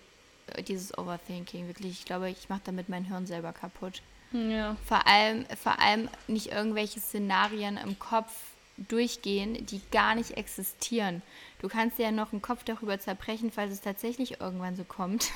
äh, 0.55 0.63
dieses 0.63 0.97
Overthinking, 0.97 1.67
wirklich. 1.69 1.93
Ich 1.93 2.05
glaube, 2.07 2.29
ich 2.31 2.49
mache 2.49 2.61
damit 2.65 2.89
mein 2.89 3.05
Hirn 3.05 3.27
selber 3.27 3.53
kaputt. 3.53 4.03
ja. 4.33 4.77
Vor 4.87 5.07
allem, 5.07 5.45
vor 5.63 5.79
allem 5.81 6.09
nicht 6.29 6.53
irgendwelche 6.53 7.01
Szenarien 7.01 7.77
im 7.79 7.99
Kopf 7.99 8.31
durchgehen, 8.77 9.65
die 9.67 9.81
gar 9.91 10.15
nicht 10.17 10.33
existieren. 10.37 11.23
Du 11.61 11.69
kannst 11.69 11.99
ja 11.99 12.11
noch 12.11 12.33
einen 12.33 12.43
Kopf 12.43 12.65
darüber 12.65 12.99
zerbrechen, 12.99 13.51
falls 13.51 13.73
es 13.73 13.81
tatsächlich 13.81 14.41
irgendwann 14.41 14.77
so 14.77 14.85
kommt. 14.85 15.31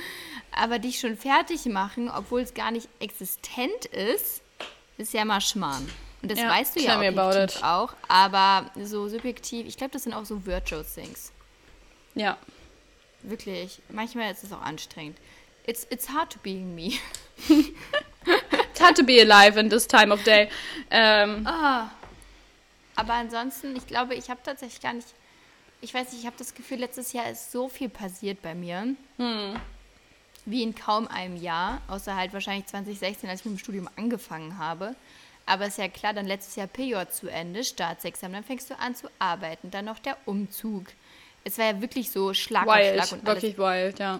Aber 0.52 0.78
dich 0.78 1.00
schon 1.00 1.16
fertig 1.16 1.66
machen, 1.66 2.10
obwohl 2.10 2.40
es 2.42 2.54
gar 2.54 2.70
nicht 2.70 2.88
existent 3.00 3.84
ist, 3.86 4.40
ist 4.98 5.12
ja 5.12 5.24
mal 5.24 5.40
Schmarrn. 5.40 5.88
Und 6.22 6.30
das 6.30 6.38
Ja, 6.38 6.48
weißt 6.48 6.76
du 6.76 6.80
ja 6.80 6.96
objektiv 6.98 7.62
auch. 7.62 7.94
Aber 8.08 8.70
so 8.80 9.08
subjektiv, 9.08 9.66
ich 9.66 9.76
glaube, 9.76 9.92
das 9.92 10.04
sind 10.04 10.14
auch 10.14 10.24
so 10.24 10.46
Virtual 10.46 10.84
Things. 10.84 11.32
ja. 12.14 12.36
Wirklich. 13.26 13.80
Manchmal 13.88 14.30
ist 14.32 14.44
es 14.44 14.52
auch 14.52 14.60
anstrengend. 14.60 15.16
It's, 15.66 15.86
it's 15.88 16.10
hard 16.10 16.30
to 16.30 16.38
being 16.40 16.74
me. 16.74 16.92
It's 17.48 18.80
hard 18.80 18.96
to 18.98 19.02
be 19.02 19.18
alive 19.18 19.58
in 19.58 19.70
this 19.70 19.86
time 19.88 20.12
of 20.12 20.22
day. 20.24 20.50
Ähm, 20.90 21.46
Ah. 21.46 21.90
Aber 22.96 23.14
ansonsten, 23.14 23.74
ich 23.76 23.86
glaube, 23.86 24.14
ich 24.14 24.28
habe 24.28 24.40
tatsächlich 24.44 24.82
gar 24.82 24.92
nicht. 24.92 25.08
Ich 25.84 25.92
weiß 25.92 26.12
nicht, 26.12 26.20
ich 26.20 26.26
habe 26.26 26.36
das 26.38 26.54
Gefühl, 26.54 26.78
letztes 26.78 27.12
Jahr 27.12 27.30
ist 27.30 27.52
so 27.52 27.68
viel 27.68 27.90
passiert 27.90 28.40
bei 28.40 28.54
mir. 28.54 28.96
Wie 30.46 30.62
in 30.62 30.74
kaum 30.74 31.06
einem 31.08 31.36
Jahr. 31.36 31.82
Außer 31.88 32.16
halt 32.16 32.32
wahrscheinlich 32.32 32.66
2016, 32.66 33.28
als 33.28 33.40
ich 33.40 33.46
mit 33.46 33.56
dem 33.56 33.58
Studium 33.58 33.90
angefangen 33.94 34.56
habe. 34.56 34.96
Aber 35.44 35.66
ist 35.66 35.76
ja 35.76 35.88
klar, 35.88 36.14
dann 36.14 36.26
letztes 36.26 36.56
Jahr 36.56 36.68
PJ 36.68 36.94
zu 37.10 37.28
Ende, 37.28 37.64
Staatsexamen, 37.64 38.32
dann 38.32 38.44
fängst 38.44 38.70
du 38.70 38.78
an 38.78 38.94
zu 38.94 39.08
arbeiten, 39.18 39.70
dann 39.70 39.84
noch 39.84 39.98
der 39.98 40.16
Umzug. 40.24 40.86
Es 41.44 41.58
war 41.58 41.66
ja 41.66 41.80
wirklich 41.82 42.10
so 42.10 42.32
Schlag 42.32 42.66
auf 42.66 42.74
Schlag 42.74 42.86
wild, 42.86 43.12
und 43.12 43.28
alles 43.28 43.42
wirklich 43.42 43.58
wild, 43.58 43.98
ja. 43.98 44.18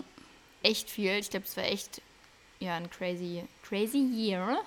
echt 0.62 0.90
viel. 0.90 1.12
Ich 1.12 1.30
glaube, 1.30 1.46
es 1.46 1.56
war 1.56 1.64
echt 1.64 2.02
ja, 2.60 2.76
ein 2.76 2.90
crazy, 2.90 3.42
crazy 3.62 3.98
year. 3.98 4.58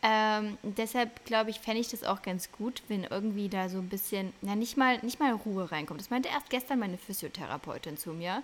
Ähm, 0.00 0.58
deshalb 0.62 1.24
glaube 1.24 1.50
ich, 1.50 1.58
fände 1.58 1.80
ich 1.80 1.88
das 1.88 2.04
auch 2.04 2.22
ganz 2.22 2.52
gut, 2.52 2.82
wenn 2.86 3.02
irgendwie 3.04 3.48
da 3.48 3.68
so 3.68 3.78
ein 3.78 3.88
bisschen, 3.88 4.32
na 4.42 4.54
nicht 4.54 4.76
mal, 4.76 4.98
nicht 5.02 5.18
mal 5.18 5.32
Ruhe 5.32 5.70
reinkommt. 5.72 6.00
Das 6.00 6.10
meinte 6.10 6.28
erst 6.28 6.50
gestern 6.50 6.78
meine 6.78 6.98
Physiotherapeutin 6.98 7.96
zu 7.96 8.10
mir. 8.10 8.42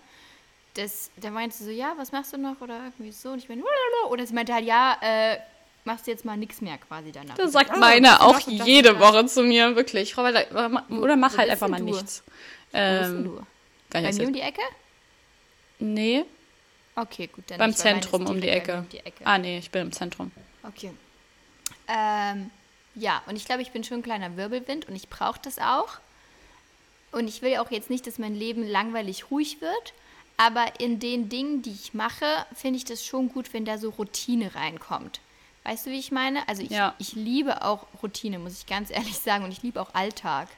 Das, 0.74 1.12
da 1.16 1.30
meinte 1.30 1.56
sie 1.56 1.64
so, 1.64 1.70
ja, 1.70 1.94
was 1.96 2.10
machst 2.10 2.32
du 2.32 2.38
noch? 2.38 2.60
Oder 2.60 2.82
irgendwie 2.84 3.12
so. 3.12 3.30
Und 3.30 3.38
ich 3.38 3.48
meine, 3.48 3.62
oder 4.10 4.26
sie 4.26 4.34
meinte 4.34 4.52
halt, 4.52 4.64
ja, 4.64 4.98
äh, 5.00 5.38
machst 5.84 6.08
du 6.08 6.10
jetzt 6.10 6.24
mal 6.24 6.36
nichts 6.36 6.60
mehr 6.60 6.76
quasi 6.78 7.12
danach. 7.12 7.36
Das 7.36 7.52
sagt 7.52 7.70
oh, 7.72 7.78
meine 7.78 8.08
das 8.08 8.20
auch 8.20 8.40
jede. 8.40 8.98
Woche 8.98 9.24
zu 9.26 9.44
mir, 9.44 9.76
wirklich. 9.76 10.18
Oder 10.18 11.16
mach 11.16 11.38
halt 11.38 11.50
einfach 11.50 11.68
mal 11.68 11.80
nichts. 11.80 12.24
Ähm, 12.72 13.38
Bei 13.90 14.00
mir 14.00 14.26
um 14.26 14.32
die 14.32 14.40
Ecke? 14.40 14.62
Nee. 15.78 16.24
Okay, 16.96 17.28
gut. 17.28 17.44
Dann 17.48 17.58
Beim 17.58 17.74
Zentrum 17.74 18.22
um 18.22 18.32
um 18.32 18.40
die 18.40 18.48
Ecke. 18.48 18.84
Ah, 19.22 19.38
nee, 19.38 19.58
ich 19.58 19.70
bin 19.70 19.82
im 19.82 19.92
Zentrum. 19.92 20.32
Okay. 20.64 20.92
Ähm, 21.88 22.50
ja, 22.94 23.22
und 23.26 23.36
ich 23.36 23.44
glaube, 23.44 23.62
ich 23.62 23.72
bin 23.72 23.84
schon 23.84 23.98
ein 23.98 24.02
kleiner 24.02 24.36
Wirbelwind 24.36 24.88
und 24.88 24.94
ich 24.94 25.08
brauche 25.08 25.40
das 25.42 25.58
auch. 25.58 25.98
Und 27.12 27.28
ich 27.28 27.42
will 27.42 27.56
auch 27.58 27.70
jetzt 27.70 27.90
nicht, 27.90 28.06
dass 28.06 28.18
mein 28.18 28.34
Leben 28.34 28.66
langweilig 28.66 29.30
ruhig 29.30 29.60
wird. 29.60 29.92
Aber 30.36 30.80
in 30.80 30.98
den 30.98 31.28
Dingen, 31.28 31.62
die 31.62 31.70
ich 31.72 31.94
mache, 31.94 32.26
finde 32.54 32.76
ich 32.78 32.84
das 32.84 33.04
schon 33.04 33.28
gut, 33.28 33.52
wenn 33.52 33.64
da 33.64 33.78
so 33.78 33.90
Routine 33.90 34.54
reinkommt. 34.54 35.20
Weißt 35.62 35.86
du, 35.86 35.90
wie 35.90 35.98
ich 35.98 36.10
meine? 36.10 36.46
Also 36.48 36.62
ich, 36.62 36.70
Ja. 36.70 36.94
ich 36.98 37.12
liebe 37.14 37.62
auch 37.64 37.86
Routine, 38.02 38.38
muss 38.40 38.58
ich 38.58 38.66
ganz 38.66 38.90
ehrlich 38.90 39.16
sagen. 39.18 39.44
Und 39.44 39.52
ich 39.52 39.62
liebe 39.62 39.80
auch 39.80 39.94
Alltag. 39.94 40.48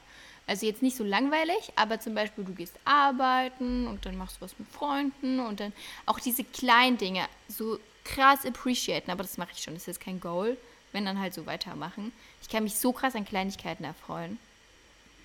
Also 0.47 0.65
jetzt 0.65 0.81
nicht 0.81 0.95
so 0.95 1.03
langweilig, 1.03 1.73
aber 1.75 1.99
zum 1.99 2.15
Beispiel 2.15 2.45
du 2.45 2.53
gehst 2.53 2.73
arbeiten 2.85 3.85
und 3.85 4.05
dann 4.05 4.17
machst 4.17 4.37
du 4.37 4.41
was 4.41 4.57
mit 4.57 4.67
Freunden 4.71 5.41
und 5.41 5.59
dann 5.59 5.73
auch 6.05 6.19
diese 6.19 6.43
kleinen 6.45 6.97
Dinge 6.97 7.25
so 7.49 7.77
krass 8.05 8.45
appreciaten. 8.45 9.11
Aber 9.11 9.23
das 9.23 9.37
mache 9.37 9.49
ich 9.53 9.61
schon, 9.61 9.73
das 9.73 9.83
ist 9.83 9.87
jetzt 9.87 9.99
kein 9.99 10.21
Goal, 10.21 10.57
wenn 10.97 11.05
dann 11.05 11.19
halt 11.21 11.33
so 11.35 11.45
weitermachen. 11.45 12.11
Ich 12.41 12.49
kann 12.49 12.63
mich 12.63 12.75
so 12.79 12.91
krass 12.91 13.13
an 13.15 13.23
Kleinigkeiten 13.23 13.83
erfreuen. 13.83 14.39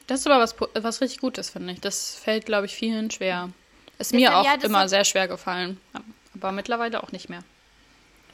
Das 0.06 0.20
ist 0.20 0.26
aber 0.26 0.38
was, 0.38 0.54
was 0.74 1.00
richtig 1.00 1.20
Gutes, 1.20 1.48
finde 1.48 1.72
ich. 1.72 1.80
Das 1.80 2.14
fällt, 2.16 2.44
glaube 2.44 2.66
ich, 2.66 2.74
vielen 2.74 3.10
schwer. 3.10 3.48
Ist 3.98 4.12
mir 4.12 4.20
Deshalb, 4.28 4.36
auch 4.36 4.44
ja, 4.44 4.56
das 4.56 4.64
immer 4.64 4.80
hat- 4.80 4.90
sehr 4.90 5.04
schwer 5.04 5.28
gefallen. 5.28 5.80
Aber 6.34 6.52
mittlerweile 6.52 7.02
auch 7.02 7.10
nicht 7.12 7.30
mehr. 7.30 7.42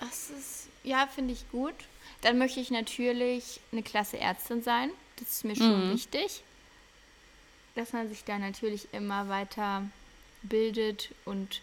Das 0.01 0.31
ist, 0.31 0.66
ja, 0.83 1.07
finde 1.07 1.33
ich 1.33 1.48
gut. 1.53 1.74
Dann 2.22 2.38
möchte 2.38 2.59
ich 2.59 2.70
natürlich 2.72 3.61
eine 3.70 3.83
klasse 3.85 4.18
Ärztin 4.18 4.62
sein. 4.64 4.90
Das 5.20 5.29
ist 5.29 5.44
mir 5.44 5.55
schon 5.55 5.92
wichtig. 5.92 6.42
Dass 7.77 7.92
man 7.92 8.09
sich 8.09 8.24
da 8.24 8.38
natürlich 8.38 8.88
immer 8.92 9.29
weiter 9.29 9.83
bildet 10.42 11.11
und 11.24 11.61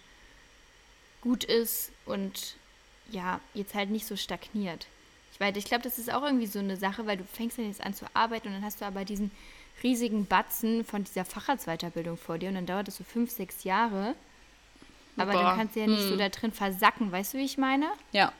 gut 1.21 1.43
ist 1.43 1.91
und 2.05 2.55
ja, 3.11 3.41
jetzt 3.53 3.73
halt 3.73 3.89
nicht 3.89 4.05
so 4.07 4.15
stagniert. 4.15 4.87
Ich 5.35 5.39
weiß, 5.41 5.57
ich 5.57 5.65
glaube, 5.65 5.83
das 5.83 5.99
ist 5.99 6.13
auch 6.13 6.23
irgendwie 6.23 6.47
so 6.47 6.59
eine 6.59 6.77
Sache, 6.77 7.05
weil 7.07 7.17
du 7.17 7.25
fängst 7.25 7.57
dann 7.57 7.67
jetzt 7.67 7.81
an 7.81 7.93
zu 7.93 8.05
arbeiten 8.13 8.47
und 8.47 8.53
dann 8.53 8.63
hast 8.63 8.79
du 8.79 8.85
aber 8.85 9.03
diesen 9.03 9.31
riesigen 9.83 10.25
Batzen 10.25 10.85
von 10.85 11.03
dieser 11.03 11.25
Facharztweiterbildung 11.25 12.15
vor 12.15 12.37
dir 12.37 12.47
und 12.47 12.55
dann 12.55 12.65
dauert 12.65 12.87
das 12.87 12.95
so 12.95 13.03
fünf, 13.03 13.31
sechs 13.31 13.65
Jahre. 13.65 14.15
Aber 15.17 15.33
Boah, 15.33 15.43
dann 15.43 15.57
kannst 15.57 15.75
du 15.75 15.81
ja 15.81 15.87
nicht 15.87 16.03
so 16.03 16.15
da 16.15 16.29
drin 16.29 16.53
versacken, 16.53 17.11
weißt 17.11 17.33
du, 17.33 17.39
wie 17.39 17.43
ich 17.43 17.57
meine? 17.57 17.87
Ja. 18.13 18.31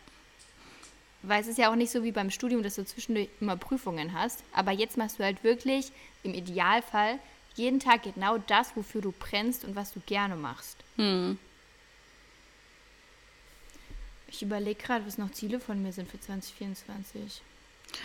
Weil 1.21 1.41
es 1.41 1.47
ist 1.47 1.57
ja 1.57 1.69
auch 1.69 1.75
nicht 1.75 1.91
so 1.91 2.01
wie 2.05 2.13
beim 2.13 2.31
Studium, 2.31 2.63
dass 2.63 2.75
du 2.75 2.85
zwischendurch 2.85 3.27
immer 3.41 3.57
Prüfungen 3.57 4.13
hast. 4.13 4.45
Aber 4.53 4.71
jetzt 4.71 4.95
machst 4.95 5.19
du 5.19 5.25
halt 5.25 5.43
wirklich 5.43 5.91
im 6.23 6.33
Idealfall 6.33 7.19
jeden 7.55 7.81
Tag 7.81 8.03
genau 8.03 8.37
das, 8.37 8.73
wofür 8.77 9.01
du 9.01 9.11
brennst 9.11 9.65
und 9.65 9.75
was 9.75 9.91
du 9.91 9.99
gerne 10.05 10.37
machst. 10.37 10.77
Hm. 10.95 11.37
Ich 14.35 14.41
überlege 14.41 14.81
gerade, 14.83 15.05
was 15.07 15.17
noch 15.17 15.31
Ziele 15.31 15.59
von 15.59 15.81
mir 15.81 15.91
sind 15.93 16.09
für 16.11 16.19
2024. 16.19 17.41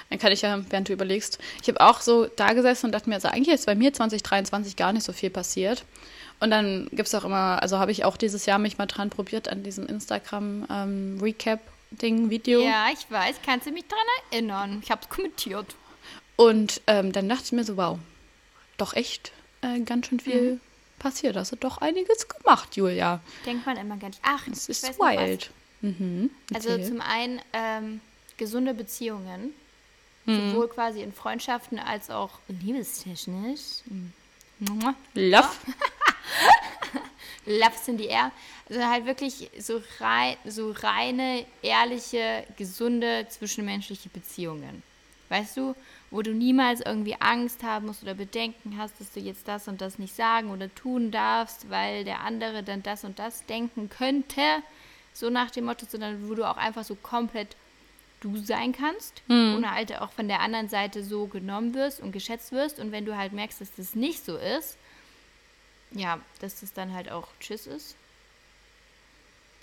Dann 0.09 0.19
kann 0.21 0.31
ich 0.33 0.43
ja, 0.43 0.61
während 0.71 0.89
du 0.89 0.93
überlegst. 0.93 1.39
Ich 1.63 1.69
habe 1.69 1.81
auch 1.81 2.01
so 2.01 2.27
da 2.27 2.53
gesessen 2.53 2.87
und 2.87 2.93
dachte 2.93 3.09
mir, 3.09 3.17
also 3.17 3.27
eigentlich 3.29 3.55
ist 3.55 3.67
bei 3.67 3.75
mir 3.75 3.93
2023 3.93 4.77
gar 4.77 4.93
nicht 4.93 5.03
so 5.05 5.13
viel 5.13 5.31
passiert. 5.31 5.85
Und 6.39 6.51
dann 6.51 6.87
gibt 6.93 7.09
es 7.09 7.15
auch 7.15 7.25
immer, 7.25 7.61
also 7.63 7.79
habe 7.79 7.91
ich 7.93 8.05
auch 8.05 8.17
dieses 8.17 8.47
Jahr 8.47 8.59
mich 8.59 8.79
mal 8.79 8.87
dran 8.87 9.11
probiert 9.11 9.49
an 9.49 9.63
diesem 9.65 9.87
Instagram-Recap-Ding-Video. 9.87 12.61
Ja, 12.63 12.87
ich 12.93 13.11
weiß. 13.11 13.37
Kannst 13.45 13.67
du 13.67 13.73
mich 13.73 13.85
daran 13.89 14.05
erinnern? 14.31 14.81
Ich 14.85 14.91
habe 14.91 15.03
es 15.03 15.09
kommentiert. 15.09 15.75
Und 16.37 16.81
ähm, 16.87 17.13
dann 17.13 17.29
dachte 17.29 17.45
ich 17.47 17.53
mir 17.53 17.65
so, 17.65 17.77
wow, 17.77 17.99
doch 18.79 18.95
echt 18.95 19.33
äh, 19.63 19.81
ganz 19.81 20.07
schön 20.07 20.21
viel 20.21 20.53
Mhm. 20.53 20.61
passiert. 20.99 21.37
Hast 21.37 21.53
du 21.53 21.57
doch 21.57 21.79
einiges 21.79 22.29
gemacht, 22.29 22.77
Julia. 22.77 23.21
Denkt 23.45 23.67
man 23.67 23.77
immer 23.77 23.97
gar 23.97 24.09
nicht. 24.09 24.21
Ach, 24.23 24.47
Es 24.51 24.69
ist 24.69 24.85
weiß 24.85 24.99
noch 24.99 25.07
Mhm. 25.81 26.31
Also 26.55 26.79
zum 26.79 27.01
einen 27.01 27.41
ähm, 27.53 28.01
gesunde 28.37 28.75
Beziehungen. 28.75 29.55
Mhm. 30.27 30.51
Sowohl 30.51 30.69
quasi 30.69 31.03
in 31.03 31.13
Freundschaften 31.13 31.79
als 31.79 32.11
auch 32.11 32.39
liebestechnisch. 32.49 33.83
Mhm. 33.87 34.13
Love. 35.15 35.49
Loves 37.47 37.89
in 37.89 37.99
the 37.99 38.07
air. 38.07 38.31
Also 38.69 38.85
halt 38.85 39.07
wirklich 39.07 39.51
so, 39.59 39.81
rei 39.99 40.37
so 40.45 40.73
reine, 40.73 41.47
ehrliche, 41.63 42.45
gesunde 42.57 43.27
zwischenmenschliche 43.29 44.11
Beziehungen. 44.11 44.83
Weißt 45.31 45.57
du, 45.57 45.75
wo 46.11 46.23
du 46.23 46.33
niemals 46.33 46.81
irgendwie 46.81 47.17
Angst 47.19 47.63
haben 47.63 47.87
musst 47.87 48.03
oder 48.03 48.15
Bedenken 48.15 48.77
hast, 48.77 49.01
dass 49.01 49.13
du 49.13 49.21
jetzt 49.21 49.49
das 49.49 49.69
und 49.69 49.81
das 49.81 49.99
nicht 49.99 50.15
sagen 50.15 50.51
oder 50.51 50.73
tun 50.75 51.11
darfst, 51.11 51.71
weil 51.71 52.05
der 52.05 52.21
andere 52.21 52.63
dann 52.63 52.83
das 52.83 53.05
und 53.05 53.19
das 53.19 53.47
denken 53.47 53.89
könnte. 53.89 54.43
So 55.13 55.31
nach 55.31 55.51
dem 55.51 55.65
Motto, 55.65 55.87
sondern 55.89 56.29
wo 56.29 56.35
du 56.35 56.49
auch 56.49 56.57
einfach 56.57 56.85
so 56.85 56.95
komplett 56.95 57.57
du 58.21 58.37
sein 58.37 58.73
kannst 58.73 59.23
und 59.29 59.71
halt 59.71 59.99
auch 59.99 60.13
von 60.13 60.29
der 60.29 60.41
anderen 60.41 60.69
Seite 60.69 61.03
so 61.03 61.27
genommen 61.27 61.75
wirst 61.75 62.01
und 62.01 62.13
geschätzt 62.13 62.53
wirst. 62.53 62.79
Und 62.79 62.93
wenn 62.93 63.07
du 63.07 63.17
halt 63.17 63.33
merkst, 63.33 63.61
dass 63.61 63.75
das 63.75 63.95
nicht 63.95 64.25
so 64.25 64.37
ist, 64.37 64.77
ja, 65.93 66.21
dass 66.41 66.61
das 66.61 66.73
dann 66.73 66.93
halt 66.93 67.11
auch 67.11 67.29
Tschüss 67.41 67.67
ist. 67.67 67.97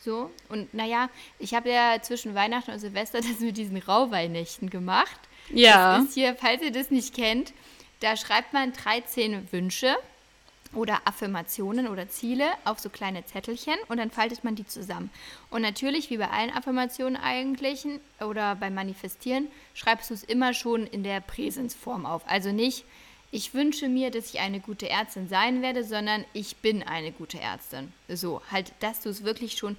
So, 0.04 0.32
und 0.50 0.74
naja, 0.74 1.10
ich 1.40 1.54
habe 1.54 1.70
ja 1.70 2.02
zwischen 2.02 2.36
Weihnachten 2.36 2.72
und 2.72 2.80
Silvester 2.80 3.18
das 3.22 3.40
mit 3.40 3.58
diesen 3.58 3.78
Rauhweihnächten 3.78 4.70
gemacht. 4.70 5.20
Ja. 5.50 5.98
Das 5.98 6.10
ist 6.10 6.14
hier, 6.16 6.36
falls 6.36 6.62
ihr 6.62 6.72
das 6.72 6.92
nicht 6.92 7.16
kennt, 7.16 7.54
da 8.00 8.16
schreibt 8.16 8.54
man 8.54 8.74
13 8.74 9.52
Wünsche 9.52 9.96
oder 10.78 11.02
Affirmationen 11.06 11.88
oder 11.88 12.08
Ziele 12.08 12.46
auf 12.64 12.80
so 12.80 12.90
kleine 12.90 13.26
Zettelchen 13.26 13.74
und 13.88 13.98
dann 13.98 14.12
faltet 14.12 14.44
man 14.44 14.56
die 14.56 14.66
zusammen. 14.66 15.10
Und 15.50 15.64
natürlich, 15.64 16.10
wie 16.10 16.18
bei 16.18 16.30
allen 16.30 16.52
Affirmationen 16.52 17.18
eigentlich 17.18 17.86
oder 18.20 18.56
beim 18.56 18.76
Manifestieren, 18.76 19.48
schreibst 19.74 20.12
du 20.12 20.14
es 20.14 20.24
immer 20.24 20.54
schon 20.54 20.86
in 20.86 21.04
der 21.04 21.20
Präsensform 21.20 22.06
auf. 22.06 22.22
Also 22.28 22.52
nicht, 22.52 22.86
ich 23.32 23.54
wünsche 23.54 23.90
mir, 23.90 24.12
dass 24.12 24.34
ich 24.34 24.40
eine 24.40 24.60
gute 24.60 24.88
Ärztin 24.88 25.28
sein 25.28 25.62
werde, 25.62 25.84
sondern 25.84 26.24
ich 26.34 26.58
bin 26.58 26.84
eine 26.84 27.12
gute 27.12 27.40
Ärztin. 27.40 27.92
So, 28.08 28.42
halt, 28.52 28.72
dass 28.80 29.02
du 29.02 29.10
es 29.10 29.24
wirklich 29.24 29.58
schon 29.58 29.76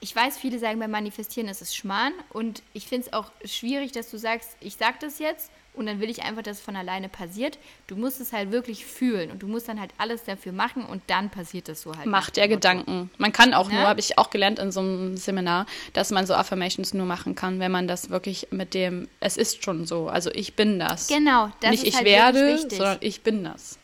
ich 0.00 0.14
weiß, 0.14 0.36
viele 0.36 0.58
sagen 0.58 0.80
beim 0.80 0.90
Manifestieren 0.90 1.48
ist 1.48 1.62
es 1.62 1.74
Schmarrn 1.74 2.12
und 2.28 2.62
ich 2.74 2.88
finde 2.88 3.06
es 3.06 3.12
auch 3.14 3.32
schwierig, 3.42 3.92
dass 3.92 4.10
du 4.10 4.18
sagst, 4.18 4.54
ich 4.60 4.76
sag 4.76 5.00
das 5.00 5.18
jetzt 5.18 5.50
und 5.74 5.86
dann 5.86 6.00
will 6.00 6.08
ich 6.08 6.22
einfach, 6.22 6.42
dass 6.42 6.58
es 6.58 6.62
von 6.62 6.76
alleine 6.76 7.08
passiert. 7.08 7.58
Du 7.86 7.96
musst 7.96 8.20
es 8.20 8.32
halt 8.32 8.50
wirklich 8.52 8.86
fühlen 8.86 9.30
und 9.30 9.42
du 9.42 9.48
musst 9.48 9.68
dann 9.68 9.80
halt 9.80 9.90
alles 9.98 10.24
dafür 10.24 10.52
machen 10.52 10.84
und 10.84 11.02
dann 11.08 11.30
passiert 11.30 11.68
es 11.68 11.82
so 11.82 11.94
halt. 11.96 12.06
Macht 12.06 12.36
der. 12.36 12.48
Gedanken. 12.48 13.10
Man 13.18 13.32
kann 13.32 13.52
auch 13.54 13.68
Ne? 13.68 13.74
nur, 13.74 13.88
habe 13.88 14.00
ich 14.00 14.16
auch 14.18 14.30
gelernt 14.30 14.58
in 14.58 14.70
so 14.70 14.80
einem 14.80 15.16
Seminar, 15.16 15.66
dass 15.92 16.10
man 16.10 16.26
so 16.26 16.34
Affirmations 16.34 16.94
nur 16.94 17.06
machen 17.06 17.34
kann, 17.34 17.58
wenn 17.58 17.72
man 17.72 17.88
das 17.88 18.10
wirklich 18.10 18.48
mit 18.50 18.74
dem, 18.74 19.08
es 19.20 19.36
ist 19.36 19.64
schon 19.64 19.86
so, 19.86 20.08
also 20.08 20.30
ich 20.32 20.54
bin 20.54 20.78
das. 20.78 21.08
Genau, 21.08 21.50
das 21.60 21.70
Nicht 21.72 21.82
ist 21.82 21.88
ich 21.88 21.94
halt 21.96 22.04
werde, 22.06 22.58
sondern 22.58 22.98
ich 23.00 23.22
bin 23.22 23.44
das. 23.44 23.78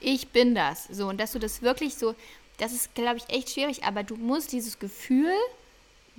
ich 0.00 0.28
bin 0.28 0.54
das. 0.54 0.86
So, 0.90 1.08
und 1.08 1.18
dass 1.20 1.32
du 1.32 1.38
das 1.38 1.62
wirklich 1.62 1.94
so, 1.96 2.14
das 2.58 2.72
ist, 2.72 2.94
glaube 2.94 3.18
ich, 3.18 3.28
echt 3.34 3.50
schwierig, 3.50 3.84
aber 3.84 4.02
du 4.02 4.16
musst 4.16 4.50
dieses 4.52 4.78
Gefühl, 4.78 5.30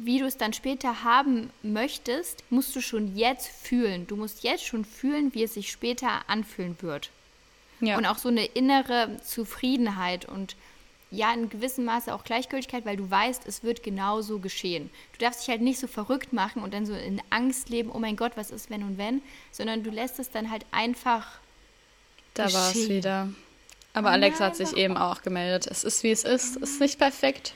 wie 0.02 0.20
du 0.20 0.26
es 0.26 0.38
dann 0.38 0.54
später 0.54 1.04
haben 1.04 1.50
möchtest, 1.62 2.44
musst 2.50 2.76
du 2.76 2.82
schon 2.82 3.16
jetzt 3.16 3.48
fühlen. 3.48 4.08
Du 4.08 4.16
musst 4.16 4.44
jetzt 4.44 4.66
schon 4.66 4.86
fühlen, 4.86 5.34
wie 5.34 5.44
es 5.44 5.54
sich 5.54 5.72
später 5.72 6.22
anfühlen 6.28 6.78
wird. 6.82 7.10
Ja. 7.82 7.98
Und 7.98 8.06
auch 8.06 8.18
so 8.18 8.30
eine 8.30 8.46
innere 8.46 9.18
Zufriedenheit 9.24 10.26
und 10.26 10.56
ja, 11.12 11.34
in 11.34 11.50
gewissem 11.50 11.86
Maße 11.86 12.14
auch 12.14 12.24
Gleichgültigkeit, 12.24 12.86
weil 12.86 12.98
du 12.98 13.10
weißt, 13.10 13.48
es 13.48 13.64
wird 13.64 13.82
genau 13.82 14.22
so 14.22 14.40
geschehen. 14.40 14.92
Du 15.14 15.20
darfst 15.20 15.42
dich 15.42 15.50
halt 15.50 15.62
nicht 15.62 15.80
so 15.80 15.88
verrückt 15.88 16.34
machen 16.34 16.62
und 16.62 16.74
dann 16.74 16.86
so 16.86 16.94
in 16.94 17.20
Angst 17.32 17.70
leben, 17.70 17.90
oh 17.92 17.98
mein 18.00 18.16
Gott, 18.16 18.34
was 18.36 18.52
ist 18.52 18.70
wenn 18.70 18.84
und 18.84 18.98
wenn, 18.98 19.22
sondern 19.52 19.82
du 19.82 19.90
lässt 19.90 20.20
es 20.20 20.30
dann 20.30 20.52
halt 20.52 20.66
einfach 20.72 21.40
da 22.40 22.54
war 22.54 22.72
es 22.72 22.88
wieder. 22.88 23.30
Aber 23.94 24.10
Oh 24.10 24.12
Alex 24.12 24.40
hat 24.40 24.56
sich 24.56 24.74
eben 24.78 24.98
auch 24.98 25.24
gemeldet. 25.24 25.68
Es 25.68 25.84
ist, 25.84 26.04
wie 26.04 26.12
es 26.12 26.24
ist. 26.24 26.56
Es 26.58 26.72
ist 26.72 26.80
nicht 26.80 27.00
perfekt. 27.00 27.54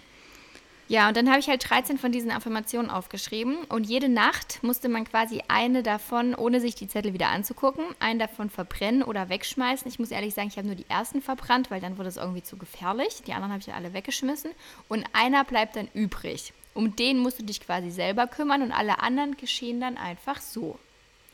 Ja, 0.93 1.08
und 1.08 1.17
dann 1.17 1.27
habe 1.27 1.39
ich 1.39 1.47
halt 1.47 1.67
13 1.67 1.97
von 1.97 2.12
diesen 2.12 2.29
Affirmationen 2.29 2.91
aufgeschrieben 2.91 3.63
und 3.63 3.89
jede 3.89 4.10
Nacht 4.10 4.62
musste 4.62 4.89
man 4.89 5.06
quasi 5.06 5.41
eine 5.47 5.82
davon, 5.82 6.36
ohne 6.36 6.61
sich 6.61 6.76
die 6.76 6.88
Zettel 6.88 7.13
wieder 7.13 7.30
anzugucken, 7.30 7.84
einen 7.97 8.20
davon 8.20 8.51
verbrennen 8.51 9.01
oder 9.01 9.28
wegschmeißen. 9.28 9.88
Ich 9.88 9.97
muss 9.97 10.11
ehrlich 10.11 10.36
sagen, 10.36 10.49
ich 10.49 10.57
habe 10.57 10.67
nur 10.67 10.76
die 10.76 10.88
ersten 10.88 11.24
verbrannt, 11.24 11.72
weil 11.72 11.82
dann 11.82 11.97
wurde 11.97 12.09
es 12.09 12.17
irgendwie 12.17 12.43
zu 12.43 12.57
gefährlich. 12.57 13.24
Die 13.26 13.34
anderen 13.34 13.51
habe 13.51 13.61
ich 13.61 13.65
ja 13.65 13.74
alle 13.74 13.95
weggeschmissen 13.95 14.51
und 14.88 15.03
einer 15.13 15.43
bleibt 15.43 15.78
dann 15.78 15.89
übrig. 15.95 16.53
Um 16.76 16.95
den 16.95 17.17
musst 17.17 17.39
du 17.39 17.43
dich 17.43 17.59
quasi 17.59 17.89
selber 17.89 18.28
kümmern 18.28 18.61
und 18.61 18.72
alle 18.72 18.99
anderen 18.99 19.36
geschehen 19.36 19.82
dann 19.82 19.97
einfach 19.97 20.41
so. 20.41 20.78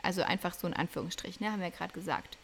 Also 0.01 0.21
einfach 0.21 0.53
so 0.53 0.67
in 0.67 0.73
Anführungsstrichen, 0.73 1.45
ne, 1.45 1.51
haben 1.51 1.59
wir 1.59 1.67
ja 1.67 1.75
gerade 1.75 1.91
gesagt. 1.91 2.37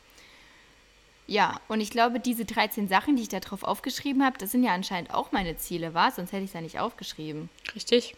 Ja, 1.28 1.60
und 1.68 1.82
ich 1.82 1.90
glaube, 1.90 2.20
diese 2.20 2.46
13 2.46 2.88
Sachen, 2.88 3.16
die 3.16 3.24
ich 3.24 3.30
da 3.30 3.40
drauf 3.40 3.64
aufgeschrieben 3.64 4.24
habe, 4.24 4.38
das 4.38 4.52
sind 4.52 4.64
ja 4.64 4.74
anscheinend 4.74 5.12
auch 5.14 5.32
meine 5.32 5.58
Ziele, 5.58 5.94
war? 5.94 6.12
Sonst 6.12 6.32
hätte 6.32 6.44
ich 6.44 6.52
es 6.52 6.54
ja 6.54 6.62
nicht 6.62 6.80
aufgeschrieben. 6.80 7.50
Richtig? 7.74 8.16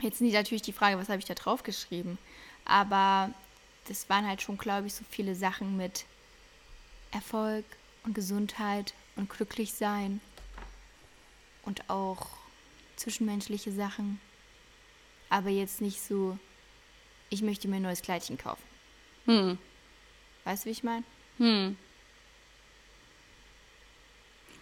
Jetzt 0.00 0.20
ist 0.20 0.32
natürlich 0.32 0.62
die 0.62 0.72
Frage, 0.72 0.98
was 0.98 1.08
habe 1.08 1.18
ich 1.18 1.26
da 1.26 1.34
drauf 1.34 1.62
geschrieben? 1.62 2.18
Aber 2.64 3.30
das 3.86 4.08
waren 4.08 4.26
halt 4.26 4.40
schon, 4.40 4.56
glaube 4.56 4.86
ich, 4.86 4.94
so 4.94 5.04
viele 5.10 5.34
Sachen 5.34 5.76
mit 5.76 6.06
Erfolg 7.10 7.64
und 8.04 8.14
Gesundheit 8.14 8.94
und 9.16 9.28
glücklich 9.28 9.74
sein 9.74 10.20
und 11.64 11.88
auch 11.90 12.28
zwischenmenschliche 12.96 13.72
Sachen. 13.72 14.20
Aber 15.28 15.50
jetzt 15.50 15.80
nicht 15.80 16.00
so, 16.00 16.38
ich 17.30 17.42
möchte 17.42 17.68
mir 17.68 17.76
ein 17.76 17.82
neues 17.82 18.02
Kleidchen 18.02 18.38
kaufen. 18.38 18.62
Hm. 19.26 19.58
Weißt 20.44 20.64
du, 20.64 20.68
wie 20.68 20.72
ich 20.72 20.82
meine? 20.82 21.04
Hm. 21.38 21.76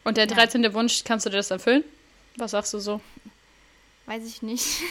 Und 0.05 0.17
der 0.17 0.27
13. 0.27 0.73
Wunsch, 0.75 1.05
kannst 1.05 1.27
du 1.27 1.31
dir 1.31 1.37
das 1.37 1.51
erfüllen? 1.51 1.85
Was 2.37 2.53
sagst 2.53 2.73
du 2.73 2.79
so? 2.79 3.01
Weiß 4.07 4.27
ich 4.27 4.43
nicht. 4.43 4.65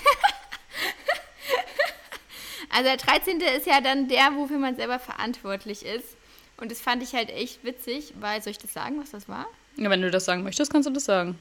also 2.69 2.84
der 2.84 2.97
13. 2.97 3.41
ist 3.41 3.65
ja 3.65 3.82
dann 3.82 4.07
der, 4.07 4.36
wofür 4.36 4.57
man 4.57 4.75
selber 4.75 4.99
verantwortlich 4.99 5.84
ist. 5.84 6.15
Und 6.57 6.71
das 6.71 6.82
fand 6.82 7.01
ich 7.01 7.13
halt 7.13 7.30
echt 7.30 7.63
witzig, 7.63 8.13
weil, 8.19 8.41
soll 8.41 8.51
ich 8.51 8.57
das 8.57 8.73
sagen, 8.73 8.99
was 9.01 9.11
das 9.11 9.27
war? 9.27 9.47
Ja, 9.77 9.89
wenn 9.89 10.01
du 10.01 10.11
das 10.11 10.25
sagen 10.25 10.43
möchtest, 10.43 10.71
kannst 10.71 10.88
du 10.88 10.93
das 10.93 11.05
sagen. 11.05 11.39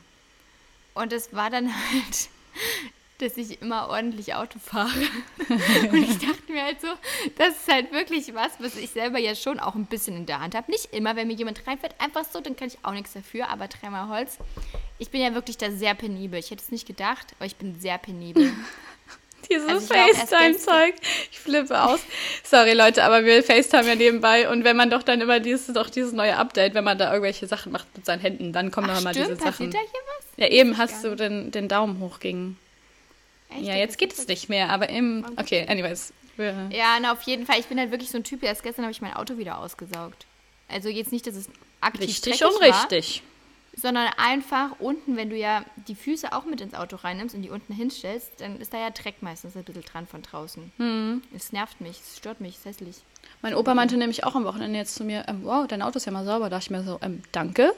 Und 0.94 1.12
es 1.12 1.32
war 1.32 1.50
dann 1.50 1.68
halt, 1.90 2.28
dass 3.18 3.36
ich 3.36 3.60
immer 3.60 3.88
ordentlich 3.88 4.34
Auto 4.34 4.58
fahre. 4.58 4.90
und 5.90 6.02
ich 6.02 6.18
dachte 6.18 6.52
mir 6.52 6.64
halt 6.64 6.80
so, 6.80 6.88
das 7.36 7.56
ist 7.56 7.68
halt 7.68 7.92
wirklich 7.92 8.34
was, 8.34 8.52
was 8.60 8.76
ich 8.76 8.90
selber 8.90 9.18
ja 9.18 9.34
schon 9.34 9.60
auch 9.60 9.74
ein 9.74 9.86
bisschen 9.86 10.16
in 10.16 10.26
der 10.26 10.40
Hand 10.40 10.54
habe. 10.54 10.70
Nicht 10.70 10.92
immer, 10.92 11.16
wenn 11.16 11.26
mir 11.28 11.34
jemand 11.34 11.66
reinfährt, 11.66 11.94
einfach 11.98 12.24
so, 12.24 12.40
dann 12.40 12.56
kann 12.56 12.68
ich 12.68 12.78
auch 12.82 12.92
nichts 12.92 13.12
dafür, 13.12 13.48
aber 13.48 13.68
dreimal 13.68 14.08
Holz. 14.08 14.38
Ich 14.98 15.10
bin 15.10 15.20
ja 15.20 15.34
wirklich 15.34 15.58
da 15.58 15.70
sehr 15.70 15.94
penibel. 15.94 16.38
Ich 16.38 16.50
hätte 16.50 16.62
es 16.62 16.70
nicht 16.70 16.86
gedacht, 16.86 17.34
aber 17.38 17.46
ich 17.46 17.56
bin 17.56 17.80
sehr 17.80 17.98
penibel. 17.98 18.52
Dieses 19.50 19.68
also 19.68 19.94
FaceTime-Zeug. 19.94 20.94
Ich 21.30 21.38
flippe 21.38 21.82
aus. 21.82 22.00
Sorry, 22.42 22.74
Leute, 22.74 23.04
aber 23.04 23.24
wir 23.24 23.42
FaceTime 23.42 23.88
ja 23.88 23.94
nebenbei. 23.94 24.48
Und 24.48 24.64
wenn 24.64 24.76
man 24.76 24.90
doch 24.90 25.02
dann 25.02 25.20
immer 25.20 25.40
dieses, 25.40 25.72
doch 25.72 25.88
dieses 25.88 26.12
neue 26.12 26.36
Update, 26.36 26.74
wenn 26.74 26.84
man 26.84 26.98
da 26.98 27.10
irgendwelche 27.12 27.46
Sachen 27.46 27.72
macht 27.72 27.86
mit 27.96 28.04
seinen 28.04 28.20
Händen, 28.20 28.52
dann 28.52 28.70
kommen 28.70 28.88
noch 28.88 29.00
mal 29.00 29.14
diese 29.14 29.36
Sachen. 29.36 29.70
Da 29.70 29.78
hier 29.78 29.88
was? 29.88 30.26
Ja, 30.36 30.48
eben 30.48 30.76
hast 30.76 31.04
du 31.04 31.14
den, 31.14 31.50
den 31.50 31.68
Daumen 31.68 32.00
hoch 32.00 32.20
gegen. 32.20 32.58
Echt? 33.50 33.62
Ja, 33.62 33.74
jetzt 33.76 33.98
geht 33.98 34.12
es 34.12 34.26
nicht 34.26 34.48
mehr, 34.48 34.70
aber 34.70 34.88
im. 34.88 35.24
Okay, 35.36 35.66
anyways. 35.68 36.12
Ja, 36.36 36.98
na, 37.00 37.12
auf 37.12 37.22
jeden 37.22 37.46
Fall. 37.46 37.58
Ich 37.58 37.66
bin 37.66 37.78
halt 37.78 37.90
wirklich 37.90 38.10
so 38.10 38.18
ein 38.18 38.24
Typ, 38.24 38.42
erst 38.44 38.62
gestern 38.62 38.84
habe 38.84 38.92
ich 38.92 39.00
mein 39.00 39.14
Auto 39.14 39.38
wieder 39.38 39.58
ausgesaugt. 39.58 40.26
Also 40.68 40.88
jetzt 40.88 41.10
nicht, 41.10 41.26
dass 41.26 41.34
es 41.34 41.48
aktiv 41.80 42.08
Richtig 42.08 42.44
und 42.44 42.62
richtig. 42.62 43.22
War, 43.22 43.80
sondern 43.80 44.08
einfach 44.16 44.70
unten, 44.78 45.16
wenn 45.16 45.30
du 45.30 45.36
ja 45.36 45.64
die 45.88 45.94
Füße 45.94 46.32
auch 46.32 46.44
mit 46.44 46.60
ins 46.60 46.74
Auto 46.74 46.96
reinnimmst 46.96 47.34
und 47.34 47.42
die 47.42 47.50
unten 47.50 47.72
hinstellst, 47.72 48.32
dann 48.38 48.60
ist 48.60 48.72
da 48.72 48.78
ja 48.78 48.90
Dreck 48.90 49.22
meistens 49.22 49.56
ein 49.56 49.64
bisschen 49.64 49.82
dran 49.82 50.06
von 50.06 50.22
draußen. 50.22 50.72
Mhm. 50.78 51.22
Es 51.34 51.52
nervt 51.52 51.80
mich, 51.80 52.00
es 52.00 52.18
stört 52.18 52.40
mich, 52.40 52.54
es 52.54 52.58
ist 52.60 52.66
hässlich. 52.66 52.96
Mein 53.42 53.54
Opa 53.54 53.74
meinte 53.74 53.96
nämlich 53.96 54.24
auch 54.24 54.34
am 54.34 54.44
Wochenende 54.44 54.78
jetzt 54.78 54.94
zu 54.94 55.04
mir, 55.04 55.24
ähm, 55.28 55.40
wow, 55.44 55.66
dein 55.66 55.82
Auto 55.82 55.96
ist 55.96 56.06
ja 56.06 56.12
mal 56.12 56.24
sauber. 56.24 56.50
Da 56.50 56.56
dachte 56.56 56.64
ich 56.64 56.70
mir 56.70 56.82
so, 56.82 56.98
ähm, 57.02 57.22
danke. 57.32 57.72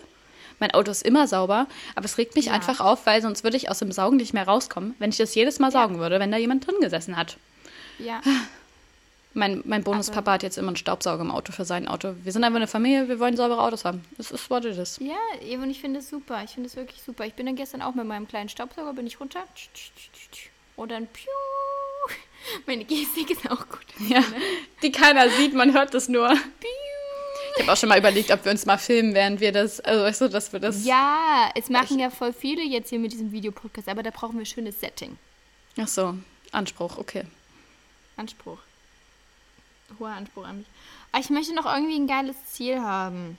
Mein 0.61 0.71
Auto 0.73 0.91
ist 0.91 1.03
immer 1.03 1.27
sauber, 1.27 1.67
aber 1.97 2.05
es 2.05 2.19
regt 2.19 2.37
mich 2.37 2.47
ja. 2.47 2.53
einfach 2.53 2.81
auf, 2.81 3.07
weil 3.07 3.21
sonst 3.23 3.43
würde 3.43 3.57
ich 3.57 3.71
aus 3.71 3.81
dem 3.81 3.91
Saugen 3.91 4.19
nicht 4.19 4.35
mehr 4.35 4.47
rauskommen, 4.47 4.95
wenn 4.99 5.11
ich 5.11 5.17
das 5.17 5.35
jedes 5.35 5.59
Mal 5.59 5.73
saugen 5.73 5.97
ja. 5.97 6.01
würde, 6.01 6.21
wenn 6.21 6.31
da 6.31 6.37
jemand 6.39 6.67
drin 6.67 6.77
gesessen 6.81 7.17
hat. 7.17 7.37
Ja. 7.99 8.21
Mein, 9.33 9.63
mein 9.65 9.85
Bonuspapa 9.85 10.33
hat 10.33 10.43
jetzt 10.43 10.59
immer 10.59 10.69
einen 10.69 10.77
Staubsauger 10.77 11.23
im 11.23 11.31
Auto 11.31 11.53
für 11.53 11.65
sein 11.65 11.87
Auto. 11.87 12.15
Wir 12.25 12.33
sind 12.33 12.43
einfach 12.43 12.57
eine 12.57 12.67
Familie, 12.67 13.09
wir 13.09 13.21
wollen 13.21 13.37
saubere 13.37 13.63
Autos 13.63 13.85
haben. 13.85 14.05
Das 14.19 14.33
ist, 14.33 14.51
was 14.51 14.65
es 14.65 14.77
ist. 14.77 15.01
Ja, 15.01 15.17
und 15.63 15.71
ich 15.71 15.81
finde 15.81 16.01
es 16.01 16.11
super. 16.11 16.43
Ich 16.45 16.51
finde 16.51 16.69
es 16.69 16.75
wirklich 16.75 17.01
super. 17.01 17.25
Ich 17.25 17.35
bin 17.35 17.47
dann 17.47 17.55
gestern 17.55 17.81
auch 17.81 17.95
mit 17.95 18.07
meinem 18.07 18.27
kleinen 18.27 18.49
Staubsauger, 18.49 18.93
bin 18.93 19.07
ich 19.07 19.21
runter. 19.21 19.45
Und 20.75 20.91
dann 20.91 21.07
piu. 21.07 21.31
Meine 22.67 22.85
Gestik 22.85 23.31
ist 23.31 23.49
auch 23.49 23.69
gut. 23.69 23.87
Ja, 24.09 24.25
die 24.83 24.91
keiner 24.91 25.31
sieht, 25.31 25.55
man 25.55 25.75
hört 25.75 25.95
das 25.95 26.09
nur. 26.09 26.31
Ich 27.61 27.67
habe 27.67 27.73
auch 27.73 27.77
schon 27.81 27.89
mal 27.91 27.99
überlegt, 27.99 28.31
ob 28.31 28.45
wir 28.45 28.53
uns 28.53 28.65
mal 28.65 28.79
filmen, 28.79 29.15
während 29.15 29.41
wir 29.41 29.53
das, 29.53 29.81
also 29.81 30.05
weißt 30.05 30.21
du, 30.23 30.29
dass 30.29 30.53
wir 30.53 30.61
das. 30.61 30.85
Ja, 30.85 31.51
es 31.55 31.69
machen 31.69 31.99
ja 31.99 32.11
voll 32.11 32.33
viele 32.33 32.63
jetzt 32.63 32.89
hier 32.89 32.99
mit 32.99 33.13
diesem 33.13 33.33
Videopodcast, 33.33 33.89
aber 33.89 34.03
da 34.03 34.11
brauchen 34.11 34.35
wir 34.35 34.43
ein 34.43 34.47
schönes 34.47 34.81
Setting. 34.81 35.19
Ach 35.79 35.89
so, 35.89 36.15
Anspruch, 36.53 36.99
okay. 36.99 37.25
Anspruch 38.17 38.59
hoher 39.99 40.11
Anspruch 40.11 40.45
an 40.45 40.59
mich. 40.59 40.67
Aber 41.13 41.23
ich 41.23 41.31
möchte 41.31 41.55
noch 41.55 41.67
irgendwie 41.67 41.97
ein 41.97 42.07
geiles 42.07 42.37
Ziel 42.53 42.81
haben. 42.81 43.39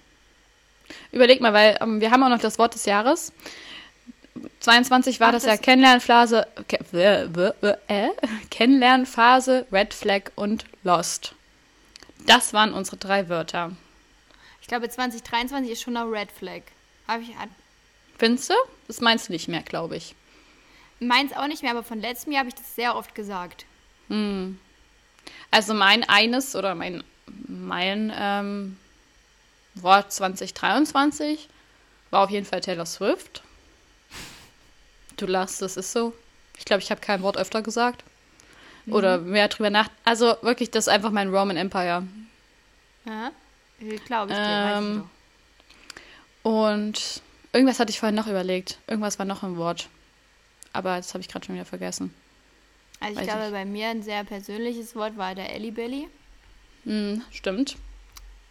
Überleg 1.11 1.39
mal, 1.39 1.53
weil 1.53 1.78
ähm, 1.82 2.01
wir 2.01 2.11
haben 2.11 2.24
auch 2.24 2.30
noch 2.30 2.39
das 2.39 2.59
Wort 2.59 2.74
des 2.74 2.86
Jahres. 2.86 3.32
22 4.59 5.19
war 5.19 5.30
Ach, 5.30 5.34
das, 5.34 5.43
das, 5.43 5.53
ja 5.53 5.57
Kennenlernphase, 5.57 6.47
äh, 7.88 8.09
Kennenlernphase, 8.49 9.67
Red 9.72 9.93
Flag 9.93 10.32
und 10.36 10.65
Lost. 10.84 11.36
Das 12.26 12.53
waren 12.53 12.74
unsere 12.74 12.97
drei 12.97 13.30
Wörter. 13.30 13.72
Ich 14.72 14.74
glaube, 14.74 14.88
2023 14.88 15.69
ist 15.69 15.82
schon 15.82 15.95
noch 15.95 16.09
Red 16.09 16.32
Flag. 16.32 16.61
Hab 17.05 17.19
ich, 17.19 17.36
Findest 18.17 18.51
du? 18.51 18.53
Das 18.88 19.01
meinst 19.01 19.28
du 19.28 19.34
nicht 19.34 19.49
mehr, 19.49 19.63
glaube 19.63 19.97
ich. 19.97 20.15
Meins 21.01 21.34
auch 21.34 21.47
nicht 21.47 21.61
mehr, 21.61 21.72
aber 21.72 21.84
von 21.84 21.99
letztem 21.99 22.32
Jahr 22.32 22.39
habe 22.39 22.47
ich 22.47 22.55
das 22.55 22.74
sehr 22.74 22.95
oft 22.95 23.13
gesagt. 23.13 23.65
Hm. 24.07 24.57
Also 25.51 25.74
mein 25.74 26.07
eines 26.07 26.55
oder 26.55 26.74
mein, 26.74 27.03
mein 27.49 28.13
ähm, 28.15 28.78
Wort 29.76 30.13
2023 30.13 31.49
war 32.09 32.24
auf 32.24 32.30
jeden 32.30 32.45
Fall 32.45 32.61
Taylor 32.61 32.86
Swift. 32.86 33.43
Du 35.17 35.26
lachst, 35.26 35.61
das 35.61 35.76
ist 35.76 35.91
so. 35.91 36.13
Ich 36.57 36.63
glaube, 36.63 36.82
ich 36.82 36.91
habe 36.91 37.01
kein 37.01 37.24
Wort 37.24 37.36
öfter 37.36 37.61
gesagt. 37.61 38.05
Mhm. 38.86 38.93
Oder 38.93 39.17
mehr 39.17 39.49
drüber 39.49 39.69
nach. 39.69 39.89
Also 40.05 40.38
wirklich, 40.41 40.72
das 40.72 40.88
ist 40.88 40.93
einfach 40.93 41.11
mein 41.11 41.28
Roman 41.28 41.57
Empire. 41.57 42.07
Ja, 43.03 43.32
glaube 44.05 44.32
ich 44.32 44.38
dir. 44.38 44.73
Ähm, 44.77 45.09
und 46.43 47.21
irgendwas 47.53 47.79
hatte 47.79 47.91
ich 47.91 47.99
vorhin 47.99 48.15
noch 48.15 48.27
überlegt. 48.27 48.79
Irgendwas 48.88 49.19
war 49.19 49.25
noch 49.25 49.43
ein 49.43 49.57
Wort. 49.57 49.89
Aber 50.73 50.97
das 50.97 51.13
habe 51.13 51.21
ich 51.21 51.27
gerade 51.27 51.45
schon 51.45 51.55
wieder 51.55 51.65
vergessen. 51.65 52.13
Also 52.99 53.13
ich 53.13 53.19
Weiß 53.19 53.27
glaube, 53.27 53.47
ich. 53.47 53.51
bei 53.51 53.65
mir 53.65 53.89
ein 53.89 54.03
sehr 54.03 54.23
persönliches 54.23 54.95
Wort 54.95 55.17
war 55.17 55.36
der 55.36 55.53
Ellie 55.53 55.71
Belly. 55.71 56.07
Mm, 56.86 57.21
stimmt. 57.32 57.77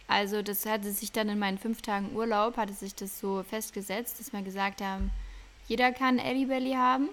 Also 0.07 0.41
das 0.41 0.65
hatte 0.65 0.91
sich 0.91 1.11
dann 1.11 1.29
in 1.29 1.39
meinen 1.39 1.57
fünf 1.57 1.81
Tagen 1.81 2.13
Urlaub, 2.13 2.57
hatte 2.57 2.73
sich 2.73 2.93
das 2.93 3.19
so 3.19 3.43
festgesetzt, 3.49 4.19
dass 4.19 4.33
wir 4.33 4.41
gesagt 4.41 4.81
haben, 4.81 5.09
jeder 5.67 5.93
kann 5.93 6.19
Ellie 6.19 6.47
Belly 6.47 6.73
haben, 6.73 7.07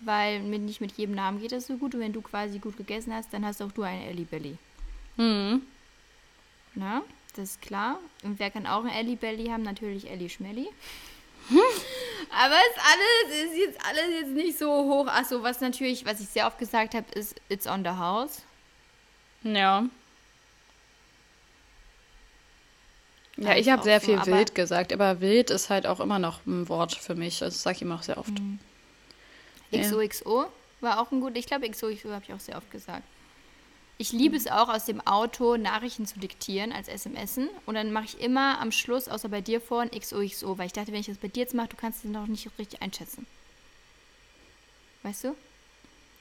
weil 0.00 0.40
mit, 0.40 0.60
nicht 0.60 0.82
mit 0.82 0.92
jedem 0.92 1.14
Namen 1.14 1.40
geht 1.40 1.52
das 1.52 1.66
so 1.66 1.78
gut. 1.78 1.94
Und 1.94 2.00
wenn 2.00 2.12
du 2.12 2.20
quasi 2.20 2.58
gut 2.58 2.76
gegessen 2.76 3.14
hast, 3.14 3.32
dann 3.32 3.44
hast 3.46 3.62
auch 3.62 3.72
du 3.72 3.82
ein 3.82 4.02
Ellie 4.02 4.26
Belly. 4.26 4.58
Mhm. 5.16 5.62
Na, 6.74 7.02
das 7.34 7.50
ist 7.50 7.62
klar. 7.62 7.98
Und 8.22 8.38
wer 8.38 8.50
kann 8.50 8.66
auch 8.66 8.84
ein 8.84 8.90
Ellie 8.90 9.16
Belly 9.16 9.46
haben? 9.48 9.62
Natürlich 9.62 10.10
Ellie 10.10 10.28
Schmelly. 10.28 10.68
Aber 12.30 12.54
ist 12.54 12.78
alles, 12.78 13.44
ist 13.44 13.58
jetzt 13.58 13.84
alles 13.84 14.20
jetzt 14.20 14.30
nicht 14.30 14.58
so 14.58 14.68
hoch. 14.68 15.06
Achso, 15.06 15.42
was 15.42 15.60
natürlich, 15.60 16.04
was 16.04 16.20
ich 16.20 16.28
sehr 16.28 16.46
oft 16.46 16.58
gesagt 16.58 16.94
habe, 16.94 17.06
ist 17.12 17.40
It's 17.48 17.66
on 17.66 17.82
the 17.82 17.90
House. 17.90 18.42
Ja. 19.42 19.86
Ja, 23.36 23.56
ich 23.56 23.68
habe 23.70 23.82
sehr 23.82 23.98
so, 24.00 24.06
viel 24.06 24.26
wild 24.26 24.54
gesagt, 24.54 24.92
aber 24.92 25.20
wild 25.20 25.50
ist 25.50 25.70
halt 25.70 25.86
auch 25.86 26.00
immer 26.00 26.18
noch 26.18 26.44
ein 26.46 26.68
Wort 26.68 26.94
für 26.94 27.14
mich. 27.14 27.38
Das 27.38 27.62
sage 27.62 27.76
ich 27.76 27.82
immer 27.82 27.96
auch 27.96 28.02
sehr 28.02 28.18
oft. 28.18 28.38
Mhm. 28.38 28.58
XOXO 29.72 30.46
war 30.80 31.00
auch 31.00 31.10
ein 31.10 31.20
gut. 31.20 31.36
Ich 31.36 31.46
glaube, 31.46 31.68
XOXO 31.68 32.12
habe 32.12 32.24
ich 32.26 32.32
auch 32.32 32.40
sehr 32.40 32.56
oft 32.56 32.70
gesagt. 32.70 33.04
Ich 33.98 34.12
liebe 34.12 34.36
es 34.36 34.48
auch, 34.48 34.68
aus 34.68 34.84
dem 34.84 35.00
Auto 35.06 35.56
Nachrichten 35.56 36.06
zu 36.06 36.18
diktieren 36.18 36.72
als 36.72 36.88
SMSen. 36.88 37.48
Und 37.66 37.74
dann 37.74 37.92
mache 37.92 38.06
ich 38.06 38.20
immer 38.20 38.60
am 38.60 38.72
Schluss, 38.72 39.08
außer 39.08 39.28
bei 39.28 39.40
dir 39.40 39.60
vorhin, 39.60 39.90
XOXO. 39.90 40.58
Weil 40.58 40.66
ich 40.66 40.72
dachte, 40.72 40.92
wenn 40.92 41.00
ich 41.00 41.06
das 41.06 41.18
bei 41.18 41.28
dir 41.28 41.40
jetzt 41.40 41.54
mache, 41.54 41.68
du 41.68 41.76
kannst 41.76 42.04
es 42.04 42.10
noch 42.10 42.26
nicht 42.26 42.48
richtig 42.58 42.82
einschätzen. 42.82 43.26
Weißt 45.02 45.24
du? 45.24 45.36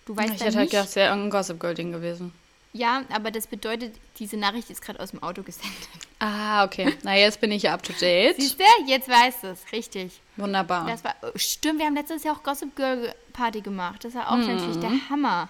Du 0.05 0.15
weißt 0.15 0.36
Ich 0.36 0.41
hätte 0.41 0.57
halt 0.57 0.69
gedacht, 0.69 0.89
es 0.89 0.95
wäre 0.95 1.09
irgendein 1.09 1.32
Gossip 1.32 1.59
Girl 1.59 1.74
Ding 1.74 1.91
gewesen. 1.91 2.34
Ja, 2.74 3.03
aber 3.11 3.32
das 3.32 3.47
bedeutet, 3.47 3.95
diese 4.17 4.38
Nachricht 4.38 4.69
ist 4.69 4.82
gerade 4.82 4.99
aus 4.99 5.11
dem 5.11 5.22
Auto 5.22 5.43
gesendet. 5.43 5.89
Ah, 6.19 6.63
okay. 6.63 6.95
Na, 7.03 7.17
jetzt 7.17 7.41
bin 7.41 7.51
ich 7.51 7.63
ja 7.63 7.74
up 7.74 7.84
to 7.84 7.93
date. 7.93 8.36
Siehst 8.38 8.59
du? 8.59 8.63
Jetzt 8.88 9.09
weißt 9.09 9.43
du 9.43 9.47
es. 9.47 9.72
Richtig. 9.72 10.22
Wunderbar. 10.38 10.88
Das 10.88 11.03
war, 11.03 11.15
oh, 11.22 11.32
stimmt, 11.36 11.80
wir 11.80 11.86
haben 11.86 11.95
letztes 11.95 12.24
Jahr 12.24 12.36
auch 12.36 12.43
Gossip 12.43 12.76
Girl 12.76 13.13
Party 13.34 13.61
gemacht. 13.61 14.05
Das 14.05 14.15
war 14.15 14.32
auch 14.32 14.38
mhm. 14.38 14.55
natürlich 14.55 14.78
der 14.78 15.09
Hammer. 15.09 15.49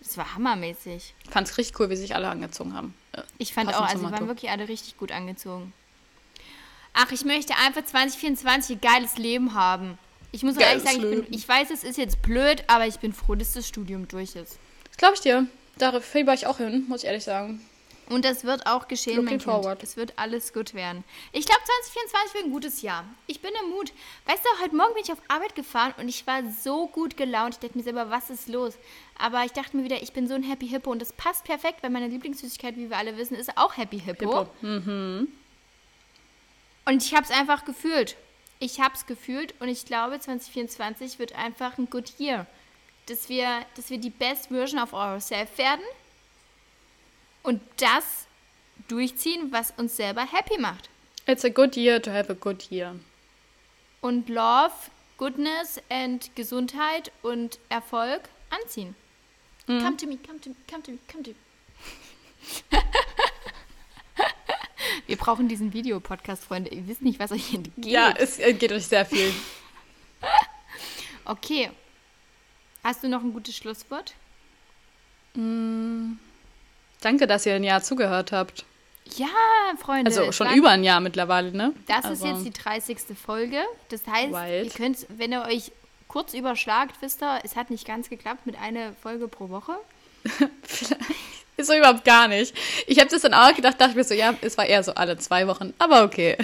Das 0.00 0.16
war 0.16 0.34
hammermäßig. 0.34 1.14
Ich 1.24 1.30
fand 1.30 1.48
es 1.48 1.58
richtig 1.58 1.78
cool, 1.78 1.90
wie 1.90 1.96
sich 1.96 2.14
alle 2.14 2.28
angezogen 2.28 2.74
haben. 2.74 2.94
Ich 3.38 3.52
fand 3.52 3.74
auch, 3.74 3.82
also 3.82 4.10
waren 4.10 4.28
wirklich 4.28 4.50
alle 4.50 4.68
richtig 4.68 4.96
gut 4.96 5.12
angezogen. 5.12 5.72
Ach, 6.92 7.12
ich 7.12 7.24
möchte 7.24 7.54
einfach 7.56 7.84
2024 7.84 8.76
ein 8.76 8.80
geiles 8.80 9.16
Leben 9.16 9.54
haben. 9.54 9.98
Ich 10.32 10.42
muss 10.42 10.56
ehrlich 10.56 10.82
sagen, 10.82 10.96
ich, 10.96 11.10
bin, 11.10 11.26
ich, 11.30 11.48
weiß, 11.48 11.70
es 11.70 11.84
ist 11.84 11.98
jetzt 11.98 12.22
blöd, 12.22 12.64
aber 12.66 12.86
ich 12.86 12.98
bin 12.98 13.12
froh, 13.12 13.34
dass 13.34 13.52
das 13.52 13.66
Studium 13.66 14.08
durch 14.08 14.36
ist. 14.36 14.58
Das 14.88 14.96
glaube 14.96 15.14
ich 15.14 15.20
dir. 15.20 15.46
Da 15.78 16.00
fieber 16.00 16.34
ich 16.34 16.46
auch 16.46 16.58
hin, 16.58 16.84
muss 16.88 17.02
ich 17.02 17.06
ehrlich 17.06 17.24
sagen. 17.24 17.60
Und 18.10 18.24
das 18.24 18.42
wird 18.42 18.66
auch 18.66 18.88
geschehen, 18.88 19.16
Looking 19.16 19.30
mein 19.30 19.40
forward. 19.40 19.78
Kind. 19.78 19.88
Es 19.88 19.96
wird 19.96 20.12
alles 20.16 20.52
gut 20.52 20.74
werden. 20.74 21.04
Ich 21.30 21.46
glaube, 21.46 21.60
2024 21.64 22.34
wird 22.34 22.44
ein 22.46 22.50
gutes 22.50 22.82
Jahr. 22.82 23.04
Ich 23.28 23.40
bin 23.40 23.52
im 23.62 23.70
Mut. 23.70 23.92
Weißt 24.26 24.44
du, 24.44 24.62
heute 24.62 24.74
Morgen 24.74 24.94
bin 24.94 25.04
ich 25.04 25.12
auf 25.12 25.22
Arbeit 25.28 25.54
gefahren 25.54 25.94
und 25.96 26.08
ich 26.08 26.26
war 26.26 26.42
so 26.50 26.88
gut 26.88 27.16
gelaunt. 27.16 27.54
Ich 27.54 27.60
dachte 27.60 27.78
mir 27.78 27.84
selber, 27.84 28.10
was 28.10 28.28
ist 28.28 28.48
los? 28.48 28.74
Aber 29.16 29.44
ich 29.44 29.52
dachte 29.52 29.76
mir 29.76 29.84
wieder, 29.84 30.02
ich 30.02 30.12
bin 30.12 30.26
so 30.26 30.34
ein 30.34 30.42
Happy 30.42 30.66
Hippo 30.66 30.90
und 30.90 31.00
das 31.00 31.12
passt 31.12 31.44
perfekt, 31.44 31.84
weil 31.84 31.90
meine 31.90 32.08
Lieblingssüßigkeit, 32.08 32.76
wie 32.76 32.90
wir 32.90 32.96
alle 32.96 33.16
wissen, 33.16 33.36
ist 33.36 33.56
auch 33.56 33.76
Happy 33.76 34.00
Hippo. 34.00 34.40
Hippo. 34.40 34.66
Mhm. 34.66 35.28
Und 36.86 37.04
ich 37.04 37.14
habe 37.14 37.22
es 37.24 37.30
einfach 37.30 37.64
gefühlt. 37.64 38.16
ich 38.58 38.80
habe 38.80 38.94
es 38.94 39.06
gefühlt 39.06 39.54
und 39.60 39.68
ich 39.68 39.86
glaube, 39.86 40.18
2024 40.18 41.20
wird 41.20 41.34
einfach 41.36 41.78
ein 41.78 41.88
good 41.88 42.12
year. 42.18 42.46
Dass 43.06 43.28
wir, 43.28 43.64
dass 43.76 43.88
wir 43.88 43.98
die 43.98 44.10
best 44.10 44.48
version 44.48 44.80
of 44.80 44.92
ourselves 44.92 45.56
werden 45.56 45.84
und 47.42 47.60
das 47.76 48.26
durchziehen, 48.88 49.52
was 49.52 49.72
uns 49.76 49.96
selber 49.96 50.26
happy 50.30 50.58
macht. 50.58 50.88
It's 51.26 51.44
a 51.44 51.48
good 51.48 51.76
year 51.76 52.00
to 52.02 52.10
have 52.10 52.30
a 52.30 52.34
good 52.34 52.70
year. 52.70 52.96
Und 54.00 54.28
Love, 54.28 54.72
Goodness 55.18 55.80
and 55.90 56.34
Gesundheit 56.34 57.12
und 57.22 57.58
Erfolg 57.68 58.22
anziehen. 58.48 58.94
Mhm. 59.66 59.82
Come 59.82 59.96
to 59.96 60.06
me, 60.06 60.16
come 60.16 60.40
to 60.40 60.50
me, 60.50 60.56
come 60.68 60.82
to 60.82 60.92
me, 60.92 60.98
come 61.10 61.22
to 61.22 61.30
me. 61.30 61.36
Wir 65.06 65.16
brauchen 65.16 65.48
diesen 65.48 65.72
Videopodcast, 65.72 66.44
Freunde. 66.44 66.70
Ihr 66.70 66.86
wisst 66.88 67.02
nicht, 67.02 67.18
was 67.18 67.32
euch 67.32 67.52
entgeht. 67.52 67.84
Ja, 67.84 68.14
es 68.16 68.38
entgeht 68.38 68.72
euch 68.72 68.86
sehr 68.86 69.04
viel. 69.04 69.32
Okay. 71.26 71.70
Hast 72.82 73.04
du 73.04 73.08
noch 73.08 73.22
ein 73.22 73.32
gutes 73.32 73.54
Schlusswort? 73.54 74.14
Danke, 77.00 77.26
dass 77.26 77.46
ihr 77.46 77.54
ein 77.54 77.64
Jahr 77.64 77.82
zugehört 77.82 78.32
habt. 78.32 78.64
Ja, 79.16 79.26
Freunde. 79.78 80.10
Also 80.10 80.32
schon 80.32 80.52
über 80.54 80.70
ein 80.70 80.84
Jahr 80.84 81.00
mittlerweile, 81.00 81.52
ne? 81.52 81.72
Das 81.86 82.04
also, 82.04 82.26
ist 82.26 82.30
jetzt 82.30 82.44
die 82.44 82.62
30. 82.62 82.98
Folge. 83.20 83.58
Das 83.88 84.06
heißt, 84.06 84.32
Wild. 84.32 84.66
ihr 84.66 84.70
könnt, 84.70 85.06
wenn 85.08 85.32
ihr 85.32 85.42
euch 85.42 85.72
kurz 86.06 86.34
überschlagt, 86.34 86.96
wisst 87.00 87.22
ihr, 87.22 87.40
es 87.42 87.56
hat 87.56 87.70
nicht 87.70 87.86
ganz 87.86 88.08
geklappt 88.08 88.46
mit 88.46 88.60
einer 88.60 88.92
Folge 89.02 89.28
pro 89.28 89.48
Woche. 89.48 89.76
Ist 91.56 91.66
so 91.66 91.74
überhaupt 91.74 92.04
gar 92.04 92.28
nicht. 92.28 92.54
Ich 92.86 92.98
habe 92.98 93.10
das 93.10 93.22
dann 93.22 93.34
auch 93.34 93.54
gedacht, 93.54 93.80
dachte 93.80 93.96
mir 93.96 94.04
so, 94.04 94.14
ja, 94.14 94.34
es 94.40 94.56
war 94.56 94.66
eher 94.66 94.82
so 94.82 94.94
alle 94.94 95.18
zwei 95.18 95.46
Wochen, 95.46 95.74
aber 95.78 96.04
okay. 96.04 96.36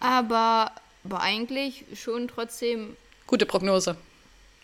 Aber, 0.00 0.72
aber 1.04 1.20
eigentlich 1.20 1.84
schon 1.94 2.28
trotzdem 2.28 2.96
Gute 3.26 3.46
Prognose 3.46 3.96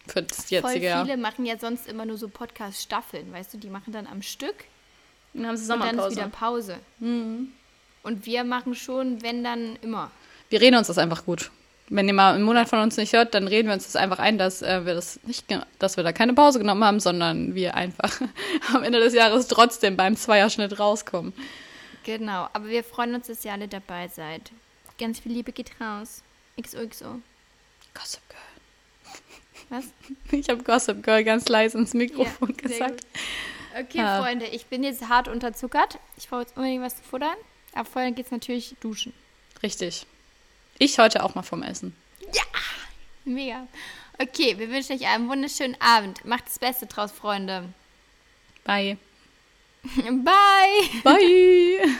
für 0.09 0.23
das 0.23 0.47
voll 0.47 0.47
jetzige 0.51 0.87
Jahr. 0.87 1.05
viele 1.05 1.17
machen 1.17 1.47
ja 1.47 1.59
sonst 1.59 1.87
immer 1.87 2.05
nur 2.05 2.17
so 2.17 2.29
Podcast-Staffeln, 2.29 3.33
weißt 3.33 3.55
du, 3.55 3.59
die 3.59 3.69
machen 3.69 3.93
dann 3.93 4.07
am 4.07 4.23
Stück 4.23 4.55
Dann 5.35 5.47
haben 5.47 5.57
sie 5.57 5.73
und 5.73 5.81
dann 5.81 5.99
ist 5.99 6.11
wieder. 6.13 6.29
Pause. 6.29 6.79
Und 7.01 8.27
wir 8.27 8.45
machen 8.45 8.75
schon, 8.75 9.23
wenn 9.23 9.45
dann 9.45 9.77
immer. 9.83 10.11
Wir 10.51 10.61
reden 10.61 10.77
uns 10.77 10.87
das 10.87 10.99
einfach 10.99 11.25
gut. 11.25 11.51
Wenn 11.91 12.07
ihr 12.07 12.15
mal 12.15 12.35
einen 12.35 12.45
Monat 12.45 12.69
von 12.69 12.81
uns 12.81 12.97
nicht 12.99 13.15
hört, 13.15 13.33
dann 13.35 13.49
reden 13.49 13.69
wir 13.69 13.75
uns 13.75 13.85
das 13.85 13.97
einfach 13.97 14.19
ein, 14.19 14.37
dass 14.37 14.61
äh, 14.61 14.85
wir 14.85 14.95
das 14.95 15.21
nicht, 15.25 15.47
dass 15.79 15.97
wir 15.97 16.05
da 16.05 16.13
keine 16.13 16.35
Pause 16.35 16.59
genommen 16.59 16.85
haben, 16.85 17.01
sondern 17.01 17.55
wir 17.55 17.75
einfach 17.75 18.21
am 18.75 18.83
Ende 18.83 19.01
des 19.01 19.15
Jahres 19.15 19.49
trotzdem 19.49 19.97
beim 19.97 20.15
Zweierschnitt 20.15 20.79
rauskommen. 20.79 21.33
Genau, 22.05 22.49
aber 22.53 22.67
wir 22.67 22.85
freuen 22.85 23.15
uns, 23.15 23.27
dass 23.27 23.45
ihr 23.45 23.53
alle 23.53 23.69
dabei 23.69 24.09
seid. 24.09 24.53
Ganz 24.99 25.21
viel 25.21 25.33
Liebe 25.33 25.53
geht 25.53 25.71
raus. 25.81 26.23
XOXO. 26.61 27.21
Gossip 27.95 28.23
Girl. 28.29 28.48
Was? 29.71 29.85
Ich 30.31 30.49
habe 30.49 30.63
Gossip 30.63 31.03
Girl 31.03 31.25
ganz 31.25 31.49
leise 31.49 31.79
ins 31.79 31.95
Mikrofon 31.95 32.55
sehr 32.55 32.69
gesagt. 32.69 33.07
Okay, 33.79 33.99
Ja. 33.99 34.23
Freunde, 34.23 34.47
ich 34.47 34.67
bin 34.67 34.83
jetzt 34.83 35.09
hart 35.09 35.29
unterzuckert. 35.29 35.99
Ich 36.17 36.29
brauche 36.29 36.43
jetzt 36.43 36.57
unbedingt 36.57 36.83
was 36.83 36.97
zu 36.97 37.03
futtern. 37.03 37.37
Aber 37.75 37.85
vorher 37.85 38.11
geht's 38.13 38.31
natürlich 38.31 38.75
duschen. 38.81 39.13
Richtig. 39.63 40.07
Ich 40.79 40.99
heute 40.99 41.23
auch 41.23 41.35
mal 41.35 41.43
vom 41.43 41.63
Essen. 41.63 41.95
Mega. 43.25 43.67
Okay, 44.19 44.59
wir 44.59 44.71
wünschen 44.71 44.97
euch 44.97 45.07
einen 45.07 45.29
wunderschönen 45.29 45.77
Abend. 45.81 46.25
Macht 46.25 46.47
das 46.47 46.59
Beste 46.59 46.87
draus, 46.87 47.13
Freunde. 47.13 47.69
Bye. 48.65 48.97
Bye. 49.85 51.03
Bye. 51.05 51.89